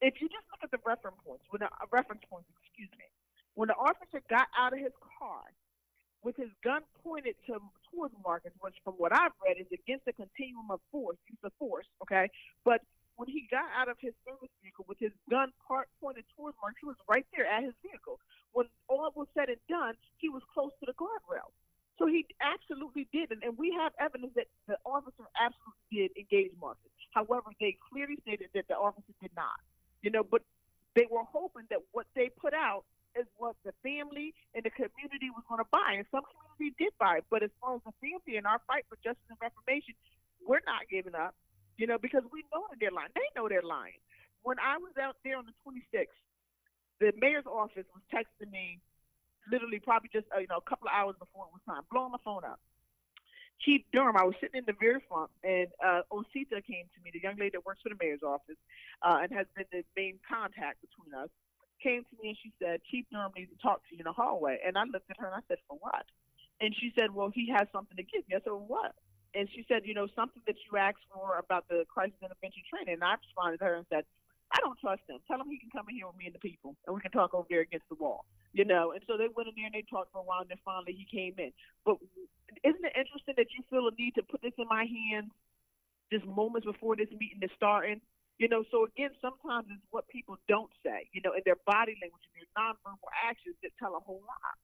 if 0.00 0.20
you 0.20 0.28
just 0.28 0.46
look 0.52 0.62
at 0.62 0.70
the 0.70 0.78
reference 0.86 1.16
points, 1.26 1.44
when 1.50 1.60
the 1.60 1.66
uh, 1.66 1.90
reference 1.90 2.22
points, 2.30 2.46
excuse 2.62 2.90
me, 2.94 3.06
when 3.54 3.66
the 3.66 3.74
officer 3.74 4.22
got 4.30 4.46
out 4.54 4.72
of 4.72 4.78
his 4.78 4.94
car 5.18 5.42
with 6.22 6.36
his 6.36 6.50
gun 6.62 6.82
pointed 7.02 7.34
to 7.46 7.58
towards 7.90 8.14
Marcus, 8.22 8.52
which 8.60 8.74
from 8.84 8.94
what 8.94 9.12
I've 9.12 9.34
read 9.42 9.58
is 9.58 9.66
against 9.72 10.04
the 10.04 10.12
continuum 10.12 10.70
of 10.70 10.80
force, 10.92 11.16
use 11.26 11.42
of 11.42 11.52
force. 11.58 11.86
Okay, 12.02 12.30
but 12.64 12.82
when 13.16 13.26
he 13.26 13.50
got 13.50 13.66
out 13.74 13.88
of 13.88 13.98
his 13.98 14.14
service 14.22 14.52
vehicle 14.62 14.86
with 14.86 14.98
his 15.02 15.10
gun 15.28 15.50
part 15.66 15.88
pointed 16.00 16.24
towards 16.36 16.56
Marcus, 16.62 16.78
he 16.78 16.86
was 16.86 17.00
right 17.10 17.26
there 17.34 17.46
at 17.46 17.64
his 17.64 17.74
vehicle. 17.82 18.20
When 18.52 18.66
all 18.88 19.10
was 19.16 19.26
said 19.34 19.48
and 19.48 19.58
done, 19.68 19.94
he 20.18 20.28
was 20.28 20.42
close 20.54 20.70
to 20.78 20.86
the 20.86 20.94
guardrail. 20.94 21.50
So 21.98 22.06
he 22.06 22.26
absolutely 22.38 23.10
did, 23.12 23.34
and, 23.34 23.42
and 23.42 23.58
we 23.58 23.74
have 23.74 23.90
evidence 23.98 24.30
that 24.38 24.46
the 24.70 24.78
officer 24.86 25.26
absolutely 25.34 25.86
did 25.90 26.10
engage 26.14 26.54
Marcus. 26.62 26.94
However, 27.10 27.50
they 27.58 27.74
clearly 27.90 28.14
stated 28.22 28.54
that 28.54 28.70
the 28.70 28.78
officer 28.78 29.10
did 29.20 29.34
not. 29.34 29.58
You 30.02 30.14
know, 30.14 30.22
but 30.22 30.46
they 30.94 31.10
were 31.10 31.26
hoping 31.26 31.66
that 31.74 31.82
what 31.90 32.06
they 32.14 32.30
put 32.30 32.54
out 32.54 32.86
is 33.18 33.26
what 33.34 33.58
the 33.66 33.74
family 33.82 34.30
and 34.54 34.62
the 34.62 34.70
community 34.70 35.34
was 35.34 35.42
going 35.50 35.58
to 35.58 35.66
buy, 35.74 35.98
and 35.98 36.06
some 36.14 36.22
community 36.22 36.70
did 36.78 36.94
buy. 37.02 37.18
But 37.34 37.42
as 37.42 37.50
far 37.58 37.74
as 37.74 37.82
the 37.82 37.94
family 37.98 38.38
and 38.38 38.46
our 38.46 38.62
fight 38.70 38.86
for 38.86 38.94
justice 39.02 39.26
and 39.26 39.38
reformation, 39.42 39.98
we're 40.46 40.62
not 40.70 40.86
giving 40.86 41.18
up. 41.18 41.34
You 41.78 41.86
know, 41.86 41.98
because 41.98 42.22
we 42.30 42.46
know 42.54 42.66
that 42.70 42.78
they're 42.78 42.94
lying. 42.94 43.10
They 43.14 43.26
know 43.34 43.50
they're 43.50 43.66
lying. 43.66 43.98
When 44.42 44.58
I 44.62 44.78
was 44.78 44.94
out 44.98 45.18
there 45.22 45.38
on 45.38 45.46
the 45.46 45.54
26th, 45.66 46.14
the 46.98 47.10
mayor's 47.18 47.46
office 47.46 47.86
was 47.94 48.02
texting 48.10 48.50
me 48.50 48.78
literally 49.50 49.80
probably 49.80 50.10
just 50.12 50.26
uh, 50.34 50.38
you 50.38 50.46
know 50.48 50.58
a 50.58 50.68
couple 50.68 50.88
of 50.88 50.94
hours 50.94 51.16
before 51.18 51.46
it 51.46 51.52
was 51.52 51.62
time, 51.66 51.82
blowing 51.90 52.12
my 52.12 52.22
phone 52.24 52.44
up. 52.44 52.60
Chief 53.60 53.82
Durham, 53.92 54.16
I 54.16 54.22
was 54.22 54.34
sitting 54.40 54.62
in 54.62 54.66
the 54.66 54.76
very 54.78 55.02
front, 55.08 55.30
and 55.42 55.66
uh, 55.82 56.06
Osita 56.12 56.62
came 56.62 56.86
to 56.94 56.98
me, 57.02 57.10
the 57.12 57.18
young 57.18 57.34
lady 57.34 57.58
that 57.58 57.66
works 57.66 57.82
for 57.82 57.88
the 57.90 57.98
mayor's 57.98 58.22
office 58.22 58.58
uh, 59.02 59.18
and 59.22 59.32
has 59.34 59.46
been 59.56 59.66
the 59.72 59.82
main 59.96 60.18
contact 60.22 60.78
between 60.78 61.10
us, 61.10 61.28
came 61.82 62.02
to 62.06 62.14
me 62.22 62.30
and 62.34 62.38
she 62.38 62.52
said, 62.62 62.80
Chief 62.90 63.06
Durham 63.10 63.32
needs 63.36 63.50
to 63.50 63.58
talk 63.58 63.82
to 63.88 63.94
you 63.94 64.00
in 64.02 64.06
the 64.06 64.12
hallway. 64.12 64.58
And 64.64 64.78
I 64.78 64.84
looked 64.84 65.10
at 65.10 65.18
her 65.18 65.26
and 65.26 65.34
I 65.34 65.42
said, 65.48 65.58
For 65.66 65.78
what? 65.78 66.06
And 66.60 66.74
she 66.74 66.92
said, 66.94 67.14
Well, 67.14 67.30
he 67.34 67.50
has 67.50 67.66
something 67.72 67.96
to 67.96 68.02
give 68.02 68.26
me. 68.28 68.34
I 68.34 68.42
said, 68.42 68.54
well, 68.54 68.66
What? 68.66 68.94
And 69.34 69.48
she 69.50 69.64
said, 69.68 69.82
You 69.84 69.94
know, 69.94 70.06
something 70.14 70.42
that 70.46 70.56
you 70.58 70.78
asked 70.78 71.06
for 71.12 71.38
about 71.38 71.68
the 71.68 71.84
crisis 71.86 72.18
intervention 72.22 72.62
training. 72.70 72.94
And 72.94 73.04
I 73.04 73.14
responded 73.14 73.58
to 73.58 73.64
her 73.64 73.74
and 73.74 73.86
said, 73.90 74.04
I 74.52 74.58
don't 74.60 74.78
trust 74.80 75.02
him. 75.08 75.18
Tell 75.28 75.40
him 75.40 75.50
he 75.50 75.58
can 75.58 75.70
come 75.70 75.86
in 75.88 75.96
here 75.96 76.06
with 76.06 76.16
me 76.16 76.26
and 76.26 76.34
the 76.34 76.38
people, 76.38 76.76
and 76.86 76.94
we 76.94 77.00
can 77.00 77.12
talk 77.12 77.34
over 77.34 77.46
there 77.50 77.60
against 77.60 77.88
the 77.88 77.96
wall 77.96 78.24
you 78.52 78.64
know. 78.64 78.92
And 78.92 79.02
so 79.06 79.16
they 79.16 79.28
went 79.34 79.48
in 79.48 79.54
there 79.56 79.66
and 79.66 79.74
they 79.74 79.84
talked 79.88 80.12
for 80.12 80.20
a 80.20 80.26
while, 80.26 80.40
and 80.40 80.50
then 80.50 80.60
finally 80.64 80.96
he 80.96 81.04
came 81.04 81.34
in. 81.38 81.52
But 81.84 81.96
isn't 82.64 82.84
it 82.84 82.96
interesting 82.96 83.34
that 83.36 83.52
you 83.52 83.64
feel 83.68 83.88
a 83.88 83.94
need 83.94 84.14
to 84.16 84.24
put 84.24 84.42
this 84.42 84.56
in 84.58 84.68
my 84.68 84.84
hands 84.84 85.32
just 86.12 86.24
moments 86.24 86.66
before 86.66 86.96
this 86.96 87.10
meeting 87.12 87.42
is 87.42 87.52
starting? 87.56 88.00
You 88.38 88.48
know, 88.48 88.62
so 88.70 88.86
again, 88.86 89.10
sometimes 89.20 89.66
it's 89.70 89.82
what 89.90 90.06
people 90.08 90.38
don't 90.46 90.70
say, 90.86 91.10
you 91.10 91.20
know, 91.22 91.34
in 91.34 91.42
their 91.44 91.58
body 91.66 91.98
language 91.98 92.22
and 92.30 92.38
their 92.38 92.50
nonverbal 92.54 93.10
actions 93.26 93.58
that 93.62 93.74
tell 93.78 93.98
a 93.98 94.02
whole 94.02 94.22
lot. 94.22 94.54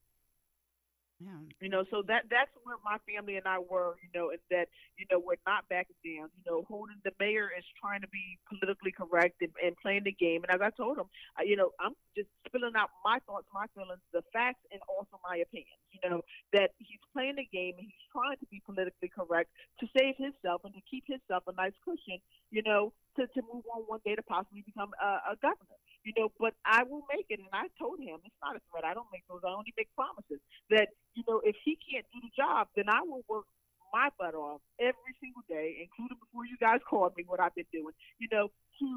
Yeah. 1.23 1.47
You 1.63 1.71
know, 1.71 1.85
so 1.91 2.03
that 2.11 2.27
that's 2.29 2.51
where 2.65 2.77
my 2.85 2.99
family 3.07 3.37
and 3.39 3.47
I 3.47 3.59
were, 3.59 3.95
you 4.03 4.11
know, 4.13 4.31
and 4.31 4.43
that, 4.51 4.67
you 4.99 5.07
know, 5.11 5.23
we're 5.23 5.41
not 5.47 5.65
backing 5.71 5.97
down. 6.05 6.29
You 6.35 6.43
know, 6.45 6.67
holding 6.69 6.99
the 7.05 7.13
mayor 7.21 7.49
is 7.57 7.65
trying 7.81 8.03
to 8.03 8.11
be 8.11 8.37
politically 8.51 8.91
correct 8.91 9.41
and, 9.41 9.55
and 9.63 9.77
playing 9.79 10.03
the 10.05 10.13
game. 10.13 10.43
And 10.43 10.51
as 10.51 10.61
I 10.61 10.75
told 10.75 10.99
him, 10.99 11.07
I, 11.39 11.45
you 11.45 11.57
know, 11.57 11.71
I'm 11.81 11.95
just 12.19 12.29
spilling 12.47 12.75
out 12.77 12.91
my 13.05 13.19
thoughts, 13.27 13.47
my 13.55 13.67
feelings, 13.79 14.03
the 14.13 14.23
facts, 14.35 14.61
and 14.75 14.83
also 14.91 15.17
my 15.23 15.39
opinions. 15.39 15.81
You 15.95 16.03
know, 16.11 16.21
that 16.53 16.75
he's 16.83 17.01
playing 17.15 17.37
the 17.39 17.47
game 17.47 17.79
and 17.79 17.87
he's 17.87 18.07
trying 18.11 18.37
to 18.37 18.47
be 18.51 18.61
politically 18.67 19.09
correct 19.09 19.49
to 19.81 19.87
save 19.97 20.19
himself 20.19 20.67
and 20.67 20.75
to 20.75 20.83
keep 20.91 21.07
himself 21.07 21.47
a 21.47 21.55
nice 21.55 21.79
cushion, 21.87 22.19
you 22.51 22.63
know, 22.67 22.93
to, 23.17 23.27
to 23.31 23.41
move 23.47 23.63
on 23.73 23.87
one 23.87 24.03
day 24.05 24.15
to 24.19 24.23
possibly 24.27 24.67
become 24.67 24.91
a, 25.01 25.33
a 25.33 25.35
governor 25.41 25.79
you 26.05 26.13
know, 26.17 26.31
but 26.39 26.53
I 26.65 26.85
will 26.85 27.03
make 27.09 27.27
it. 27.29 27.41
And 27.41 27.49
I 27.53 27.73
told 27.81 27.99
him 27.99 28.21
it's 28.25 28.41
not 28.45 28.57
a 28.57 28.63
threat. 28.71 28.85
I 28.85 28.95
don't 28.95 29.09
make 29.13 29.25
those. 29.29 29.41
I 29.43 29.53
only 29.53 29.73
make 29.77 29.89
promises 29.97 30.39
that, 30.71 30.93
you 31.17 31.25
know, 31.27 31.41
if 31.43 31.57
he 31.65 31.77
can't 31.81 32.05
do 32.13 32.21
the 32.21 32.33
job, 32.37 32.69
then 32.77 32.89
I 32.89 33.01
will 33.03 33.25
work 33.29 33.49
my 33.93 34.11
butt 34.19 34.35
off 34.35 34.61
every 34.79 35.15
single 35.21 35.43
day, 35.49 35.81
including 35.81 36.19
before 36.21 36.45
you 36.45 36.59
guys 36.61 36.83
called 36.83 37.17
me, 37.17 37.25
what 37.27 37.41
I've 37.41 37.55
been 37.55 37.69
doing, 37.73 37.95
you 38.19 38.29
know, 38.31 38.51
to 38.51 38.89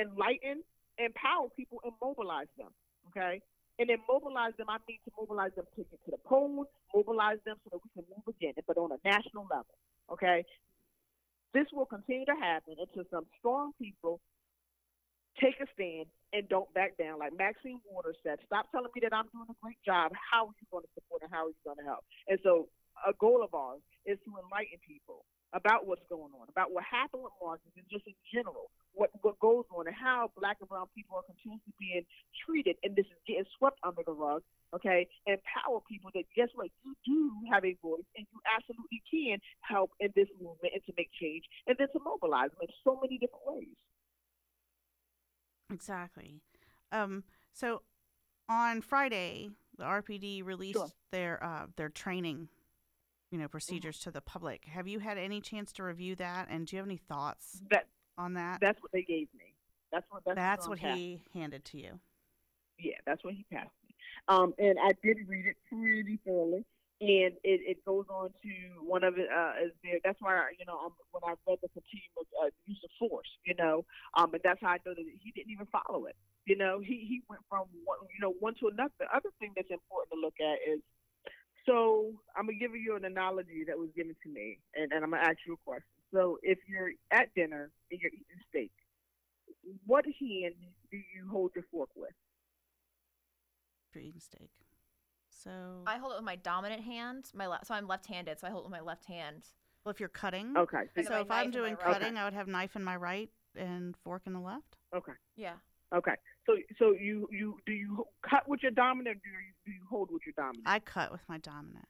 enlighten, 0.00 0.64
empower 0.98 1.48
people, 1.56 1.78
and 1.84 1.92
mobilize 2.02 2.50
them. 2.58 2.72
Okay. 3.12 3.40
And 3.78 3.88
then 3.88 3.98
mobilize 4.08 4.52
them, 4.58 4.68
I 4.68 4.76
mean 4.88 4.98
to 5.04 5.10
mobilize 5.16 5.52
them 5.56 5.64
to 5.76 5.84
get 5.84 6.04
to 6.04 6.10
the 6.10 6.20
polls, 6.28 6.66
mobilize 6.94 7.40
them 7.46 7.56
so 7.64 7.70
that 7.72 7.80
we 7.80 7.88
can 7.96 8.04
move 8.12 8.28
again, 8.28 8.52
but 8.66 8.76
on 8.76 8.92
a 8.92 9.00
national 9.04 9.46
level. 9.48 9.72
Okay. 10.12 10.44
This 11.52 11.66
will 11.72 11.86
continue 11.86 12.26
to 12.26 12.36
happen 12.38 12.76
until 12.78 13.04
some 13.10 13.26
strong 13.38 13.72
people 13.80 14.20
take 15.38 15.60
a 15.62 15.68
stand 15.74 16.06
and 16.32 16.48
don't 16.48 16.72
back 16.74 16.96
down. 16.96 17.18
Like 17.18 17.36
Maxine 17.36 17.80
Waters 17.86 18.16
said, 18.22 18.38
stop 18.46 18.70
telling 18.72 18.90
me 18.94 19.00
that 19.04 19.14
I'm 19.14 19.30
doing 19.30 19.50
a 19.50 19.58
great 19.62 19.78
job. 19.84 20.12
How 20.16 20.50
are 20.50 20.56
you 20.58 20.66
going 20.70 20.84
to 20.86 20.92
support 20.94 21.22
and 21.22 21.30
how 21.30 21.46
are 21.46 21.54
you 21.54 21.62
going 21.64 21.78
to 21.78 21.86
help? 21.86 22.02
And 22.26 22.38
so 22.42 22.68
a 23.06 23.12
goal 23.18 23.42
of 23.42 23.54
ours 23.54 23.80
is 24.06 24.18
to 24.26 24.30
enlighten 24.36 24.78
people 24.86 25.24
about 25.52 25.86
what's 25.86 26.06
going 26.06 26.30
on, 26.38 26.46
about 26.46 26.70
what 26.70 26.86
happened 26.86 27.26
with 27.26 27.34
Marcus 27.42 27.74
and 27.74 27.86
just 27.90 28.06
in 28.06 28.14
general, 28.30 28.70
what, 28.94 29.10
what 29.22 29.34
goes 29.42 29.66
on 29.74 29.86
and 29.90 29.96
how 29.96 30.30
black 30.38 30.58
and 30.62 30.70
brown 30.70 30.86
people 30.94 31.18
are 31.18 31.26
continuously 31.26 31.74
being 31.74 32.06
treated 32.46 32.78
and 32.86 32.94
this 32.94 33.06
is 33.10 33.18
getting 33.26 33.48
swept 33.58 33.78
under 33.82 34.02
the 34.06 34.14
rug, 34.14 34.46
okay? 34.70 35.10
Empower 35.26 35.82
people 35.90 36.10
that 36.14 36.22
guess 36.38 36.54
what, 36.54 36.70
you 36.86 36.94
do 37.02 37.34
have 37.50 37.66
a 37.66 37.74
voice 37.82 38.06
and 38.14 38.26
you 38.30 38.38
absolutely 38.46 39.02
can 39.10 39.42
help 39.66 39.90
in 39.98 40.14
this 40.14 40.30
movement 40.38 40.70
and 40.70 40.84
to 40.86 40.94
make 40.94 41.10
change 41.18 41.42
and 41.66 41.74
then 41.78 41.90
to 41.90 41.98
mobilize 41.98 42.54
them 42.54 42.62
in 42.62 42.72
so 42.86 42.94
many 43.02 43.18
different 43.18 43.42
ways. 43.42 43.74
Exactly. 45.72 46.40
Um, 46.92 47.24
so 47.52 47.82
on 48.48 48.80
Friday, 48.80 49.50
the 49.78 49.84
RPD 49.84 50.44
released 50.44 50.78
Sure. 50.78 50.90
their 51.10 51.42
uh, 51.42 51.66
their 51.76 51.88
training, 51.88 52.48
you 53.30 53.38
know, 53.38 53.48
procedures 53.48 53.98
to 54.00 54.10
the 54.10 54.20
public. 54.20 54.64
Have 54.66 54.88
you 54.88 54.98
had 54.98 55.18
any 55.18 55.40
chance 55.40 55.72
to 55.74 55.82
review 55.82 56.16
that? 56.16 56.48
And 56.50 56.66
do 56.66 56.76
you 56.76 56.78
have 56.80 56.88
any 56.88 56.96
thoughts 56.98 57.62
That 57.70 57.86
on 58.18 58.34
that? 58.34 58.60
that's 58.60 58.82
what 58.82 58.92
they 58.92 59.02
gave 59.02 59.28
me. 59.34 59.54
That's 59.92 60.06
what 60.10 60.22
that's, 60.24 60.36
That's 60.36 60.64
I'm 60.66 60.70
what 60.70 60.78
he 60.80 61.22
handed 61.34 61.64
to 61.66 61.78
you. 61.78 62.00
Yeah, 62.78 62.94
that's 63.06 63.22
what 63.24 63.34
he 63.34 63.44
passed 63.52 63.70
me. 63.86 63.94
Um, 64.28 64.54
and 64.58 64.78
I 64.80 64.92
did 65.02 65.18
read 65.28 65.46
it 65.46 65.56
pretty 65.68 66.18
thoroughly. 66.24 66.64
And 67.00 67.32
it, 67.42 67.60
it 67.64 67.84
goes 67.86 68.04
on 68.10 68.28
to 68.28 68.52
one 68.84 69.04
of 69.04 69.16
it 69.16 69.28
uh, 69.32 69.52
is 69.64 69.72
there. 69.82 69.98
That's 70.04 70.20
why 70.20 70.36
I, 70.36 70.52
you 70.58 70.66
know 70.66 70.76
um, 70.76 70.92
when 71.12 71.24
I 71.24 71.34
read 71.48 71.58
the 71.62 71.68
of 71.72 72.26
uh, 72.42 72.50
use 72.66 72.80
of 72.84 72.90
force, 72.98 73.28
you 73.46 73.54
know, 73.54 73.84
um, 74.14 74.34
and 74.34 74.42
that's 74.44 74.60
how 74.60 74.68
I 74.68 74.78
know 74.84 74.92
that 74.92 75.04
he 75.22 75.32
didn't 75.32 75.50
even 75.50 75.66
follow 75.72 76.04
it. 76.06 76.16
You 76.44 76.56
know, 76.56 76.78
he 76.78 77.06
he 77.08 77.22
went 77.28 77.40
from 77.48 77.64
one, 77.84 77.98
you 78.12 78.20
know, 78.20 78.34
one 78.40 78.54
to 78.60 78.68
another. 78.68 78.92
The 79.00 79.06
other 79.16 79.30
thing 79.38 79.52
that's 79.56 79.70
important 79.70 80.12
to 80.12 80.20
look 80.20 80.36
at 80.44 80.60
is, 80.68 80.80
so 81.64 82.12
I'm 82.36 82.46
gonna 82.46 82.58
give 82.58 82.76
you 82.76 82.96
an 82.96 83.06
analogy 83.06 83.64
that 83.66 83.78
was 83.78 83.88
given 83.96 84.14
to 84.22 84.28
me, 84.28 84.58
and, 84.76 84.92
and 84.92 85.02
I'm 85.02 85.10
gonna 85.10 85.22
ask 85.22 85.38
you 85.46 85.54
a 85.54 85.64
question. 85.64 85.88
So 86.12 86.38
if 86.42 86.58
you're 86.68 86.92
at 87.10 87.32
dinner 87.34 87.70
and 87.90 88.00
you're 88.00 88.12
eating 88.12 88.44
steak, 88.50 88.72
what 89.86 90.04
hand 90.04 90.54
do 90.90 90.98
you 90.98 91.28
hold 91.30 91.52
your 91.54 91.64
fork 91.72 91.88
with? 91.96 92.12
for 93.92 93.98
eating 93.98 94.20
steak. 94.20 94.50
So, 95.42 95.82
I 95.86 95.96
hold 95.96 96.12
it 96.12 96.16
with 96.16 96.24
my 96.24 96.36
dominant 96.36 96.82
hand. 96.82 97.30
My 97.34 97.46
le- 97.46 97.60
so 97.64 97.74
I'm 97.74 97.86
left-handed, 97.86 98.38
so 98.38 98.46
I 98.46 98.50
hold 98.50 98.64
it 98.64 98.66
with 98.66 98.78
my 98.78 98.84
left 98.84 99.06
hand. 99.06 99.44
well, 99.84 99.90
if 99.90 100.00
you're 100.00 100.08
cutting, 100.08 100.56
Okay. 100.56 100.84
So 101.02 101.20
if 101.20 101.30
I'm 101.30 101.50
doing 101.50 101.74
right. 101.74 101.94
cutting, 101.94 102.16
I 102.18 102.24
would 102.24 102.34
have 102.34 102.48
knife 102.48 102.76
in 102.76 102.84
my 102.84 102.96
right 102.96 103.30
and 103.56 103.96
fork 104.04 104.22
in 104.26 104.34
the 104.34 104.40
left. 104.40 104.76
Okay. 104.94 105.12
Yeah. 105.36 105.54
Okay. 105.94 106.14
So 106.46 106.56
so 106.78 106.92
you 106.92 107.26
you 107.32 107.56
do 107.66 107.72
you 107.72 108.04
cut 108.28 108.48
with 108.48 108.62
your 108.62 108.70
dominant 108.72 109.16
or 109.16 109.20
do 109.20 109.30
you 109.30 109.52
do 109.66 109.72
you 109.72 109.82
hold 109.88 110.10
with 110.10 110.22
your 110.26 110.34
dominant? 110.36 110.64
I 110.66 110.78
cut 110.78 111.10
with 111.10 111.22
my 111.28 111.38
dominant. 111.38 111.86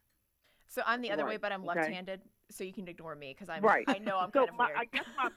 So 0.69 0.83
I'm 0.87 1.03
the 1.03 1.11
other 1.11 1.27
way, 1.27 1.37
but 1.37 1.51
I'm 1.51 1.69
okay. 1.69 1.81
left-handed, 1.81 2.21
so 2.51 2.63
you 2.63 2.73
can 2.73 2.87
ignore 2.87 3.17
me 3.17 3.35
because 3.35 3.49
I'm. 3.49 3.63
Right. 3.63 3.85
I 3.89 3.99
know 3.99 4.19
I'm 4.19 4.31
so 4.33 4.41
kind 4.41 4.51
of 4.51 4.57
my, 4.57 4.67
weird. 4.67 4.79
I 4.79 4.85
guess 4.85 5.07
my 5.17 5.29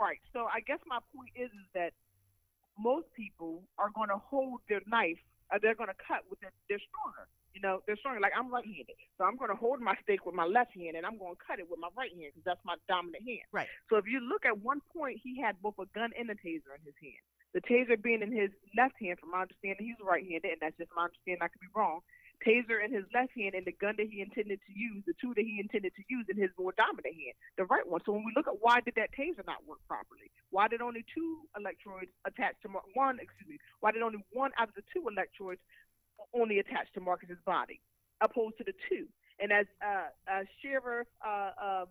right. 0.00 0.18
So 0.32 0.46
I 0.52 0.60
guess 0.60 0.78
my 0.86 0.98
point 1.14 1.30
is 1.36 1.50
is 1.50 1.68
that 1.74 1.92
most 2.78 3.06
people 3.14 3.64
are 3.78 3.90
going 3.94 4.08
to 4.08 4.16
hold 4.16 4.60
their 4.68 4.80
knife. 4.86 5.18
Uh, 5.52 5.60
they're 5.60 5.76
going 5.76 5.92
to 5.92 6.00
cut 6.00 6.24
with 6.32 6.40
their. 6.40 6.50
They're 6.72 6.80
stronger. 6.80 7.28
You 7.52 7.60
know, 7.60 7.84
they're 7.84 8.00
stronger. 8.00 8.24
Like 8.24 8.32
I'm 8.32 8.48
right-handed, 8.48 8.96
so 9.20 9.28
I'm 9.28 9.36
going 9.36 9.52
to 9.52 9.60
hold 9.60 9.84
my 9.84 9.92
steak 10.00 10.24
with 10.24 10.34
my 10.34 10.48
left 10.48 10.72
hand, 10.72 10.96
and 10.96 11.04
I'm 11.04 11.20
going 11.20 11.36
to 11.36 11.42
cut 11.44 11.60
it 11.60 11.68
with 11.68 11.76
my 11.76 11.92
right 11.92 12.08
hand 12.08 12.32
because 12.32 12.48
that's 12.48 12.64
my 12.64 12.80
dominant 12.88 13.28
hand. 13.28 13.44
Right. 13.52 13.68
So 13.92 14.00
if 14.00 14.08
you 14.08 14.24
look 14.24 14.48
at 14.48 14.56
one 14.64 14.80
point, 14.88 15.20
he 15.20 15.36
had 15.36 15.60
both 15.60 15.76
a 15.76 15.84
gun 15.92 16.16
and 16.16 16.32
a 16.32 16.36
taser 16.40 16.72
in 16.72 16.80
his 16.88 16.96
hand. 16.96 17.20
The 17.52 17.60
taser 17.60 18.00
being 18.00 18.24
in 18.24 18.32
his 18.32 18.48
left 18.72 18.96
hand, 18.96 19.20
from 19.20 19.36
my 19.36 19.44
understanding, 19.44 19.84
he's 19.84 20.00
right-handed, 20.00 20.56
and 20.56 20.60
that's 20.64 20.76
just 20.80 20.88
my 20.96 21.12
understanding. 21.12 21.44
I 21.44 21.52
could 21.52 21.60
be 21.60 21.68
wrong. 21.76 22.00
Taser 22.42 22.82
in 22.84 22.92
his 22.92 23.04
left 23.14 23.32
hand, 23.38 23.54
and 23.54 23.64
the 23.64 23.72
gun 23.72 23.94
that 23.98 24.10
he 24.10 24.20
intended 24.20 24.60
to 24.66 24.72
use, 24.74 25.02
the 25.06 25.14
two 25.20 25.32
that 25.34 25.44
he 25.46 25.58
intended 25.58 25.94
to 25.96 26.02
use 26.10 26.26
in 26.28 26.36
his 26.36 26.50
more 26.58 26.74
dominant 26.76 27.14
hand, 27.14 27.34
the 27.56 27.64
right 27.64 27.86
one. 27.86 28.00
So 28.04 28.12
when 28.12 28.24
we 28.24 28.32
look 28.34 28.46
at 28.46 28.60
why 28.60 28.80
did 28.80 28.94
that 28.96 29.10
taser 29.14 29.46
not 29.46 29.66
work 29.66 29.78
properly? 29.86 30.30
Why 30.50 30.68
did 30.68 30.82
only 30.82 31.04
two 31.14 31.46
electrodes 31.56 32.10
attach 32.26 32.54
to 32.62 32.68
Mar- 32.68 32.88
one? 32.94 33.18
Excuse 33.20 33.48
me. 33.48 33.58
Why 33.80 33.92
did 33.92 34.02
only 34.02 34.24
one 34.32 34.50
out 34.58 34.68
of 34.68 34.74
the 34.74 34.86
two 34.92 35.06
electrodes 35.08 35.60
only 36.34 36.58
attach 36.58 36.92
to 36.94 37.00
Marcus's 37.00 37.40
body, 37.46 37.80
opposed 38.20 38.58
to 38.58 38.64
the 38.64 38.74
two? 38.88 39.06
And 39.40 39.50
as 39.52 39.66
uh, 39.80 40.10
uh, 40.30 40.44
uh, 41.24 41.50
um 41.58 41.86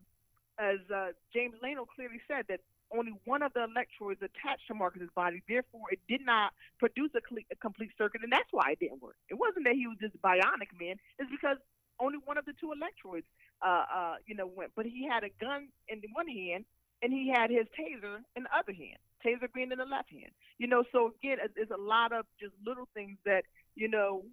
as 0.60 0.80
uh, 0.94 1.16
James 1.34 1.56
Leno 1.64 1.86
clearly 1.86 2.22
said, 2.28 2.46
that 2.50 2.60
only 2.96 3.14
one 3.26 3.42
of 3.42 3.54
the 3.54 3.64
electrodes 3.64 4.22
attached 4.22 4.68
to 4.68 4.74
Marcus's 4.74 5.10
body. 5.16 5.42
Therefore, 5.48 5.88
it 5.92 6.00
did 6.08 6.26
not 6.26 6.54
produce 6.80 7.12
a, 7.16 7.22
a 7.52 7.56
complete 7.56 7.92
circuit, 7.98 8.22
and 8.24 8.32
that's 8.32 8.50
why 8.52 8.72
it 8.72 8.80
didn't 8.80 9.02
work. 9.02 9.16
It 9.30 9.36
wasn't 9.36 9.66
that 9.66 9.76
he 9.76 9.88
was 9.88 9.98
this 10.00 10.12
bionic 10.24 10.72
man. 10.80 10.96
It's 11.20 11.32
because 11.32 11.58
only 12.00 12.20
one 12.26 12.38
of 12.38 12.46
the 12.46 12.54
two 12.60 12.72
electrodes, 12.72 13.26
uh, 13.62 13.86
uh, 13.94 14.16
you 14.26 14.36
know, 14.36 14.48
went. 14.48 14.72
But 14.76 14.86
he 14.86 15.08
had 15.08 15.24
a 15.24 15.30
gun 15.40 15.70
in 15.88 16.02
one 16.14 16.28
hand, 16.28 16.66
and 17.02 17.14
he 17.14 17.32
had 17.34 17.50
his 17.50 17.68
taser 17.78 18.20
in 18.36 18.44
the 18.44 18.54
other 18.58 18.74
hand. 18.74 18.98
Taser 19.26 19.52
being 19.54 19.72
in 19.72 19.78
the 19.78 19.86
left 19.86 20.10
hand. 20.10 20.32
You 20.58 20.68
know, 20.68 20.84
so 20.92 21.14
again, 21.22 21.38
it's 21.56 21.72
a 21.72 21.82
lot 21.82 22.12
of 22.12 22.26
just 22.40 22.54
little 22.66 22.88
things 22.94 23.18
that 23.26 23.44
you 23.76 23.88
know 23.88 24.24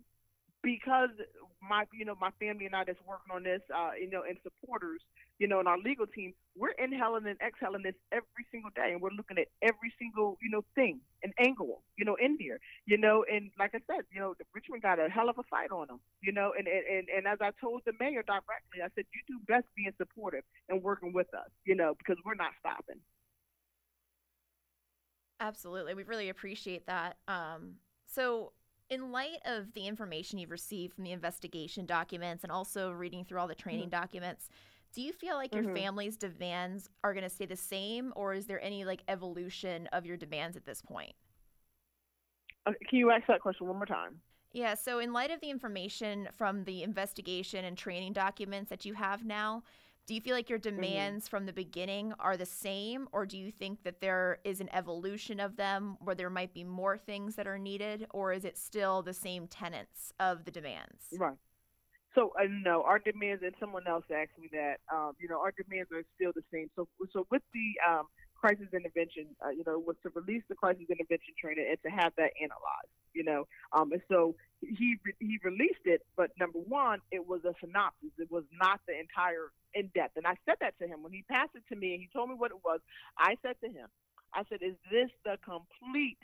because 0.62 1.10
my 1.62 1.84
you 1.92 2.04
know 2.04 2.14
my 2.20 2.30
family 2.38 2.66
and 2.66 2.74
I 2.74 2.84
that's 2.84 2.98
working 3.06 3.34
on 3.34 3.42
this, 3.42 3.62
uh, 3.74 3.90
you 3.98 4.10
know, 4.10 4.22
and 4.28 4.38
supporters, 4.42 5.00
you 5.38 5.46
know, 5.46 5.58
and 5.58 5.68
our 5.68 5.78
legal 5.78 6.06
team, 6.06 6.34
we're 6.56 6.76
inhaling 6.78 7.26
and 7.26 7.38
exhaling 7.40 7.82
this 7.82 7.94
every 8.12 8.46
single 8.50 8.70
day, 8.74 8.92
and 8.92 9.00
we're 9.00 9.14
looking 9.16 9.38
at 9.38 9.48
every 9.62 9.92
single 9.98 10.36
you 10.42 10.50
know 10.50 10.62
thing 10.74 11.00
and 11.22 11.32
angle, 11.38 11.82
you 11.96 12.04
know, 12.04 12.16
in 12.20 12.36
there, 12.38 12.58
you 12.86 12.96
know, 12.96 13.24
and 13.30 13.50
like 13.58 13.74
I 13.74 13.80
said, 13.86 14.04
you 14.12 14.20
know, 14.20 14.34
Richmond 14.54 14.82
got 14.82 15.00
a 15.00 15.08
hell 15.08 15.28
of 15.28 15.38
a 15.38 15.42
fight 15.44 15.70
on 15.70 15.88
them, 15.88 16.00
you 16.22 16.32
know, 16.32 16.52
and 16.56 16.66
and 16.66 16.84
and, 16.86 17.08
and 17.08 17.26
as 17.26 17.38
I 17.40 17.50
told 17.60 17.82
the 17.86 17.92
mayor 17.98 18.22
directly, 18.22 18.82
I 18.82 18.88
said, 18.94 19.04
you 19.12 19.20
do 19.26 19.38
best 19.46 19.66
being 19.76 19.92
supportive 19.96 20.44
and 20.68 20.82
working 20.82 21.12
with 21.12 21.32
us, 21.34 21.50
you 21.64 21.74
know, 21.74 21.94
because 21.98 22.16
we're 22.24 22.34
not 22.34 22.52
stopping. 22.60 23.00
Absolutely. 25.40 25.94
We 25.94 26.02
really 26.02 26.28
appreciate 26.28 26.86
that. 26.86 27.16
Um, 27.28 27.74
so, 28.06 28.52
in 28.90 29.12
light 29.12 29.38
of 29.44 29.72
the 29.74 29.86
information 29.86 30.38
you've 30.38 30.50
received 30.50 30.94
from 30.94 31.04
the 31.04 31.12
investigation 31.12 31.86
documents 31.86 32.42
and 32.42 32.52
also 32.52 32.90
reading 32.90 33.24
through 33.24 33.38
all 33.38 33.48
the 33.48 33.54
training 33.54 33.88
documents, 33.90 34.48
do 34.94 35.02
you 35.02 35.12
feel 35.12 35.36
like 35.36 35.54
your 35.54 35.64
Mhm. 35.64 35.74
family's 35.74 36.16
demands 36.16 36.88
are 37.04 37.12
going 37.12 37.24
to 37.24 37.28
stay 37.30 37.44
the 37.46 37.56
same, 37.56 38.12
or 38.16 38.32
is 38.32 38.46
there 38.46 38.60
any 38.62 38.84
like 38.84 39.02
evolution 39.08 39.86
of 39.88 40.06
your 40.06 40.16
demands 40.16 40.56
at 40.56 40.64
this 40.64 40.80
point? 40.80 41.14
Uh, 42.66 42.72
can 42.88 42.98
you 42.98 43.10
ask 43.10 43.26
that 43.26 43.40
question 43.40 43.66
one 43.66 43.76
more 43.76 43.86
time? 43.86 44.22
Yeah, 44.52 44.74
so 44.74 44.98
in 44.98 45.12
light 45.12 45.30
of 45.30 45.40
the 45.40 45.50
information 45.50 46.28
from 46.34 46.64
the 46.64 46.82
investigation 46.82 47.64
and 47.64 47.76
training 47.76 48.14
documents 48.14 48.70
that 48.70 48.84
you 48.86 48.94
have 48.94 49.24
now, 49.24 49.62
Do 50.08 50.14
you 50.14 50.22
feel 50.22 50.34
like 50.34 50.48
your 50.48 50.58
demands 50.58 51.26
mm-hmm. 51.26 51.36
from 51.36 51.44
the 51.44 51.52
beginning 51.52 52.14
are 52.18 52.38
the 52.38 52.46
same, 52.46 53.08
or 53.12 53.26
do 53.26 53.36
you 53.36 53.52
think 53.52 53.82
that 53.82 54.00
there 54.00 54.38
is 54.42 54.62
an 54.62 54.70
evolution 54.72 55.38
of 55.38 55.56
them 55.56 55.98
where 56.00 56.14
there 56.14 56.30
might 56.30 56.54
be 56.54 56.64
more 56.64 56.96
things 56.96 57.34
that 57.34 57.46
are 57.46 57.58
needed, 57.58 58.06
or 58.14 58.32
is 58.32 58.46
it 58.46 58.56
still 58.56 59.02
the 59.02 59.12
same 59.12 59.46
tenets 59.46 60.14
of 60.18 60.46
the 60.46 60.50
demands? 60.50 61.12
Right. 61.12 61.36
So 62.14 62.32
uh, 62.40 62.44
no, 62.48 62.84
our 62.84 62.98
demands, 62.98 63.42
and 63.44 63.54
someone 63.60 63.86
else 63.86 64.04
asked 64.10 64.38
me 64.40 64.48
that. 64.52 64.76
Um, 64.90 65.12
you 65.20 65.28
know, 65.28 65.40
our 65.40 65.52
demands 65.52 65.90
are 65.92 66.02
still 66.16 66.32
the 66.34 66.42
same. 66.50 66.70
So, 66.74 66.88
so 67.12 67.26
with 67.30 67.42
the 67.52 67.68
um, 67.86 68.06
crisis 68.34 68.68
intervention, 68.72 69.26
uh, 69.44 69.50
you 69.50 69.62
know, 69.66 69.78
was 69.78 69.96
to 70.04 70.10
release 70.14 70.42
the 70.48 70.54
crisis 70.54 70.84
intervention 70.88 71.34
training 71.38 71.66
and 71.68 71.78
to 71.82 71.90
have 71.90 72.14
that 72.16 72.32
analyzed. 72.40 72.96
You 73.12 73.24
know, 73.24 73.46
um, 73.76 73.92
and 73.92 74.00
so 74.08 74.36
he 74.62 74.96
he 75.20 75.38
released 75.44 75.84
it, 75.84 76.00
but 76.16 76.30
number 76.40 76.60
one, 76.60 77.00
it 77.12 77.28
was 77.28 77.44
a 77.44 77.52
synopsis. 77.60 78.08
It 78.16 78.30
was 78.30 78.44
not 78.58 78.80
the 78.88 78.98
entire 78.98 79.52
in 79.74 79.90
depth. 79.94 80.16
And 80.16 80.26
I 80.26 80.34
said 80.46 80.56
that 80.60 80.78
to 80.80 80.86
him 80.88 81.02
when 81.02 81.12
he 81.12 81.22
passed 81.30 81.54
it 81.54 81.64
to 81.72 81.76
me. 81.76 81.94
and 81.94 82.02
He 82.02 82.08
told 82.12 82.30
me 82.30 82.36
what 82.36 82.50
it 82.52 82.62
was. 82.64 82.80
I 83.18 83.36
said 83.42 83.56
to 83.64 83.68
him, 83.68 83.88
I 84.34 84.44
said, 84.48 84.62
"Is 84.62 84.76
this 84.90 85.10
the 85.24 85.38
complete 85.44 86.18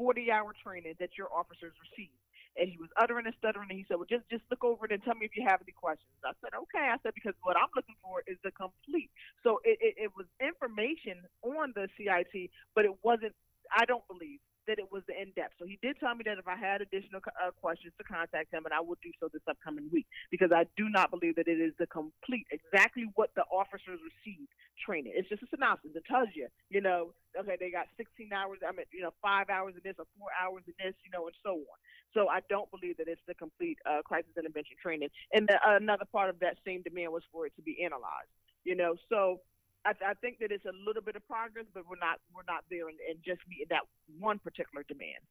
40-hour 0.00 0.54
training 0.62 0.94
that 1.00 1.18
your 1.18 1.32
officers 1.32 1.74
receive? 1.80 2.10
and 2.56 2.68
he 2.68 2.78
was 2.78 2.88
uttering 3.00 3.26
and 3.26 3.34
stuttering 3.38 3.68
and 3.70 3.78
he 3.78 3.84
said 3.88 3.96
well 3.96 4.08
just 4.10 4.24
just 4.30 4.42
look 4.50 4.64
over 4.64 4.86
it 4.86 4.92
and 4.92 5.02
tell 5.04 5.14
me 5.14 5.26
if 5.26 5.36
you 5.36 5.44
have 5.46 5.60
any 5.62 5.72
questions 5.72 6.10
i 6.24 6.32
said 6.42 6.50
okay 6.56 6.90
i 6.90 6.96
said 7.02 7.14
because 7.14 7.34
what 7.42 7.56
i'm 7.56 7.70
looking 7.76 7.94
for 8.02 8.22
is 8.26 8.36
the 8.44 8.50
complete 8.52 9.10
so 9.42 9.60
it, 9.64 9.78
it, 9.80 9.94
it 10.08 10.12
was 10.16 10.26
information 10.42 11.22
on 11.42 11.72
the 11.76 11.88
cit 11.96 12.50
but 12.74 12.84
it 12.84 12.94
wasn't 13.02 13.34
i 13.76 13.84
don't 13.84 14.06
believe 14.08 14.40
that 14.66 14.78
it 14.78 14.88
was 14.90 15.02
in 15.08 15.32
depth. 15.36 15.54
So 15.58 15.66
he 15.66 15.78
did 15.82 15.96
tell 16.00 16.14
me 16.14 16.22
that 16.26 16.38
if 16.38 16.48
I 16.48 16.56
had 16.56 16.80
additional 16.80 17.20
uh, 17.38 17.50
questions 17.60 17.92
to 17.98 18.04
contact 18.04 18.52
him, 18.52 18.64
and 18.64 18.74
I 18.74 18.80
will 18.80 18.98
do 19.02 19.10
so 19.20 19.28
this 19.32 19.42
upcoming 19.48 19.88
week 19.92 20.06
because 20.30 20.52
I 20.52 20.64
do 20.76 20.88
not 20.88 21.10
believe 21.10 21.36
that 21.36 21.48
it 21.48 21.60
is 21.60 21.72
the 21.78 21.86
complete, 21.86 22.46
exactly 22.50 23.10
what 23.14 23.30
the 23.36 23.44
officers 23.50 24.00
received 24.00 24.50
training. 24.84 25.12
It's 25.14 25.28
just 25.28 25.42
a 25.42 25.50
synopsis. 25.50 25.92
It 25.94 26.04
tells 26.08 26.28
you, 26.34 26.48
you 26.68 26.80
know, 26.80 27.12
okay, 27.38 27.56
they 27.58 27.70
got 27.70 27.86
16 27.96 28.32
hours. 28.32 28.58
I 28.66 28.72
mean, 28.72 28.86
you 28.92 29.02
know, 29.02 29.12
five 29.22 29.50
hours 29.50 29.74
in 29.76 29.82
this 29.84 29.96
or 29.98 30.06
four 30.18 30.28
hours 30.34 30.62
in 30.66 30.74
this, 30.78 30.94
you 31.04 31.10
know, 31.12 31.26
and 31.26 31.36
so 31.44 31.60
on. 31.60 31.78
So 32.14 32.28
I 32.28 32.40
don't 32.48 32.70
believe 32.70 32.96
that 32.98 33.06
it's 33.06 33.22
the 33.26 33.34
complete 33.34 33.78
uh, 33.86 34.02
crisis 34.02 34.34
intervention 34.36 34.76
training. 34.82 35.10
And 35.32 35.46
the, 35.46 35.54
uh, 35.62 35.76
another 35.76 36.06
part 36.10 36.28
of 36.28 36.40
that 36.40 36.56
same 36.66 36.82
demand 36.82 37.12
was 37.12 37.22
for 37.30 37.46
it 37.46 37.54
to 37.56 37.62
be 37.62 37.84
analyzed. 37.84 38.32
You 38.64 38.76
know, 38.76 38.96
so 39.08 39.40
I, 39.84 39.92
I, 40.06 40.14
think 40.14 40.38
that 40.40 40.52
it's 40.52 40.64
a 40.64 40.72
little 40.86 41.02
bit 41.02 41.16
of 41.16 41.26
progress, 41.26 41.66
but 41.72 41.84
we're 41.88 41.96
not 42.00 42.20
we're 42.34 42.48
not 42.48 42.64
there 42.70 42.88
in, 42.88 42.96
in 43.08 43.16
just 43.24 43.40
meeting 43.48 43.66
that 43.70 43.82
one 44.18 44.38
particular 44.38 44.84
demand. 44.86 45.24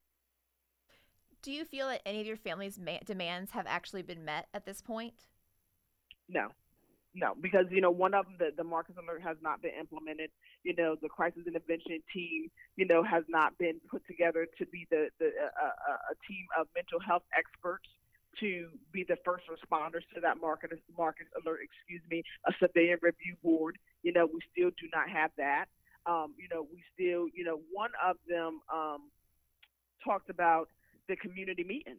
Do 1.42 1.52
you 1.52 1.66
feel 1.66 1.88
that 1.88 2.02
any 2.06 2.20
of 2.22 2.28
your 2.28 2.38
family's 2.38 2.80
ma- 2.80 3.00
demands 3.06 3.52
have 3.52 3.66
actually 3.68 4.02
been 4.02 4.26
met 4.26 4.48
at 4.54 4.66
this 4.66 4.82
point? 4.82 5.14
No, 6.28 6.50
no, 7.16 7.34
because 7.40 7.66
you 7.72 7.82
know 7.82 7.92
one 7.92 8.14
of 8.14 8.26
them, 8.26 8.36
the, 8.40 8.50
the 8.56 8.64
Marcus 8.64 8.96
Alert, 9.02 9.22
has 9.24 9.38
not 9.42 9.62
been 9.62 9.74
implemented. 9.80 10.30
You 10.64 10.76
know, 10.76 10.96
the 11.02 11.10
crisis 11.10 11.44
intervention 11.48 12.02
team, 12.14 12.50
you 12.76 12.86
know, 12.86 13.04
has 13.04 13.24
not 13.30 13.58
been 13.58 13.80
put 13.90 14.06
together 14.06 14.48
to 14.58 14.66
be 14.68 14.88
the 14.90 15.10
the 15.20 15.28
uh, 15.28 15.66
uh, 15.66 16.12
a 16.12 16.16
team 16.28 16.46
of 16.60 16.68
mental 16.76 17.00
health 17.00 17.24
experts 17.38 17.90
to 18.40 18.70
be 18.92 19.04
the 19.04 19.18
first 19.26 19.44
responders 19.48 20.04
to 20.14 20.22
that 20.22 20.38
Marcus 20.40 20.80
Marcus 20.98 21.28
Alert. 21.42 21.60
Excuse 21.64 22.02
me, 22.10 22.24
a 22.48 22.54
civilian 22.60 23.00
review 23.02 23.36
board 23.44 23.78
you 24.04 24.14
know, 24.14 24.26
we 24.26 24.40
still 24.52 24.70
do 24.80 24.88
not 24.94 25.10
have 25.10 25.32
that. 25.38 25.66
Um, 26.06 26.34
you 26.38 26.48
know, 26.52 26.66
we 26.72 26.84
still, 26.94 27.28
you 27.34 27.44
know, 27.44 27.60
one 27.72 27.92
of 28.04 28.16
them 28.28 28.62
um, 28.74 29.10
talked 30.04 30.30
about 30.30 30.70
the 31.08 31.16
community 31.16 31.64
meeting. 31.64 31.98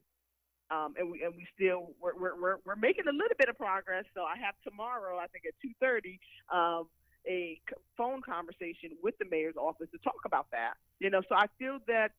Um, 0.71 0.95
and 0.97 1.11
we 1.11 1.23
and 1.25 1.35
we 1.35 1.47
still 1.53 1.91
we're, 2.01 2.15
we're 2.15 2.59
we're 2.65 2.77
making 2.77 3.09
a 3.09 3.13
little 3.13 3.37
bit 3.37 3.49
of 3.49 3.59
progress. 3.59 4.05
So 4.15 4.23
I 4.23 4.39
have 4.39 4.55
tomorrow, 4.63 5.19
I 5.19 5.27
think 5.27 5.45
at 5.45 5.55
two 5.61 5.73
thirty, 5.81 6.21
um, 6.53 6.87
a 7.27 7.61
phone 7.97 8.23
conversation 8.23 8.95
with 9.03 9.19
the 9.19 9.25
mayor's 9.29 9.57
office 9.57 9.89
to 9.91 9.99
talk 9.99 10.23
about 10.25 10.47
that. 10.53 10.75
You 11.01 11.11
know, 11.11 11.23
so 11.29 11.35
I 11.35 11.47
feel 11.59 11.81
that 11.89 12.13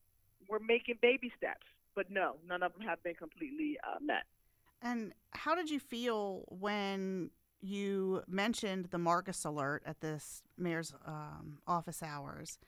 we're 0.50 0.58
making 0.58 0.98
baby 1.00 1.32
steps, 1.34 1.64
but 1.94 2.10
no, 2.10 2.36
none 2.48 2.62
of 2.62 2.72
them 2.72 2.82
have 2.82 3.02
been 3.02 3.14
completely 3.14 3.78
uh, 3.86 3.98
met. 4.00 4.24
And 4.80 5.12
how 5.30 5.54
did 5.54 5.70
you 5.70 5.78
feel 5.78 6.44
when 6.48 7.30
you 7.60 8.22
mentioned 8.26 8.86
the 8.90 8.98
Marcus 8.98 9.44
alert 9.44 9.82
at 9.86 10.00
this 10.00 10.42
mayor's 10.58 10.92
um, 11.06 11.58
office 11.66 12.02
hours, 12.02 12.58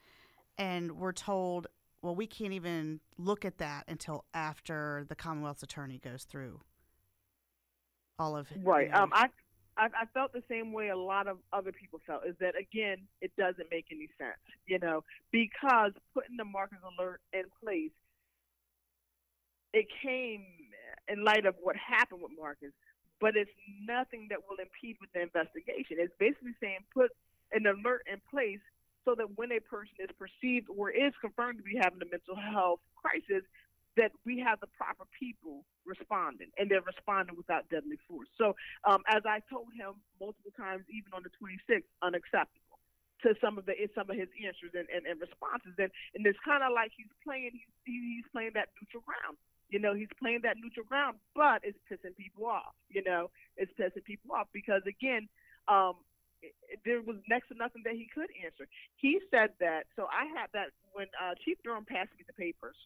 and 0.57 0.93
we're 0.93 1.13
told, 1.13 1.67
well, 2.03 2.15
we 2.15 2.27
can't 2.27 2.53
even 2.53 3.01
look 3.19 3.45
at 3.45 3.59
that 3.59 3.85
until 3.89 4.25
after 4.33 5.05
the 5.09 5.17
Commonwealth's 5.17 5.65
attorney 5.65 5.99
goes 5.99 6.25
through 6.25 6.61
all 8.19 8.37
of 8.37 8.49
right. 8.63 8.87
You 8.87 8.93
know, 8.93 9.03
um, 9.03 9.11
I, 9.13 9.27
I 9.77 9.87
I 9.87 10.07
felt 10.13 10.33
the 10.33 10.43
same 10.49 10.73
way 10.73 10.89
a 10.89 10.97
lot 10.97 11.27
of 11.27 11.39
other 11.53 11.73
people 11.73 12.01
felt. 12.07 12.27
Is 12.27 12.37
that 12.41 12.55
again, 12.59 12.99
it 13.21 13.33
doesn't 13.37 13.67
make 13.71 13.87
any 13.91 14.09
sense, 14.19 14.39
you 14.67 14.79
know, 14.79 15.03
because 15.33 15.93
putting 16.13 16.37
the 16.37 16.45
Marcus 16.45 16.79
alert 16.97 17.21
in 17.33 17.45
place, 17.63 17.91
it 19.75 19.87
came 20.03 20.47
in 21.09 21.25
light 21.25 21.45
of 21.45 21.55
what 21.61 21.77
happened 21.77 22.23
with 22.23 22.33
Marcus 22.39 22.73
but 23.21 23.37
it's 23.37 23.57
nothing 23.87 24.29
that 24.31 24.45
will 24.45 24.59
impede 24.61 25.01
with 25.01 25.09
the 25.17 25.23
investigation. 25.25 25.97
It's 25.97 26.13
basically 26.19 26.53
saying 26.61 26.85
put 26.93 27.09
an 27.53 27.67
alert 27.67 28.05
in 28.11 28.21
place 28.31 28.63
so 29.05 29.15
that 29.17 29.33
when 29.37 29.53
a 29.53 29.65
person 29.65 29.97
is 30.01 30.13
perceived 30.21 30.69
or 30.69 30.91
is 30.91 31.17
confirmed 31.25 31.57
to 31.57 31.65
be 31.65 31.77
having 31.81 32.05
a 32.05 32.09
mental 32.13 32.37
health 32.37 32.81
crisis, 32.97 33.45
that 33.97 34.11
we 34.27 34.43
have 34.45 34.59
the 34.59 34.67
proper 34.75 35.09
people 35.15 35.63
responding 35.87 36.53
and 36.59 36.69
they're 36.69 36.83
responding 36.83 37.33
without 37.33 37.65
deadly 37.71 37.97
force. 38.05 38.27
So, 38.37 38.57
um, 38.85 39.07
as 39.07 39.23
I 39.23 39.39
told 39.47 39.71
him 39.73 39.97
multiple 40.21 40.51
times, 40.53 40.83
even 40.91 41.15
on 41.15 41.23
the 41.23 41.31
26th, 41.39 41.87
unacceptable 42.03 42.77
to 43.23 43.33
some 43.41 43.57
of 43.57 43.65
the 43.65 43.73
some 43.95 44.11
of 44.11 44.17
his 44.21 44.29
answers 44.43 44.77
and, 44.77 44.85
and, 44.91 45.07
and 45.07 45.17
responses. 45.17 45.79
And, 45.79 45.89
and 46.13 46.27
it's 46.27 46.41
kind 46.45 46.67
of 46.67 46.77
like 46.77 46.91
he's 46.93 47.09
playing 47.23 47.55
he's, 47.55 47.73
he's 47.87 48.29
playing 48.35 48.59
that 48.59 48.75
neutral 48.77 49.07
ground. 49.07 49.39
You 49.75 49.83
know, 49.83 49.91
he's 49.93 50.15
playing 50.23 50.47
that 50.47 50.55
neutral 50.63 50.87
ground, 50.87 51.19
but 51.35 51.67
it's 51.67 51.75
pissing 51.91 52.15
people 52.15 52.47
off. 52.47 52.79
You 52.95 53.03
know, 53.03 53.35
it's 53.59 53.75
pissing 53.75 54.07
people 54.07 54.31
off 54.31 54.47
because 54.55 54.87
again, 54.87 55.27
um, 55.67 55.99
there 56.87 57.03
was 57.03 57.19
next 57.27 57.51
to 57.51 57.59
nothing 57.59 57.83
that 57.83 57.99
he 57.99 58.07
could 58.07 58.31
answer. 58.39 58.71
He 59.03 59.19
said 59.35 59.51
that. 59.59 59.91
So 59.99 60.07
I 60.07 60.31
had 60.31 60.55
that 60.55 60.71
when 60.95 61.11
uh, 61.19 61.35
Chief 61.45 61.59
Durham 61.67 61.83
passed 61.83 62.15
me 62.15 62.23
the 62.23 62.39
papers. 62.39 62.79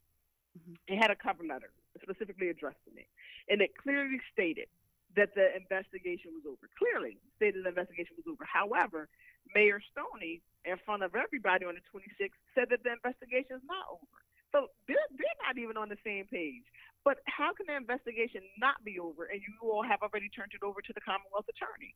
Mm-hmm. 0.57 0.80
It 0.89 0.97
had 0.97 1.12
a 1.12 1.18
cover 1.20 1.45
letter 1.45 1.68
specifically 2.01 2.49
addressed 2.49 2.80
to 2.89 2.93
me, 2.97 3.05
and 3.53 3.61
it 3.61 3.76
clearly 3.76 4.16
stated 4.32 4.72
that 5.12 5.36
the 5.36 5.53
investigation 5.61 6.32
was 6.41 6.49
over. 6.49 6.72
Clearly 6.80 7.20
stated 7.36 7.68
the 7.68 7.68
investigation 7.68 8.16
was 8.16 8.24
over. 8.24 8.49
However, 8.49 9.12
Mayor 9.53 9.84
Stoney, 9.93 10.41
in 10.64 10.80
front 10.89 11.05
of 11.05 11.12
everybody 11.12 11.68
on 11.68 11.76
the 11.76 11.84
26th, 11.93 12.32
said 12.57 12.72
that 12.72 12.80
the 12.80 12.97
investigation 12.97 13.61
is 13.61 13.66
not 13.68 13.84
over. 13.93 14.24
So 14.53 14.72
they're, 14.88 15.09
they're 15.12 15.40
not 15.44 15.59
even 15.59 15.76
on 15.76 15.88
the 15.88 16.01
same 16.05 16.26
page. 16.26 16.64
But 17.05 17.20
how 17.24 17.53
can 17.55 17.66
the 17.68 17.76
investigation 17.76 18.42
not 18.59 18.82
be 18.84 18.99
over 18.99 19.24
and 19.24 19.40
you 19.40 19.55
all 19.62 19.84
have 19.84 20.03
already 20.03 20.28
turned 20.28 20.53
it 20.53 20.64
over 20.64 20.82
to 20.82 20.92
the 20.92 21.01
Commonwealth 21.01 21.49
Attorney? 21.49 21.94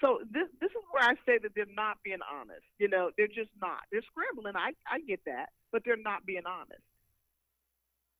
So 0.00 0.22
this 0.30 0.48
this 0.60 0.70
is 0.70 0.84
where 0.90 1.04
I 1.04 1.14
say 1.26 1.38
that 1.42 1.52
they're 1.54 1.68
not 1.74 1.98
being 2.02 2.22
honest. 2.22 2.66
You 2.78 2.88
know, 2.88 3.10
they're 3.16 3.30
just 3.30 3.50
not. 3.60 3.86
They're 3.90 4.06
scrambling. 4.06 4.56
I, 4.56 4.74
I 4.88 5.00
get 5.02 5.20
that, 5.26 5.50
but 5.70 5.82
they're 5.84 6.00
not 6.00 6.26
being 6.26 6.46
honest. 6.46 6.82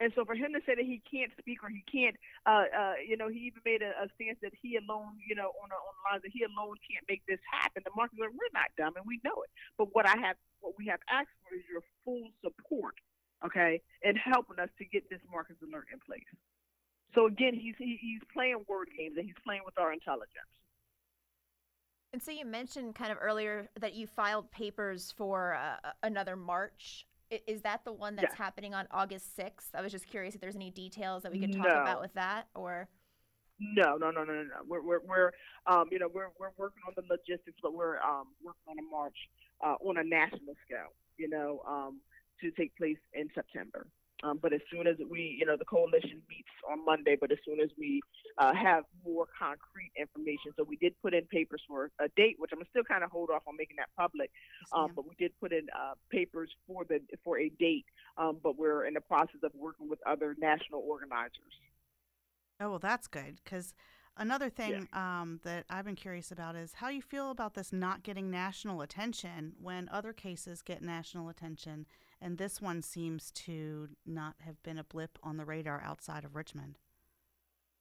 And 0.02 0.10
so 0.18 0.26
for 0.26 0.34
him 0.34 0.50
to 0.50 0.62
say 0.66 0.74
that 0.74 0.82
he 0.82 0.98
can't 1.06 1.30
speak 1.38 1.62
or 1.62 1.70
he 1.70 1.86
can't, 1.86 2.18
uh, 2.42 2.66
uh, 2.74 2.98
you 2.98 3.14
know, 3.14 3.30
he 3.30 3.46
even 3.46 3.62
made 3.62 3.86
a, 3.86 3.94
a 4.02 4.10
stance 4.18 4.34
that 4.42 4.50
he 4.50 4.74
alone, 4.74 5.14
you 5.22 5.38
know, 5.38 5.54
on, 5.62 5.70
on 5.70 5.92
the 5.94 6.02
lines 6.10 6.22
that 6.26 6.34
he 6.34 6.42
alone 6.42 6.74
can't 6.82 7.06
make 7.06 7.22
this 7.30 7.38
happen. 7.46 7.86
The 7.86 7.94
market, 7.94 8.18
like, 8.18 8.34
we're 8.34 8.50
not 8.50 8.74
dumb 8.74 8.98
and 8.98 9.06
we 9.06 9.22
know 9.22 9.46
it. 9.46 9.50
But 9.78 9.94
what 9.94 10.02
I 10.02 10.18
have, 10.18 10.34
what 10.58 10.74
we 10.74 10.90
have 10.90 10.98
asked 11.06 11.30
for 11.46 11.54
is 11.54 11.62
your 11.70 11.86
full 12.02 12.34
support 12.42 12.98
okay, 13.44 13.80
and 14.02 14.16
helping 14.16 14.58
us 14.58 14.68
to 14.78 14.84
get 14.84 15.08
this 15.10 15.20
Marcus 15.30 15.56
alert 15.62 15.86
in 15.92 15.98
place. 16.00 16.22
So 17.14 17.26
again, 17.26 17.54
he's 17.54 17.74
he, 17.78 17.98
he's 18.00 18.20
playing 18.32 18.64
word 18.68 18.88
games 18.96 19.16
and 19.16 19.26
he's 19.26 19.38
playing 19.44 19.62
with 19.64 19.78
our 19.78 19.92
intelligence. 19.92 20.52
And 22.12 22.22
so 22.22 22.30
you 22.30 22.44
mentioned 22.44 22.94
kind 22.94 23.10
of 23.10 23.18
earlier 23.20 23.68
that 23.80 23.94
you 23.94 24.06
filed 24.06 24.50
papers 24.50 25.14
for 25.16 25.54
uh, 25.54 25.90
another 26.02 26.36
march. 26.36 27.06
Is 27.46 27.62
that 27.62 27.80
the 27.86 27.92
one 27.92 28.14
that's 28.14 28.34
happening 28.34 28.74
on 28.74 28.86
August 28.90 29.34
6th? 29.38 29.74
I 29.74 29.80
was 29.80 29.90
just 29.90 30.06
curious 30.06 30.34
if 30.34 30.40
there's 30.42 30.56
any 30.56 30.70
details 30.70 31.22
that 31.22 31.32
we 31.32 31.38
could 31.38 31.54
talk 31.54 31.66
no. 31.66 31.80
about 31.80 32.02
with 32.02 32.12
that 32.12 32.48
or 32.54 32.88
no, 33.58 33.96
no, 33.96 34.10
no, 34.10 34.24
no, 34.24 34.34
no. 34.34 34.42
We're 34.66 34.82
we're, 34.82 35.00
we're 35.06 35.32
um, 35.66 35.84
you 35.90 35.98
know 35.98 36.08
we're 36.12 36.30
we're 36.38 36.50
working 36.56 36.82
on 36.86 36.94
the 36.96 37.02
logistics, 37.08 37.58
but 37.62 37.74
we're 37.74 37.98
um, 38.00 38.26
working 38.44 38.66
on 38.68 38.78
a 38.78 38.90
march 38.90 39.16
uh, 39.64 39.76
on 39.86 39.98
a 39.98 40.04
national 40.04 40.54
scale. 40.66 40.92
You 41.16 41.28
know, 41.28 41.62
um, 41.68 42.00
to 42.42 42.50
take 42.50 42.76
place 42.76 42.98
in 43.14 43.28
September. 43.34 43.86
Um, 44.24 44.38
but 44.40 44.52
as 44.52 44.60
soon 44.70 44.86
as 44.86 44.96
we, 45.10 45.36
you 45.38 45.44
know, 45.44 45.56
the 45.56 45.64
coalition 45.64 46.22
meets 46.28 46.48
on 46.70 46.84
Monday, 46.84 47.16
but 47.20 47.32
as 47.32 47.38
soon 47.44 47.60
as 47.60 47.70
we 47.76 48.00
uh, 48.38 48.54
have 48.54 48.84
more 49.04 49.26
concrete 49.36 49.90
information, 49.98 50.52
so 50.56 50.62
we 50.62 50.76
did 50.76 50.94
put 51.02 51.12
in 51.12 51.24
papers 51.26 51.60
for 51.66 51.90
a 52.00 52.08
date, 52.16 52.36
which 52.38 52.52
I'm 52.52 52.62
still 52.70 52.84
kind 52.84 53.02
of 53.02 53.10
hold 53.10 53.30
off 53.30 53.42
on 53.48 53.56
making 53.56 53.76
that 53.76 53.88
public. 53.96 54.30
Um, 54.72 54.92
but 54.94 55.08
we 55.08 55.16
did 55.18 55.32
put 55.40 55.52
in 55.52 55.66
uh, 55.76 55.94
papers 56.10 56.50
for 56.68 56.84
the 56.84 57.00
for 57.24 57.40
a 57.40 57.48
date, 57.58 57.86
um, 58.16 58.38
but 58.40 58.56
we're 58.56 58.84
in 58.84 58.94
the 58.94 59.00
process 59.00 59.40
of 59.42 59.50
working 59.56 59.88
with 59.88 59.98
other 60.06 60.36
national 60.38 60.84
organizers. 60.86 61.54
Oh 62.60 62.70
well, 62.70 62.78
that's 62.78 63.08
good 63.08 63.40
because 63.42 63.74
Another 64.16 64.50
thing 64.50 64.88
um, 64.92 65.40
that 65.42 65.64
I've 65.70 65.86
been 65.86 65.96
curious 65.96 66.30
about 66.30 66.54
is 66.54 66.74
how 66.74 66.90
you 66.90 67.00
feel 67.00 67.30
about 67.30 67.54
this 67.54 67.72
not 67.72 68.02
getting 68.02 68.30
national 68.30 68.82
attention 68.82 69.54
when 69.58 69.88
other 69.88 70.12
cases 70.12 70.60
get 70.60 70.82
national 70.82 71.30
attention, 71.30 71.86
and 72.22 72.38
this 72.38 72.60
one 72.60 72.82
seems 72.82 73.30
to 73.32 73.88
not 74.06 74.36
have 74.40 74.62
been 74.62 74.78
a 74.78 74.84
blip 74.84 75.18
on 75.22 75.36
the 75.36 75.44
radar 75.44 75.82
outside 75.84 76.24
of 76.24 76.36
Richmond. 76.36 76.78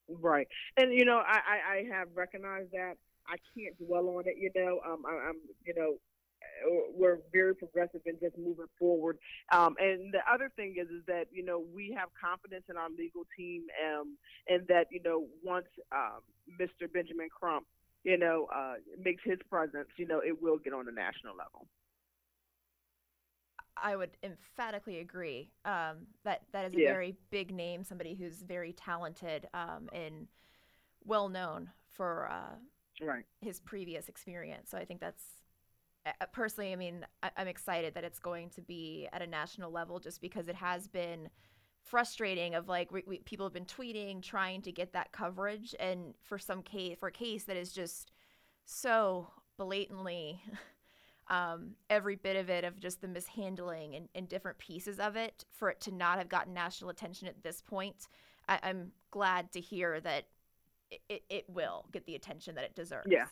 Right, 0.09 0.47
and 0.77 0.93
you 0.93 1.05
know, 1.05 1.17
I, 1.25 1.37
I, 1.37 1.73
I 1.73 1.97
have 1.97 2.09
recognized 2.15 2.71
that. 2.71 2.95
I 3.27 3.37
can't 3.55 3.77
dwell 3.77 4.09
on 4.17 4.23
it. 4.25 4.35
You 4.37 4.51
know, 4.55 4.79
um, 4.85 5.03
I, 5.07 5.29
I'm, 5.29 5.35
you 5.65 5.73
know, 5.75 5.97
we're 6.93 7.19
very 7.31 7.55
progressive 7.55 8.01
and 8.05 8.19
just 8.19 8.37
moving 8.37 8.65
forward. 8.77 9.17
Um, 9.51 9.75
and 9.79 10.13
the 10.13 10.21
other 10.31 10.51
thing 10.55 10.75
is, 10.77 10.87
is 10.89 11.05
that 11.07 11.25
you 11.31 11.45
know 11.45 11.63
we 11.73 11.95
have 11.97 12.09
confidence 12.19 12.65
in 12.69 12.77
our 12.77 12.89
legal 12.89 13.23
team, 13.37 13.63
um, 13.85 14.17
and 14.47 14.67
that 14.67 14.87
you 14.91 15.01
know 15.03 15.27
once 15.43 15.67
um, 15.91 16.21
Mr. 16.59 16.91
Benjamin 16.91 17.29
Crump, 17.29 17.65
you 18.03 18.17
know, 18.17 18.47
uh, 18.53 18.75
makes 18.97 19.23
his 19.23 19.39
presence, 19.49 19.87
you 19.97 20.07
know, 20.07 20.19
it 20.19 20.41
will 20.41 20.57
get 20.57 20.73
on 20.73 20.85
the 20.85 20.91
national 20.91 21.35
level. 21.37 21.67
I 23.77 23.95
would 23.95 24.11
emphatically 24.23 24.99
agree. 24.99 25.51
Um, 25.65 26.07
that 26.23 26.41
that 26.51 26.65
is 26.65 26.73
a 26.73 26.79
yeah. 26.81 26.91
very 26.91 27.15
big 27.29 27.53
name, 27.53 27.83
somebody 27.83 28.13
who's 28.13 28.41
very 28.41 28.73
talented 28.73 29.47
um, 29.53 29.89
and 29.93 30.27
well 31.05 31.29
known 31.29 31.69
for 31.89 32.29
uh, 32.31 33.05
right. 33.05 33.25
his 33.39 33.59
previous 33.59 34.07
experience. 34.09 34.69
So 34.69 34.77
I 34.77 34.85
think 34.85 34.99
that's 34.99 35.23
uh, 36.05 36.11
personally, 36.31 36.73
I 36.73 36.75
mean, 36.75 37.05
I, 37.21 37.31
am 37.37 37.47
excited 37.47 37.93
that 37.93 38.03
it's 38.03 38.19
going 38.19 38.49
to 38.51 38.61
be 38.61 39.07
at 39.13 39.21
a 39.21 39.27
national 39.27 39.71
level 39.71 39.99
just 39.99 40.21
because 40.21 40.47
it 40.47 40.55
has 40.55 40.87
been 40.87 41.29
frustrating 41.83 42.55
of 42.55 42.67
like 42.67 42.91
we, 42.91 43.03
we, 43.07 43.19
people 43.19 43.45
have 43.45 43.53
been 43.53 43.65
tweeting 43.65 44.21
trying 44.21 44.61
to 44.61 44.71
get 44.71 44.93
that 44.93 45.11
coverage 45.11 45.75
and 45.79 46.13
for 46.21 46.37
some 46.37 46.61
case 46.61 46.95
for 46.99 47.07
a 47.07 47.11
case 47.11 47.45
that 47.45 47.57
is 47.57 47.73
just 47.73 48.11
so 48.65 49.27
blatantly 49.57 50.39
um, 51.31 51.71
every 51.89 52.15
bit 52.15 52.35
of 52.35 52.49
it 52.49 52.63
of 52.63 52.79
just 52.79 53.01
the 53.01 53.07
mishandling 53.07 53.95
and, 53.95 54.09
and, 54.13 54.27
different 54.27 54.57
pieces 54.57 54.99
of 54.99 55.15
it 55.15 55.45
for 55.49 55.69
it 55.69 55.79
to 55.81 55.91
not 55.91 56.17
have 56.17 56.27
gotten 56.27 56.53
national 56.53 56.89
attention 56.89 57.27
at 57.27 57.41
this 57.41 57.61
point 57.61 58.07
I, 58.47 58.59
am 58.63 58.91
glad 59.11 59.51
to 59.53 59.61
hear 59.61 59.99
that 60.01 60.25
it, 61.07 61.23
it, 61.29 61.45
will 61.49 61.85
get 61.93 62.05
the 62.05 62.15
attention 62.15 62.55
that 62.55 62.65
it 62.65 62.75
deserves 62.75 63.07
yeah 63.09 63.27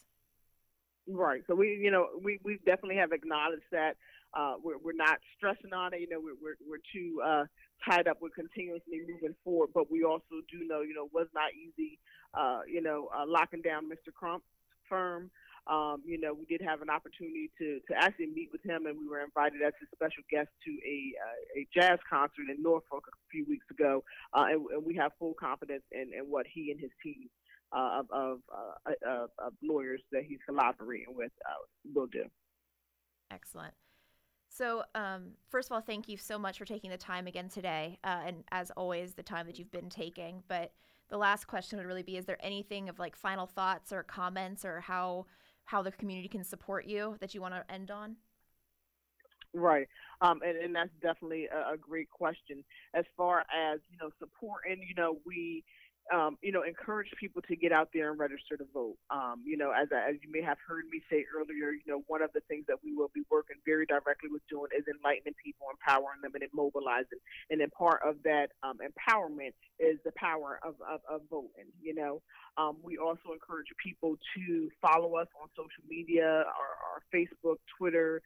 Right. 1.09 1.41
So 1.47 1.55
we, 1.55 1.79
you 1.81 1.89
know, 1.89 2.07
we, 2.21 2.39
we 2.43 2.59
definitely 2.65 2.97
have 2.97 3.11
acknowledged 3.11 3.63
that 3.71 3.95
uh, 4.35 4.55
we're, 4.63 4.77
we're 4.77 4.93
not 4.93 5.17
stressing 5.35 5.73
on 5.73 5.93
it. 5.93 6.01
You 6.01 6.09
know, 6.09 6.19
we're, 6.19 6.37
we're, 6.41 6.57
we're 6.69 6.85
too 6.93 7.19
uh, 7.25 7.45
tied 7.89 8.07
up 8.07 8.21
with 8.21 8.35
continuously 8.35 9.01
moving 9.07 9.35
forward. 9.43 9.69
But 9.73 9.89
we 9.91 10.03
also 10.03 10.45
do 10.51 10.67
know, 10.67 10.81
you 10.81 10.93
know, 10.93 11.05
it 11.05 11.13
was 11.13 11.27
not 11.33 11.49
easy, 11.53 11.97
uh, 12.35 12.61
you 12.67 12.81
know, 12.81 13.09
uh, 13.15 13.25
locking 13.25 13.61
down 13.61 13.85
Mr. 13.85 14.13
Crump's 14.13 14.45
firm. 14.87 15.31
Um, 15.69 16.01
you 16.03 16.19
know, 16.19 16.33
we 16.33 16.45
did 16.45 16.65
have 16.65 16.81
an 16.81 16.89
opportunity 16.89 17.51
to, 17.59 17.79
to 17.87 17.93
actually 17.95 18.25
meet 18.25 18.49
with 18.51 18.63
him, 18.63 18.87
and 18.87 18.97
we 18.97 19.07
were 19.07 19.21
invited 19.21 19.61
as 19.61 19.73
a 19.83 19.95
special 19.95 20.23
guest 20.31 20.49
to 20.65 20.71
a 20.71 21.13
uh, 21.21 21.61
a 21.61 21.67
jazz 21.71 21.99
concert 22.09 22.49
in 22.49 22.61
Norfolk 22.61 23.05
a 23.07 23.27
few 23.31 23.45
weeks 23.47 23.65
ago, 23.69 24.03
uh, 24.33 24.45
and, 24.49 24.65
and 24.73 24.83
we 24.83 24.95
have 24.95 25.11
full 25.19 25.35
confidence 25.39 25.83
in, 25.91 26.09
in 26.17 26.25
what 26.25 26.47
he 26.51 26.71
and 26.71 26.79
his 26.79 26.89
team 27.03 27.29
uh, 27.71 27.99
of, 27.99 28.07
of, 28.11 28.39
uh, 28.51 28.91
uh, 29.07 29.27
of, 29.37 29.53
lawyers 29.61 30.01
that 30.11 30.23
he's 30.27 30.39
collaborating 30.47 31.13
with 31.15 31.31
uh, 31.47 31.53
will 31.93 32.07
do. 32.07 32.23
Excellent. 33.31 33.75
So, 34.49 34.81
um, 34.95 35.33
first 35.49 35.69
of 35.69 35.73
all, 35.73 35.81
thank 35.81 36.09
you 36.09 36.17
so 36.17 36.39
much 36.39 36.57
for 36.57 36.65
taking 36.65 36.89
the 36.89 36.97
time 36.97 37.27
again 37.27 37.47
today, 37.47 37.99
and 38.03 38.43
as 38.51 38.71
always, 38.71 39.13
the 39.13 39.21
time 39.21 39.45
that 39.45 39.59
you've 39.59 39.71
been 39.71 39.89
taking. 39.89 40.41
But 40.47 40.71
the 41.09 41.17
last 41.17 41.45
question 41.45 41.77
would 41.77 41.85
really 41.85 42.01
be: 42.01 42.17
Is 42.17 42.25
there 42.25 42.39
anything 42.39 42.89
of 42.89 42.97
like 42.97 43.15
final 43.15 43.45
thoughts 43.45 43.93
or 43.93 44.01
comments, 44.01 44.65
or 44.65 44.79
how 44.79 45.27
how 45.69 45.83
the 45.83 45.91
community 45.91 46.27
can 46.27 46.43
support 46.43 46.85
you 46.85 47.15
that 47.19 47.35
you 47.35 47.41
want 47.41 47.53
to 47.53 47.63
end 47.71 47.91
on? 47.91 48.15
Right, 49.53 49.87
um, 50.21 50.41
and, 50.45 50.57
and 50.57 50.75
that's 50.75 50.89
definitely 51.01 51.47
a, 51.47 51.73
a 51.73 51.77
great 51.77 52.09
question. 52.09 52.63
As 52.95 53.05
far 53.15 53.41
as 53.41 53.79
you 53.91 53.97
know, 54.01 54.09
support, 54.19 54.61
and 54.69 54.79
you 54.79 54.95
know, 54.95 55.19
we 55.25 55.63
um, 56.13 56.37
you 56.41 56.51
know, 56.51 56.63
encourage 56.63 57.09
people 57.19 57.41
to 57.47 57.55
get 57.55 57.71
out 57.71 57.89
there 57.93 58.11
and 58.11 58.19
register 58.19 58.57
to 58.57 58.65
vote. 58.73 58.97
Um, 59.09 59.41
you 59.45 59.57
know, 59.57 59.71
as, 59.71 59.87
as 59.93 60.15
you 60.23 60.29
may 60.31 60.41
have 60.41 60.57
heard 60.65 60.85
me 60.91 61.01
say 61.09 61.25
earlier, 61.35 61.71
you 61.71 61.87
know, 61.87 62.03
one 62.07 62.21
of 62.21 62.31
the 62.33 62.41
things 62.47 62.65
that 62.67 62.77
we 62.83 62.95
will 62.95 63.11
be 63.13 63.21
working 63.29 63.57
very 63.65 63.85
directly 63.85 64.29
with 64.31 64.41
doing 64.49 64.69
is 64.77 64.85
enlightening 64.87 65.35
people, 65.43 65.67
empowering 65.69 66.21
them, 66.21 66.31
and 66.33 66.43
mobilizing. 66.53 67.19
And 67.49 67.61
then 67.61 67.69
part 67.69 68.01
of 68.05 68.15
that 68.23 68.49
um, 68.63 68.79
empowerment 68.81 69.53
is 69.79 69.99
the 70.03 70.11
power 70.15 70.59
of, 70.63 70.75
of, 70.81 71.01
of 71.09 71.21
voting. 71.29 71.69
You 71.81 71.95
know, 71.95 72.21
um, 72.57 72.77
we 72.83 72.97
also 72.97 73.33
encourage 73.33 73.67
people 73.83 74.17
to 74.35 74.69
follow 74.81 75.15
us 75.15 75.27
on 75.41 75.49
social 75.55 75.83
media, 75.87 76.25
our, 76.25 76.73
our 76.89 77.01
Facebook, 77.13 77.57
Twitter. 77.77 78.21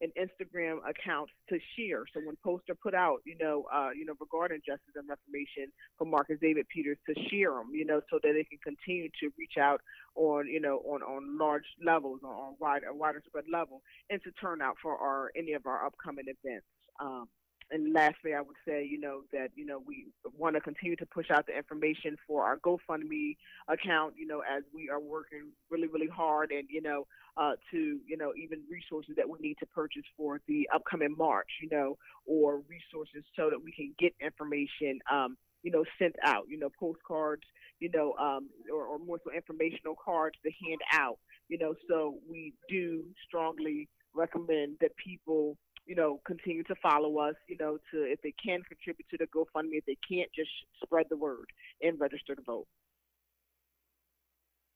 And 0.00 0.12
Instagram 0.20 0.78
account 0.88 1.30
to 1.48 1.58
share. 1.78 2.04
So 2.12 2.20
when 2.26 2.36
posts 2.44 2.68
are 2.68 2.74
put 2.74 2.94
out, 2.94 3.18
you 3.24 3.36
know, 3.40 3.64
uh, 3.72 3.90
you 3.96 4.04
know, 4.04 4.14
regarding 4.20 4.60
justice 4.66 4.92
and 4.96 5.08
reformation 5.08 5.72
for 5.96 6.04
Marcus 6.04 6.36
David 6.42 6.66
Peters 6.68 6.98
to 7.08 7.14
share 7.30 7.52
them, 7.52 7.70
you 7.72 7.86
know, 7.86 8.00
so 8.10 8.18
that 8.22 8.32
they 8.34 8.44
can 8.44 8.58
continue 8.62 9.08
to 9.20 9.30
reach 9.38 9.56
out 9.58 9.80
on, 10.16 10.46
you 10.46 10.60
know, 10.60 10.78
on, 10.84 11.00
on 11.02 11.38
large 11.38 11.64
levels, 11.82 12.20
on, 12.24 12.34
on 12.34 12.54
wide, 12.60 12.82
a 12.90 12.94
wider 12.94 13.22
spread 13.24 13.44
level, 13.50 13.82
and 14.10 14.20
to 14.24 14.32
turn 14.32 14.60
out 14.60 14.76
for 14.82 14.98
our 14.98 15.30
any 15.36 15.52
of 15.52 15.64
our 15.64 15.86
upcoming 15.86 16.26
events. 16.26 16.66
Um, 17.00 17.26
and 17.70 17.92
lastly, 17.92 18.34
I 18.34 18.40
would 18.40 18.56
say, 18.66 18.86
you 18.88 18.98
know, 19.00 19.22
that, 19.32 19.48
you 19.54 19.64
know, 19.64 19.82
we 19.84 20.06
want 20.36 20.56
to 20.56 20.60
continue 20.60 20.96
to 20.96 21.06
push 21.06 21.30
out 21.30 21.46
the 21.46 21.56
information 21.56 22.16
for 22.26 22.44
our 22.44 22.58
GoFundMe 22.58 23.36
account, 23.68 24.14
you 24.16 24.26
know, 24.26 24.40
as 24.40 24.62
we 24.74 24.88
are 24.90 25.00
working 25.00 25.52
really, 25.70 25.88
really 25.88 26.08
hard 26.08 26.50
and, 26.50 26.66
you 26.70 26.82
know, 26.82 27.06
uh, 27.36 27.52
to, 27.70 27.98
you 28.06 28.16
know, 28.16 28.32
even 28.36 28.62
resources 28.70 29.14
that 29.16 29.28
we 29.28 29.38
need 29.40 29.56
to 29.60 29.66
purchase 29.66 30.04
for 30.16 30.40
the 30.46 30.68
upcoming 30.74 31.14
March, 31.16 31.48
you 31.62 31.68
know, 31.70 31.96
or 32.26 32.62
resources 32.68 33.24
so 33.36 33.50
that 33.50 33.62
we 33.62 33.72
can 33.72 33.94
get 33.98 34.14
information, 34.20 35.00
um, 35.10 35.36
you 35.62 35.70
know, 35.70 35.84
sent 35.98 36.14
out, 36.24 36.44
you 36.48 36.58
know, 36.58 36.68
postcards, 36.78 37.42
you 37.80 37.90
know, 37.92 38.14
um, 38.20 38.48
or, 38.72 38.84
or 38.84 38.98
more 38.98 39.18
so 39.24 39.32
informational 39.32 39.96
cards 40.02 40.36
to 40.44 40.50
hand 40.64 40.80
out, 40.92 41.18
you 41.48 41.58
know, 41.58 41.74
so 41.88 42.16
we 42.28 42.52
do 42.68 43.04
strongly 43.26 43.88
recommend 44.14 44.76
that 44.80 44.96
people 44.96 45.56
you 45.86 45.94
know, 45.94 46.20
continue 46.26 46.62
to 46.64 46.74
follow 46.76 47.18
us, 47.18 47.34
you 47.48 47.56
know, 47.58 47.78
to 47.90 48.02
if 48.04 48.20
they 48.22 48.34
can 48.42 48.62
contribute 48.62 49.06
to 49.10 49.18
the 49.18 49.26
GoFundMe, 49.26 49.78
if 49.78 49.84
they 49.86 49.98
can't, 50.08 50.30
just 50.34 50.50
spread 50.82 51.06
the 51.10 51.16
word 51.16 51.46
and 51.82 52.00
register 52.00 52.34
to 52.34 52.42
vote. 52.42 52.66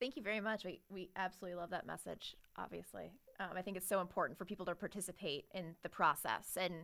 Thank 0.00 0.16
you 0.16 0.22
very 0.22 0.40
much. 0.40 0.64
We, 0.64 0.80
we 0.88 1.10
absolutely 1.16 1.56
love 1.56 1.70
that 1.70 1.86
message, 1.86 2.36
obviously. 2.56 3.10
Um, 3.40 3.48
I 3.56 3.62
think 3.62 3.76
it's 3.76 3.88
so 3.88 4.00
important 4.00 4.38
for 4.38 4.44
people 4.44 4.66
to 4.66 4.74
participate 4.74 5.46
in 5.54 5.74
the 5.82 5.88
process 5.88 6.56
and 6.56 6.74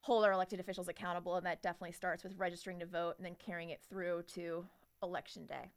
hold 0.00 0.24
our 0.24 0.32
elected 0.32 0.58
officials 0.58 0.88
accountable. 0.88 1.36
And 1.36 1.46
that 1.46 1.62
definitely 1.62 1.92
starts 1.92 2.24
with 2.24 2.34
registering 2.36 2.80
to 2.80 2.86
vote 2.86 3.14
and 3.18 3.26
then 3.26 3.36
carrying 3.44 3.70
it 3.70 3.80
through 3.88 4.24
to 4.34 4.64
election 5.00 5.46
day. 5.46 5.70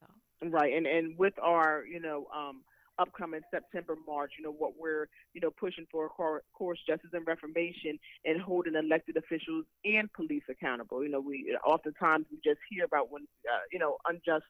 So. 0.00 0.48
Right. 0.48 0.72
And, 0.72 0.86
and 0.86 1.18
with 1.18 1.34
our, 1.42 1.84
you 1.84 2.00
know, 2.00 2.26
um, 2.34 2.62
upcoming 2.98 3.40
September 3.50 3.96
March. 4.06 4.32
You 4.38 4.44
know 4.44 4.52
what 4.52 4.72
we're 4.78 5.06
you 5.32 5.40
know 5.40 5.50
pushing 5.50 5.86
for, 5.90 6.06
of 6.06 6.12
course, 6.52 6.78
justice 6.86 7.10
and 7.12 7.26
reformation, 7.26 7.98
and 8.24 8.40
holding 8.40 8.74
elected 8.74 9.16
officials 9.16 9.64
and 9.84 10.12
police 10.12 10.44
accountable. 10.50 11.02
You 11.02 11.10
know, 11.10 11.20
we 11.20 11.56
oftentimes 11.66 12.26
we 12.30 12.38
just 12.44 12.60
hear 12.70 12.84
about 12.84 13.10
when 13.10 13.22
uh, 13.50 13.64
you 13.72 13.78
know 13.78 13.96
unjust 14.08 14.44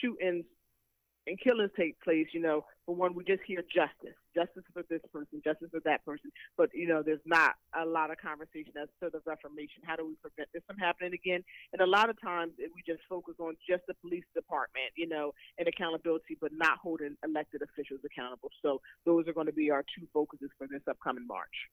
shootings 0.00 0.44
and 1.26 1.38
killings 1.40 1.70
take 1.76 2.00
place, 2.00 2.26
you 2.32 2.40
know, 2.40 2.64
for 2.86 2.94
one, 2.94 3.14
we 3.14 3.24
just 3.24 3.42
hear 3.46 3.62
justice, 3.72 4.16
justice 4.34 4.64
for 4.72 4.82
this 4.88 5.00
person, 5.12 5.40
justice 5.44 5.68
for 5.70 5.80
that 5.84 6.04
person. 6.04 6.32
But, 6.56 6.70
you 6.74 6.88
know, 6.88 7.02
there's 7.04 7.24
not 7.24 7.54
a 7.76 7.84
lot 7.84 8.10
of 8.10 8.18
conversation 8.18 8.72
as 8.80 8.88
to 9.00 9.10
the 9.10 9.20
reformation. 9.24 9.82
How 9.84 9.96
do 9.96 10.06
we 10.06 10.14
prevent 10.20 10.48
this 10.52 10.62
from 10.66 10.78
happening 10.78 11.14
again? 11.14 11.44
And 11.72 11.80
a 11.80 11.86
lot 11.86 12.10
of 12.10 12.20
times 12.20 12.52
we 12.58 12.82
just 12.86 13.02
focus 13.08 13.34
on 13.38 13.56
just 13.68 13.82
the 13.86 13.94
police 13.94 14.24
department, 14.34 14.92
you 14.96 15.08
know, 15.08 15.32
and 15.58 15.68
accountability, 15.68 16.36
but 16.40 16.52
not 16.52 16.78
holding 16.78 17.16
elected 17.24 17.62
officials 17.62 18.00
accountable. 18.04 18.50
So 18.62 18.80
those 19.06 19.28
are 19.28 19.32
going 19.32 19.46
to 19.46 19.52
be 19.52 19.70
our 19.70 19.84
two 19.98 20.06
focuses 20.12 20.50
for 20.58 20.66
this 20.66 20.82
upcoming 20.88 21.26
March. 21.26 21.68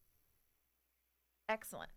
Excellent. 1.48 1.90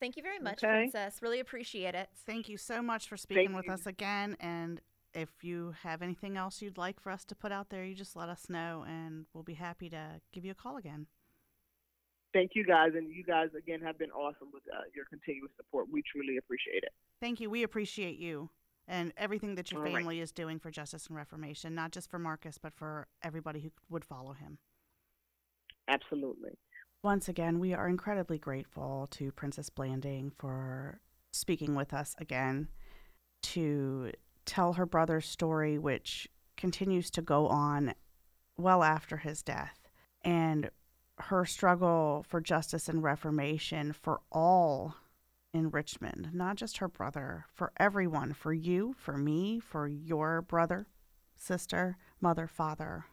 Thank 0.00 0.16
you 0.16 0.22
very 0.22 0.38
much, 0.38 0.62
okay. 0.62 0.72
Princess. 0.72 1.18
Really 1.22 1.40
appreciate 1.40 1.94
it. 1.94 2.08
Thank 2.24 2.48
you 2.48 2.56
so 2.56 2.82
much 2.82 3.08
for 3.08 3.16
speaking 3.16 3.46
Thank 3.46 3.56
with 3.56 3.66
you. 3.66 3.72
us 3.72 3.86
again. 3.86 4.36
And 4.38 4.80
if 5.18 5.42
you 5.42 5.74
have 5.82 6.02
anything 6.02 6.36
else 6.36 6.62
you'd 6.62 6.78
like 6.78 7.00
for 7.00 7.10
us 7.10 7.24
to 7.26 7.34
put 7.34 7.52
out 7.52 7.68
there, 7.70 7.84
you 7.84 7.94
just 7.94 8.16
let 8.16 8.28
us 8.28 8.48
know 8.48 8.84
and 8.86 9.26
we'll 9.32 9.42
be 9.44 9.54
happy 9.54 9.88
to 9.90 10.20
give 10.32 10.44
you 10.44 10.52
a 10.52 10.54
call 10.54 10.76
again. 10.76 11.06
Thank 12.32 12.52
you 12.54 12.64
guys. 12.64 12.90
And 12.94 13.10
you 13.10 13.24
guys, 13.24 13.48
again, 13.56 13.80
have 13.80 13.98
been 13.98 14.10
awesome 14.10 14.48
with 14.52 14.62
uh, 14.72 14.82
your 14.94 15.06
continuous 15.06 15.50
support. 15.56 15.86
We 15.90 16.02
truly 16.12 16.36
appreciate 16.36 16.82
it. 16.84 16.92
Thank 17.20 17.40
you. 17.40 17.50
We 17.50 17.62
appreciate 17.62 18.18
you 18.18 18.50
and 18.86 19.12
everything 19.16 19.54
that 19.56 19.70
your 19.70 19.80
All 19.80 19.92
family 19.92 20.18
right. 20.18 20.22
is 20.22 20.32
doing 20.32 20.58
for 20.58 20.70
justice 20.70 21.06
and 21.06 21.16
reformation, 21.16 21.74
not 21.74 21.90
just 21.90 22.10
for 22.10 22.18
Marcus, 22.18 22.58
but 22.58 22.72
for 22.74 23.08
everybody 23.22 23.60
who 23.60 23.70
would 23.90 24.04
follow 24.04 24.32
him. 24.32 24.58
Absolutely. 25.88 26.50
Once 27.02 27.28
again, 27.28 27.58
we 27.58 27.72
are 27.74 27.88
incredibly 27.88 28.38
grateful 28.38 29.06
to 29.10 29.32
Princess 29.32 29.70
Blanding 29.70 30.30
for 30.36 31.00
speaking 31.32 31.74
with 31.74 31.92
us 31.94 32.14
again. 32.18 32.68
to 33.40 34.10
tell 34.48 34.72
her 34.72 34.86
brother's 34.86 35.26
story, 35.26 35.78
which 35.78 36.26
continues 36.56 37.10
to 37.10 37.22
go 37.22 37.46
on 37.46 37.94
well 38.56 38.82
after 38.82 39.18
his 39.18 39.42
death, 39.42 39.88
and 40.24 40.70
her 41.18 41.44
struggle 41.44 42.24
for 42.26 42.40
justice 42.40 42.88
and 42.88 43.02
reformation 43.02 43.92
for 43.92 44.20
all 44.32 44.96
in 45.52 45.70
Richmond, 45.70 46.30
not 46.32 46.56
just 46.56 46.78
her 46.78 46.88
brother, 46.88 47.44
for 47.52 47.72
everyone, 47.76 48.32
for 48.32 48.52
you, 48.52 48.94
for 48.98 49.18
me, 49.18 49.60
for 49.60 49.86
your 49.86 50.42
brother, 50.42 50.86
sister, 51.36 51.96
mother, 52.20 52.46
father, 52.46 53.04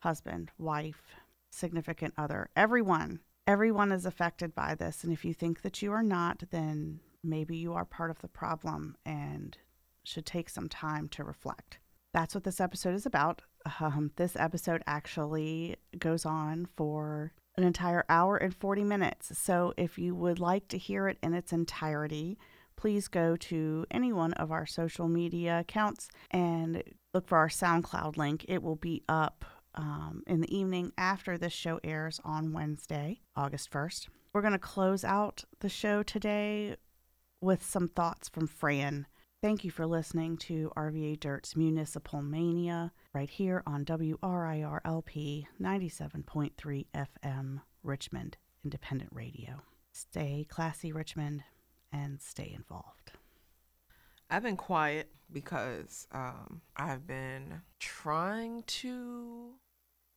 husband, 0.00 0.50
wife, 0.58 1.14
significant 1.50 2.12
other, 2.18 2.50
everyone. 2.56 3.20
Everyone 3.46 3.92
is 3.92 4.04
affected 4.04 4.54
by 4.54 4.74
this. 4.74 5.04
And 5.04 5.12
if 5.12 5.24
you 5.24 5.32
think 5.32 5.62
that 5.62 5.80
you 5.80 5.92
are 5.92 6.02
not, 6.02 6.42
then 6.50 6.98
maybe 7.22 7.56
you 7.56 7.72
are 7.74 7.84
part 7.84 8.10
of 8.10 8.18
the 8.20 8.28
problem 8.28 8.96
and 9.04 9.56
should 10.06 10.26
take 10.26 10.48
some 10.48 10.68
time 10.68 11.08
to 11.08 11.24
reflect. 11.24 11.78
That's 12.14 12.34
what 12.34 12.44
this 12.44 12.60
episode 12.60 12.94
is 12.94 13.06
about. 13.06 13.42
Um, 13.80 14.12
this 14.16 14.36
episode 14.36 14.82
actually 14.86 15.76
goes 15.98 16.24
on 16.24 16.68
for 16.76 17.32
an 17.56 17.64
entire 17.64 18.04
hour 18.08 18.36
and 18.36 18.54
40 18.54 18.84
minutes. 18.84 19.36
So 19.38 19.74
if 19.76 19.98
you 19.98 20.14
would 20.14 20.38
like 20.38 20.68
to 20.68 20.78
hear 20.78 21.08
it 21.08 21.18
in 21.22 21.34
its 21.34 21.52
entirety, 21.52 22.38
please 22.76 23.08
go 23.08 23.36
to 23.36 23.84
any 23.90 24.12
one 24.12 24.32
of 24.34 24.52
our 24.52 24.66
social 24.66 25.08
media 25.08 25.60
accounts 25.60 26.08
and 26.30 26.82
look 27.12 27.26
for 27.26 27.38
our 27.38 27.48
SoundCloud 27.48 28.16
link. 28.16 28.44
It 28.48 28.62
will 28.62 28.76
be 28.76 29.02
up 29.08 29.44
um, 29.74 30.22
in 30.26 30.40
the 30.40 30.56
evening 30.56 30.92
after 30.96 31.36
this 31.36 31.52
show 31.52 31.80
airs 31.82 32.20
on 32.24 32.52
Wednesday, 32.52 33.20
August 33.34 33.70
1st. 33.70 34.08
We're 34.32 34.42
going 34.42 34.52
to 34.52 34.58
close 34.58 35.04
out 35.04 35.44
the 35.60 35.68
show 35.68 36.02
today 36.02 36.76
with 37.40 37.64
some 37.64 37.88
thoughts 37.88 38.28
from 38.28 38.46
Fran. 38.46 39.06
Thank 39.46 39.62
you 39.62 39.70
for 39.70 39.86
listening 39.86 40.38
to 40.38 40.72
RVA 40.76 41.20
Dirt's 41.20 41.54
Municipal 41.54 42.20
Mania 42.20 42.90
right 43.12 43.30
here 43.30 43.62
on 43.64 43.84
WRIRLP 43.84 45.46
97.3 45.62 46.86
FM 46.92 47.60
Richmond 47.84 48.38
Independent 48.64 49.10
Radio. 49.12 49.62
Stay 49.92 50.48
classy, 50.50 50.90
Richmond, 50.90 51.44
and 51.92 52.20
stay 52.20 52.52
involved. 52.56 53.12
I've 54.28 54.42
been 54.42 54.56
quiet 54.56 55.12
because 55.32 56.08
um, 56.10 56.60
I've 56.76 57.06
been 57.06 57.62
trying 57.78 58.64
to 58.66 59.50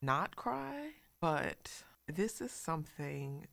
not 0.01 0.35
cry, 0.37 0.93
but 1.21 1.83
this 2.07 2.41
is 2.41 2.51
something 2.51 3.45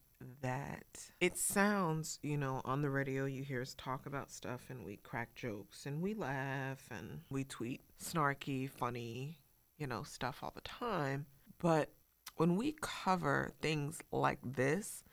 that 0.42 1.10
it 1.20 1.36
sounds, 1.38 2.18
you 2.22 2.36
know, 2.36 2.60
on 2.64 2.82
the 2.82 2.90
radio, 2.90 3.26
you 3.26 3.42
hear 3.42 3.62
us 3.62 3.74
talk 3.74 4.06
about 4.06 4.30
stuff 4.30 4.66
and 4.68 4.84
we 4.84 4.96
crack 4.96 5.34
jokes 5.34 5.86
and 5.86 6.00
we 6.00 6.14
laugh 6.14 6.84
and 6.90 7.20
we 7.30 7.44
tweet 7.44 7.82
snarky, 8.02 8.68
funny, 8.68 9.38
you 9.78 9.86
know, 9.86 10.02
stuff 10.02 10.38
all 10.42 10.52
the 10.54 10.60
time. 10.62 11.26
But 11.58 11.90
when 12.36 12.56
we 12.56 12.76
cover 12.80 13.52
things 13.60 14.00
like 14.10 14.40
this, 14.42 15.04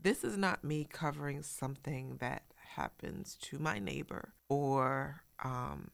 this 0.00 0.24
is 0.24 0.36
not 0.36 0.64
me 0.64 0.86
covering 0.90 1.42
something 1.42 2.16
that 2.20 2.42
happens 2.76 3.36
to 3.40 3.58
my 3.58 3.78
neighbor 3.78 4.34
or 4.48 5.22
um, 5.42 5.90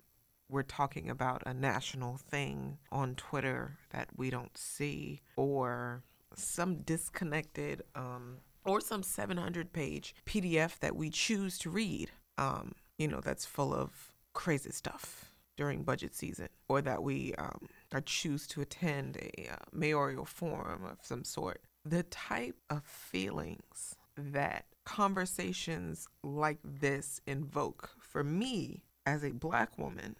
we're 0.48 0.62
talking 0.62 1.08
about 1.08 1.42
a 1.46 1.54
national 1.54 2.16
thing 2.16 2.78
on 2.92 3.14
Twitter 3.14 3.78
that 3.90 4.08
we 4.16 4.30
don't 4.30 4.56
see 4.56 5.22
or 5.36 6.02
some 6.36 6.76
disconnected 6.82 7.82
um, 7.94 8.38
or 8.64 8.80
some 8.80 9.02
700 9.02 9.72
page 9.72 10.14
PDF 10.26 10.78
that 10.80 10.96
we 10.96 11.10
choose 11.10 11.58
to 11.58 11.70
read, 11.70 12.10
um, 12.38 12.72
you 12.98 13.08
know, 13.08 13.20
that's 13.20 13.44
full 13.44 13.74
of 13.74 14.12
crazy 14.32 14.70
stuff 14.70 15.26
during 15.56 15.82
budget 15.82 16.14
season, 16.14 16.48
or 16.68 16.82
that 16.82 17.02
we 17.02 17.34
um, 17.34 17.68
choose 18.04 18.46
to 18.48 18.60
attend 18.60 19.16
a 19.18 19.48
uh, 19.52 19.56
mayoral 19.72 20.24
forum 20.24 20.84
of 20.84 20.98
some 21.02 21.22
sort. 21.22 21.60
The 21.84 22.02
type 22.04 22.56
of 22.70 22.82
feelings 22.84 23.94
that 24.16 24.64
conversations 24.84 26.08
like 26.22 26.58
this 26.64 27.20
invoke 27.26 27.90
for 28.00 28.24
me 28.24 28.82
as 29.06 29.24
a 29.24 29.32
black 29.32 29.78
woman 29.78 30.16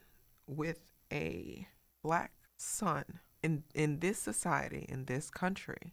with 0.46 0.80
a 1.12 1.66
black 2.02 2.32
son 2.56 3.04
in 3.42 3.62
in 3.74 4.00
this 4.00 4.18
society 4.18 4.86
in 4.88 5.04
this 5.04 5.30
country 5.30 5.92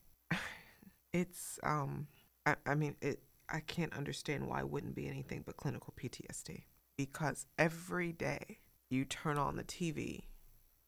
it's 1.14 1.59
um 1.64 2.07
I, 2.45 2.55
I 2.66 2.76
mean 2.76 2.95
it 3.01 3.22
I 3.49 3.59
can't 3.59 3.95
understand 3.95 4.47
why 4.47 4.59
it 4.59 4.70
wouldn't 4.70 4.95
be 4.95 5.07
anything 5.07 5.43
but 5.45 5.57
clinical 5.57 5.93
PTSD 5.99 6.64
because 6.97 7.45
every 7.57 8.14
day 8.14 8.59
you 8.89 9.03
turn 9.05 9.38
on 9.38 9.55
the 9.55 9.64
TV 9.64 10.24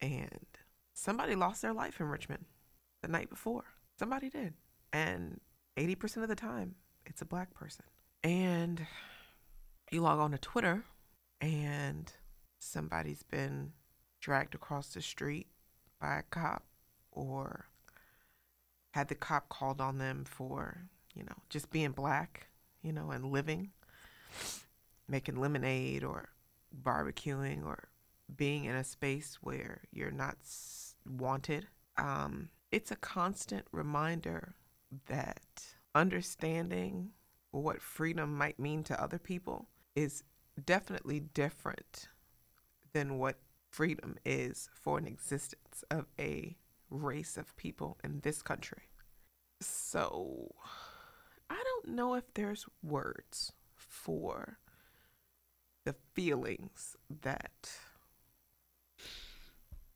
and 0.02 0.46
somebody 0.94 1.36
lost 1.36 1.62
their 1.62 1.74
life 1.74 2.00
in 2.00 2.08
Richmond 2.08 2.46
the 3.02 3.08
night 3.08 3.30
before. 3.30 3.66
Somebody 4.00 4.30
did. 4.30 4.54
And 4.92 5.40
80% 5.78 6.24
of 6.24 6.30
the 6.30 6.36
time 6.36 6.76
it's 7.06 7.22
a 7.22 7.26
black 7.26 7.54
person. 7.54 7.86
And 8.24 8.86
you 9.92 10.02
log 10.02 10.20
on 10.20 10.32
to 10.32 10.38
Twitter 10.38 10.84
and 11.42 12.12
somebody's 12.60 13.24
been 13.24 13.74
dragged 14.22 14.56
across 14.56 14.94
the 14.94 15.02
street 15.02 15.48
by 16.00 16.20
a 16.20 16.24
cop 16.24 16.64
or 17.12 17.68
had 18.94 19.08
the 19.08 19.16
cop 19.16 19.50
called 19.50 19.82
on 19.82 19.98
them 19.98 20.24
for, 20.24 20.86
you 21.16 21.24
know, 21.24 21.36
just 21.50 21.72
being 21.72 21.92
black, 21.92 22.48
you 22.84 22.94
know, 22.94 23.10
and 23.10 23.32
living, 23.32 23.72
making 25.08 25.36
lemonade 25.36 26.04
or 26.04 26.30
barbecuing 26.84 27.66
or 27.66 27.90
being 28.36 28.66
in 28.66 28.76
a 28.76 28.84
space 28.84 29.40
where 29.42 29.82
you're 29.92 30.12
not 30.12 30.38
wanted. 31.10 31.66
Um, 31.98 32.50
it's 32.72 32.92
a 32.92 32.96
constant 32.96 33.66
reminder 33.72 34.54
that 35.08 35.64
understanding 35.96 37.10
what 37.50 37.82
freedom 37.82 38.38
might 38.38 38.60
mean 38.60 38.84
to 38.84 39.02
other 39.02 39.18
people 39.18 39.70
is 39.96 40.24
definitely 40.64 41.20
different 41.20 42.10
than 42.94 43.18
what 43.18 43.40
freedom 43.72 44.18
is 44.24 44.70
for 44.72 45.00
an 45.00 45.08
existence 45.08 45.84
of 45.90 46.06
a 46.20 46.56
race 46.94 47.38
of 47.38 47.56
people 47.58 47.98
in 48.04 48.22
this 48.22 48.42
country. 48.42 48.90
So 49.62 50.52
I 51.50 51.62
don't 51.64 51.96
know 51.96 52.14
if 52.16 52.34
there's 52.34 52.66
words 52.82 53.54
for 53.76 54.60
the 55.86 55.96
feelings 56.14 56.96
that 57.22 57.70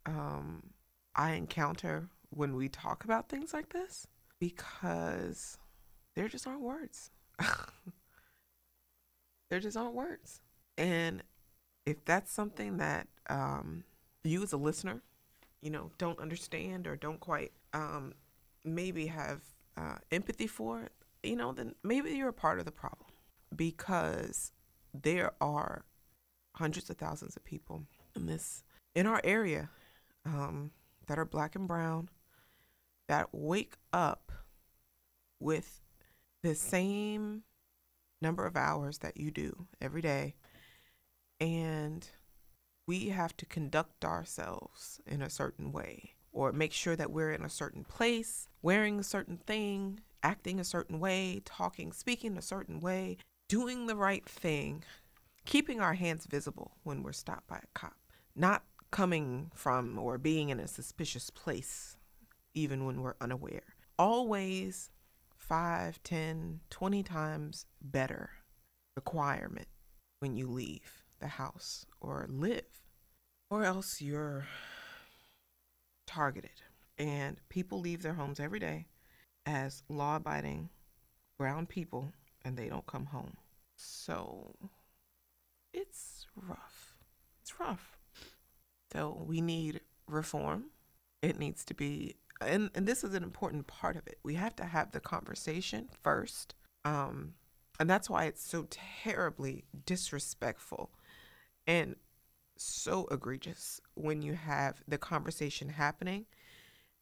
um, 0.05 0.71
I 1.15 1.31
encounter 1.31 2.09
when 2.29 2.55
we 2.55 2.69
talk 2.69 3.03
about 3.03 3.29
things 3.29 3.53
like 3.53 3.69
this 3.69 4.07
because 4.39 5.57
there 6.15 6.27
just 6.27 6.47
aren't 6.47 6.61
words. 6.61 7.11
there 9.49 9.59
just 9.59 9.77
aren't 9.77 9.93
words. 9.93 10.41
And 10.77 11.23
if 11.85 12.03
that's 12.05 12.31
something 12.31 12.77
that 12.77 13.07
um, 13.29 13.83
you 14.23 14.43
as 14.43 14.53
a 14.53 14.57
listener, 14.57 15.01
you 15.61 15.69
know, 15.69 15.91
don't 15.97 16.19
understand 16.19 16.87
or 16.87 16.95
don't 16.95 17.19
quite 17.19 17.51
um, 17.73 18.13
maybe 18.63 19.07
have 19.07 19.41
uh, 19.75 19.97
empathy 20.11 20.47
for, 20.47 20.89
you 21.23 21.35
know, 21.35 21.51
then 21.51 21.73
maybe 21.83 22.11
you're 22.11 22.29
a 22.29 22.33
part 22.33 22.59
of 22.59 22.65
the 22.65 22.71
problem. 22.71 23.09
Because 23.55 24.51
there 24.93 25.31
are 25.39 25.85
hundreds 26.55 26.89
of 26.89 26.97
thousands 26.97 27.35
of 27.35 27.45
people 27.45 27.83
in 28.15 28.25
this 28.25 28.63
in 28.95 29.05
our 29.05 29.21
area 29.23 29.69
um, 30.25 30.71
that 31.07 31.19
are 31.19 31.25
black 31.25 31.55
and 31.55 31.67
brown 31.67 32.09
that 33.07 33.29
wake 33.31 33.75
up 33.93 34.31
with 35.39 35.81
the 36.43 36.55
same 36.55 37.43
number 38.21 38.45
of 38.45 38.57
hours 38.57 38.99
that 38.99 39.17
you 39.17 39.31
do 39.31 39.67
every 39.79 40.01
day. 40.01 40.35
And 41.39 42.07
we 42.87 43.09
have 43.09 43.35
to 43.37 43.45
conduct 43.45 44.05
ourselves 44.05 45.01
in 45.05 45.21
a 45.21 45.29
certain 45.29 45.71
way 45.71 46.13
or 46.31 46.51
make 46.53 46.71
sure 46.71 46.95
that 46.95 47.11
we're 47.11 47.33
in 47.33 47.43
a 47.43 47.49
certain 47.49 47.83
place, 47.83 48.47
wearing 48.61 48.99
a 48.99 49.03
certain 49.03 49.37
thing, 49.37 49.99
acting 50.23 50.59
a 50.59 50.63
certain 50.63 50.99
way, 50.99 51.41
talking, 51.43 51.91
speaking 51.91 52.37
a 52.37 52.41
certain 52.41 52.79
way, 52.79 53.17
doing 53.49 53.87
the 53.87 53.95
right 53.95 54.27
thing, 54.27 54.83
keeping 55.45 55.81
our 55.81 55.95
hands 55.95 56.25
visible 56.25 56.71
when 56.83 57.03
we're 57.03 57.11
stopped 57.11 57.47
by 57.47 57.57
a 57.57 57.67
cop, 57.73 57.97
not 58.35 58.63
coming 58.89 59.51
from 59.53 59.99
or 59.99 60.17
being 60.17 60.49
in 60.49 60.59
a 60.59 60.67
suspicious 60.67 61.29
place 61.29 61.97
even 62.53 62.85
when 62.85 63.01
we're 63.01 63.15
unaware. 63.19 63.75
Always 63.99 64.89
5, 65.35 66.01
10, 66.03 66.61
20 66.69 67.03
times 67.03 67.65
better 67.81 68.29
requirement 68.95 69.67
when 70.19 70.35
you 70.35 70.47
leave 70.47 71.03
the 71.19 71.27
house 71.27 71.85
or 72.01 72.25
live, 72.29 72.81
or 73.49 73.63
else 73.63 74.01
you're 74.01 74.47
targeted. 76.05 76.61
And 76.97 77.37
people 77.49 77.79
leave 77.79 78.01
their 78.01 78.13
homes 78.13 78.39
every 78.39 78.59
day 78.59 78.87
as 79.45 79.83
law 79.87 80.15
abiding 80.15 80.69
brown 81.37 81.65
people 81.65 82.11
and 82.43 82.57
they 82.57 82.67
don't 82.67 82.87
come 82.87 83.05
home. 83.07 83.37
So 83.75 84.55
it's 85.73 86.25
rough. 86.35 86.95
it's 87.41 87.59
rough. 87.59 87.97
So 88.91 89.23
we 89.27 89.41
need 89.41 89.81
reform. 90.07 90.65
It 91.21 91.37
needs 91.37 91.65
to 91.65 91.73
be, 91.73 92.15
and, 92.41 92.69
and 92.73 92.87
this 92.87 93.03
is 93.03 93.13
an 93.13 93.23
important 93.23 93.67
part 93.67 93.95
of 93.95 94.07
it. 94.07 94.19
We 94.23 94.35
have 94.35 94.55
to 94.57 94.65
have 94.65 94.91
the 94.91 94.99
conversation 94.99 95.89
first. 96.01 96.55
Um, 96.85 97.33
and 97.79 97.89
that's 97.89 98.09
why 98.09 98.25
it's 98.25 98.47
so 98.47 98.67
terribly 98.69 99.65
disrespectful 99.85 100.91
and 101.67 101.95
so 102.55 103.07
egregious 103.11 103.79
when 103.93 104.21
you 104.21 104.33
have 104.33 104.81
the 104.87 104.97
conversation 104.97 105.69
happening 105.69 106.25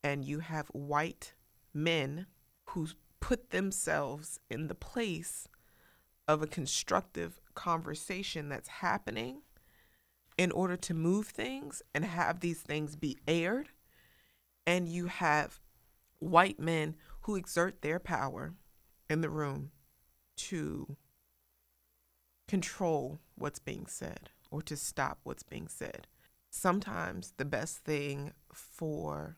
and 0.04 0.26
you 0.26 0.40
have 0.40 0.68
white 0.70 1.34
men 1.74 2.26
who 2.70 2.88
put 3.20 3.52
themselves 3.52 4.40
in 4.50 4.68
the 4.68 4.76
place 4.76 5.48
of 6.28 6.42
a 6.42 6.48
constructive 6.48 7.40
conversation 7.54 8.50
that's 8.50 8.68
happening 8.68 9.42
in 10.38 10.52
order 10.52 10.76
to 10.76 10.94
move 10.94 11.28
things 11.28 11.82
and 11.94 12.04
have 12.04 12.40
these 12.40 12.62
things 12.62 12.96
be 12.96 13.18
aired. 13.28 13.70
And 14.68 14.90
you 14.90 15.08
have 15.08 15.60
white 16.20 16.60
men 16.60 16.96
who 17.22 17.36
exert 17.36 17.82
their 17.82 18.00
power 18.00 18.56
in 19.10 19.22
the 19.22 19.30
room 19.30 19.72
to 20.38 20.98
control 22.48 23.20
what's 23.36 23.60
being 23.60 23.86
said 23.88 24.30
or 24.52 24.62
to 24.64 24.76
stop 24.76 25.20
what's 25.24 25.44
being 25.44 25.68
said. 25.68 26.08
Sometimes 26.50 27.34
the 27.38 27.46
best 27.46 27.80
thing 27.80 28.34
for 28.54 29.38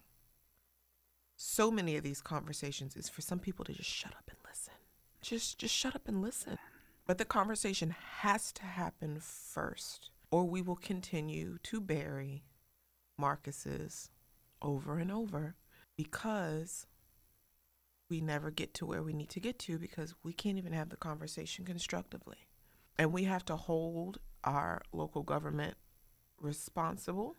so 1.36 1.72
many 1.72 1.95
of 1.95 2.03
these 2.03 2.22
conversations 2.22 2.95
is 2.95 3.10
for 3.10 3.22
some 3.22 3.39
people 3.39 3.66
to 3.66 3.74
just 3.74 3.89
shut 3.89 4.14
up 4.14 4.30
and 4.30 4.38
listen. 4.47 4.74
Just 5.22 5.60
just 5.60 5.74
shut 5.74 5.95
up 5.95 6.08
and 6.08 6.22
listen. 6.22 6.58
But 7.05 7.18
the 7.18 7.26
conversation 7.26 7.95
has 8.20 8.51
to 8.53 8.64
happen 8.64 9.20
first 9.20 10.12
or 10.32 10.45
we 10.45 10.62
will 10.62 10.76
continue 10.76 11.58
to 11.64 11.80
bury 11.80 12.43
Marcus's 13.18 14.10
over 14.62 14.97
and 14.97 15.12
over 15.12 15.55
because 15.95 16.86
we 18.10 18.22
never 18.22 18.51
get 18.51 18.74
to 18.76 18.86
where 18.86 19.03
we 19.03 19.14
need 19.14 19.30
to 19.30 19.39
get 19.39 19.60
to 19.60 19.78
because 19.78 20.16
we 20.24 20.34
can't 20.34 20.58
even 20.58 20.74
have 20.74 20.89
the 20.89 20.97
conversation 20.97 21.66
constructively. 21.66 22.47
And 22.97 23.12
we 23.12 23.26
have 23.26 23.45
to 23.45 23.55
hold 23.55 24.20
our 24.47 24.81
local 24.91 25.23
government 25.23 25.75
responsible, 26.39 27.35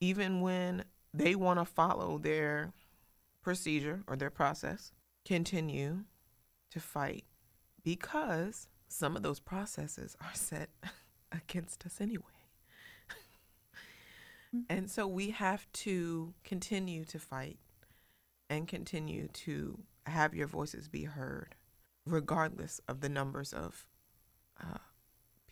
even 0.00 0.40
when 0.40 0.84
they 1.12 1.34
want 1.34 1.58
to 1.58 1.64
follow 1.64 2.18
their 2.18 2.72
procedure 3.42 4.02
or 4.06 4.16
their 4.16 4.30
process, 4.30 4.92
continue 5.24 6.04
to 6.70 6.80
fight 6.80 7.24
because 7.82 8.68
some 8.88 9.16
of 9.16 9.22
those 9.22 9.40
processes 9.40 10.16
are 10.20 10.34
set 10.34 10.70
against 11.32 11.84
us 11.84 12.00
anyway. 12.00 12.24
and 14.68 14.90
so 14.90 15.06
we 15.06 15.30
have 15.30 15.70
to 15.72 16.32
continue 16.44 17.04
to 17.04 17.18
fight 17.18 17.58
and 18.48 18.68
continue 18.68 19.28
to 19.28 19.78
have 20.06 20.34
your 20.34 20.46
voices 20.46 20.88
be 20.88 21.04
heard, 21.04 21.54
regardless 22.06 22.80
of 22.88 23.00
the 23.00 23.08
numbers 23.08 23.52
of 23.52 23.86
uh, 24.60 24.78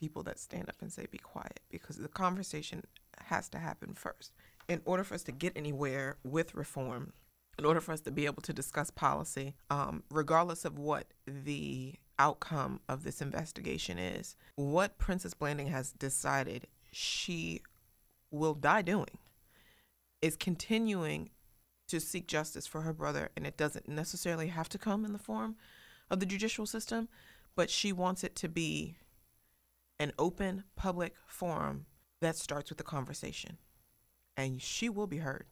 people 0.02 0.24
that 0.24 0.40
stand 0.40 0.68
up 0.68 0.74
and 0.80 0.92
say, 0.92 1.06
be 1.12 1.18
quiet, 1.18 1.60
because 1.70 1.96
the 1.96 2.08
conversation 2.08 2.82
has 3.28 3.48
to 3.48 3.56
happen 3.56 3.94
first. 3.94 4.32
In 4.66 4.80
order 4.84 5.04
for 5.04 5.14
us 5.14 5.22
to 5.22 5.32
get 5.32 5.52
anywhere 5.54 6.16
with 6.24 6.56
reform, 6.56 7.12
in 7.56 7.64
order 7.64 7.80
for 7.80 7.92
us 7.92 8.00
to 8.00 8.10
be 8.10 8.26
able 8.26 8.42
to 8.42 8.52
discuss 8.52 8.90
policy, 8.90 9.54
um, 9.70 10.02
regardless 10.10 10.64
of 10.64 10.76
what 10.76 11.06
the 11.24 11.94
outcome 12.18 12.80
of 12.88 13.04
this 13.04 13.22
investigation 13.22 13.96
is, 13.96 14.34
what 14.56 14.98
Princess 14.98 15.34
Blanding 15.34 15.68
has 15.68 15.92
decided 15.92 16.66
she 16.90 17.62
will 18.32 18.54
die 18.54 18.82
doing 18.82 19.18
is 20.20 20.34
continuing 20.34 21.30
to 21.86 22.00
seek 22.00 22.26
justice 22.26 22.66
for 22.66 22.80
her 22.80 22.92
brother, 22.92 23.28
and 23.36 23.46
it 23.46 23.56
doesn't 23.56 23.88
necessarily 23.88 24.48
have 24.48 24.68
to 24.70 24.78
come 24.78 25.04
in 25.04 25.12
the 25.12 25.18
form 25.20 25.54
of 26.10 26.18
the 26.18 26.26
judicial 26.26 26.66
system, 26.66 27.08
but 27.54 27.70
she 27.70 27.92
wants 27.92 28.24
it 28.24 28.34
to 28.34 28.48
be 28.48 28.96
an 29.98 30.12
open 30.18 30.64
public 30.76 31.14
forum 31.26 31.86
that 32.20 32.36
starts 32.36 32.70
with 32.70 32.80
a 32.80 32.84
conversation. 32.84 33.58
And 34.36 34.60
she 34.62 34.88
will 34.88 35.06
be 35.06 35.18
heard. 35.18 35.46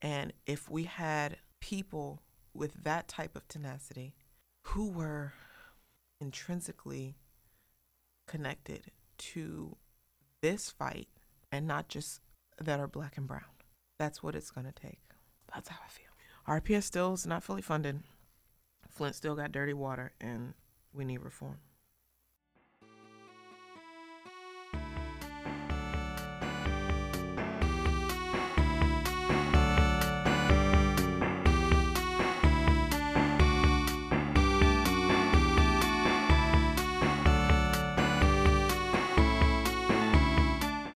And 0.00 0.32
if 0.46 0.70
we 0.70 0.84
had 0.84 1.36
people 1.60 2.22
with 2.54 2.84
that 2.84 3.08
type 3.08 3.36
of 3.36 3.46
tenacity 3.48 4.14
who 4.62 4.88
were 4.90 5.32
intrinsically 6.20 7.16
connected 8.26 8.90
to 9.18 9.76
this 10.40 10.70
fight 10.70 11.08
and 11.50 11.66
not 11.66 11.88
just 11.88 12.20
that 12.58 12.80
are 12.80 12.88
black 12.88 13.16
and 13.16 13.26
brown. 13.26 13.42
That's 13.98 14.22
what 14.22 14.34
it's 14.34 14.50
going 14.50 14.66
to 14.66 14.72
take. 14.72 15.00
That's 15.52 15.68
how 15.68 15.78
I 15.84 15.88
feel. 15.88 16.06
RPS 16.48 16.84
still 16.84 17.12
is 17.12 17.26
not 17.26 17.42
fully 17.42 17.62
funded. 17.62 18.00
Flint 18.88 19.14
still 19.14 19.34
got 19.34 19.52
dirty 19.52 19.72
water, 19.72 20.12
and 20.20 20.54
we 20.92 21.04
need 21.04 21.22
reform. 21.22 21.58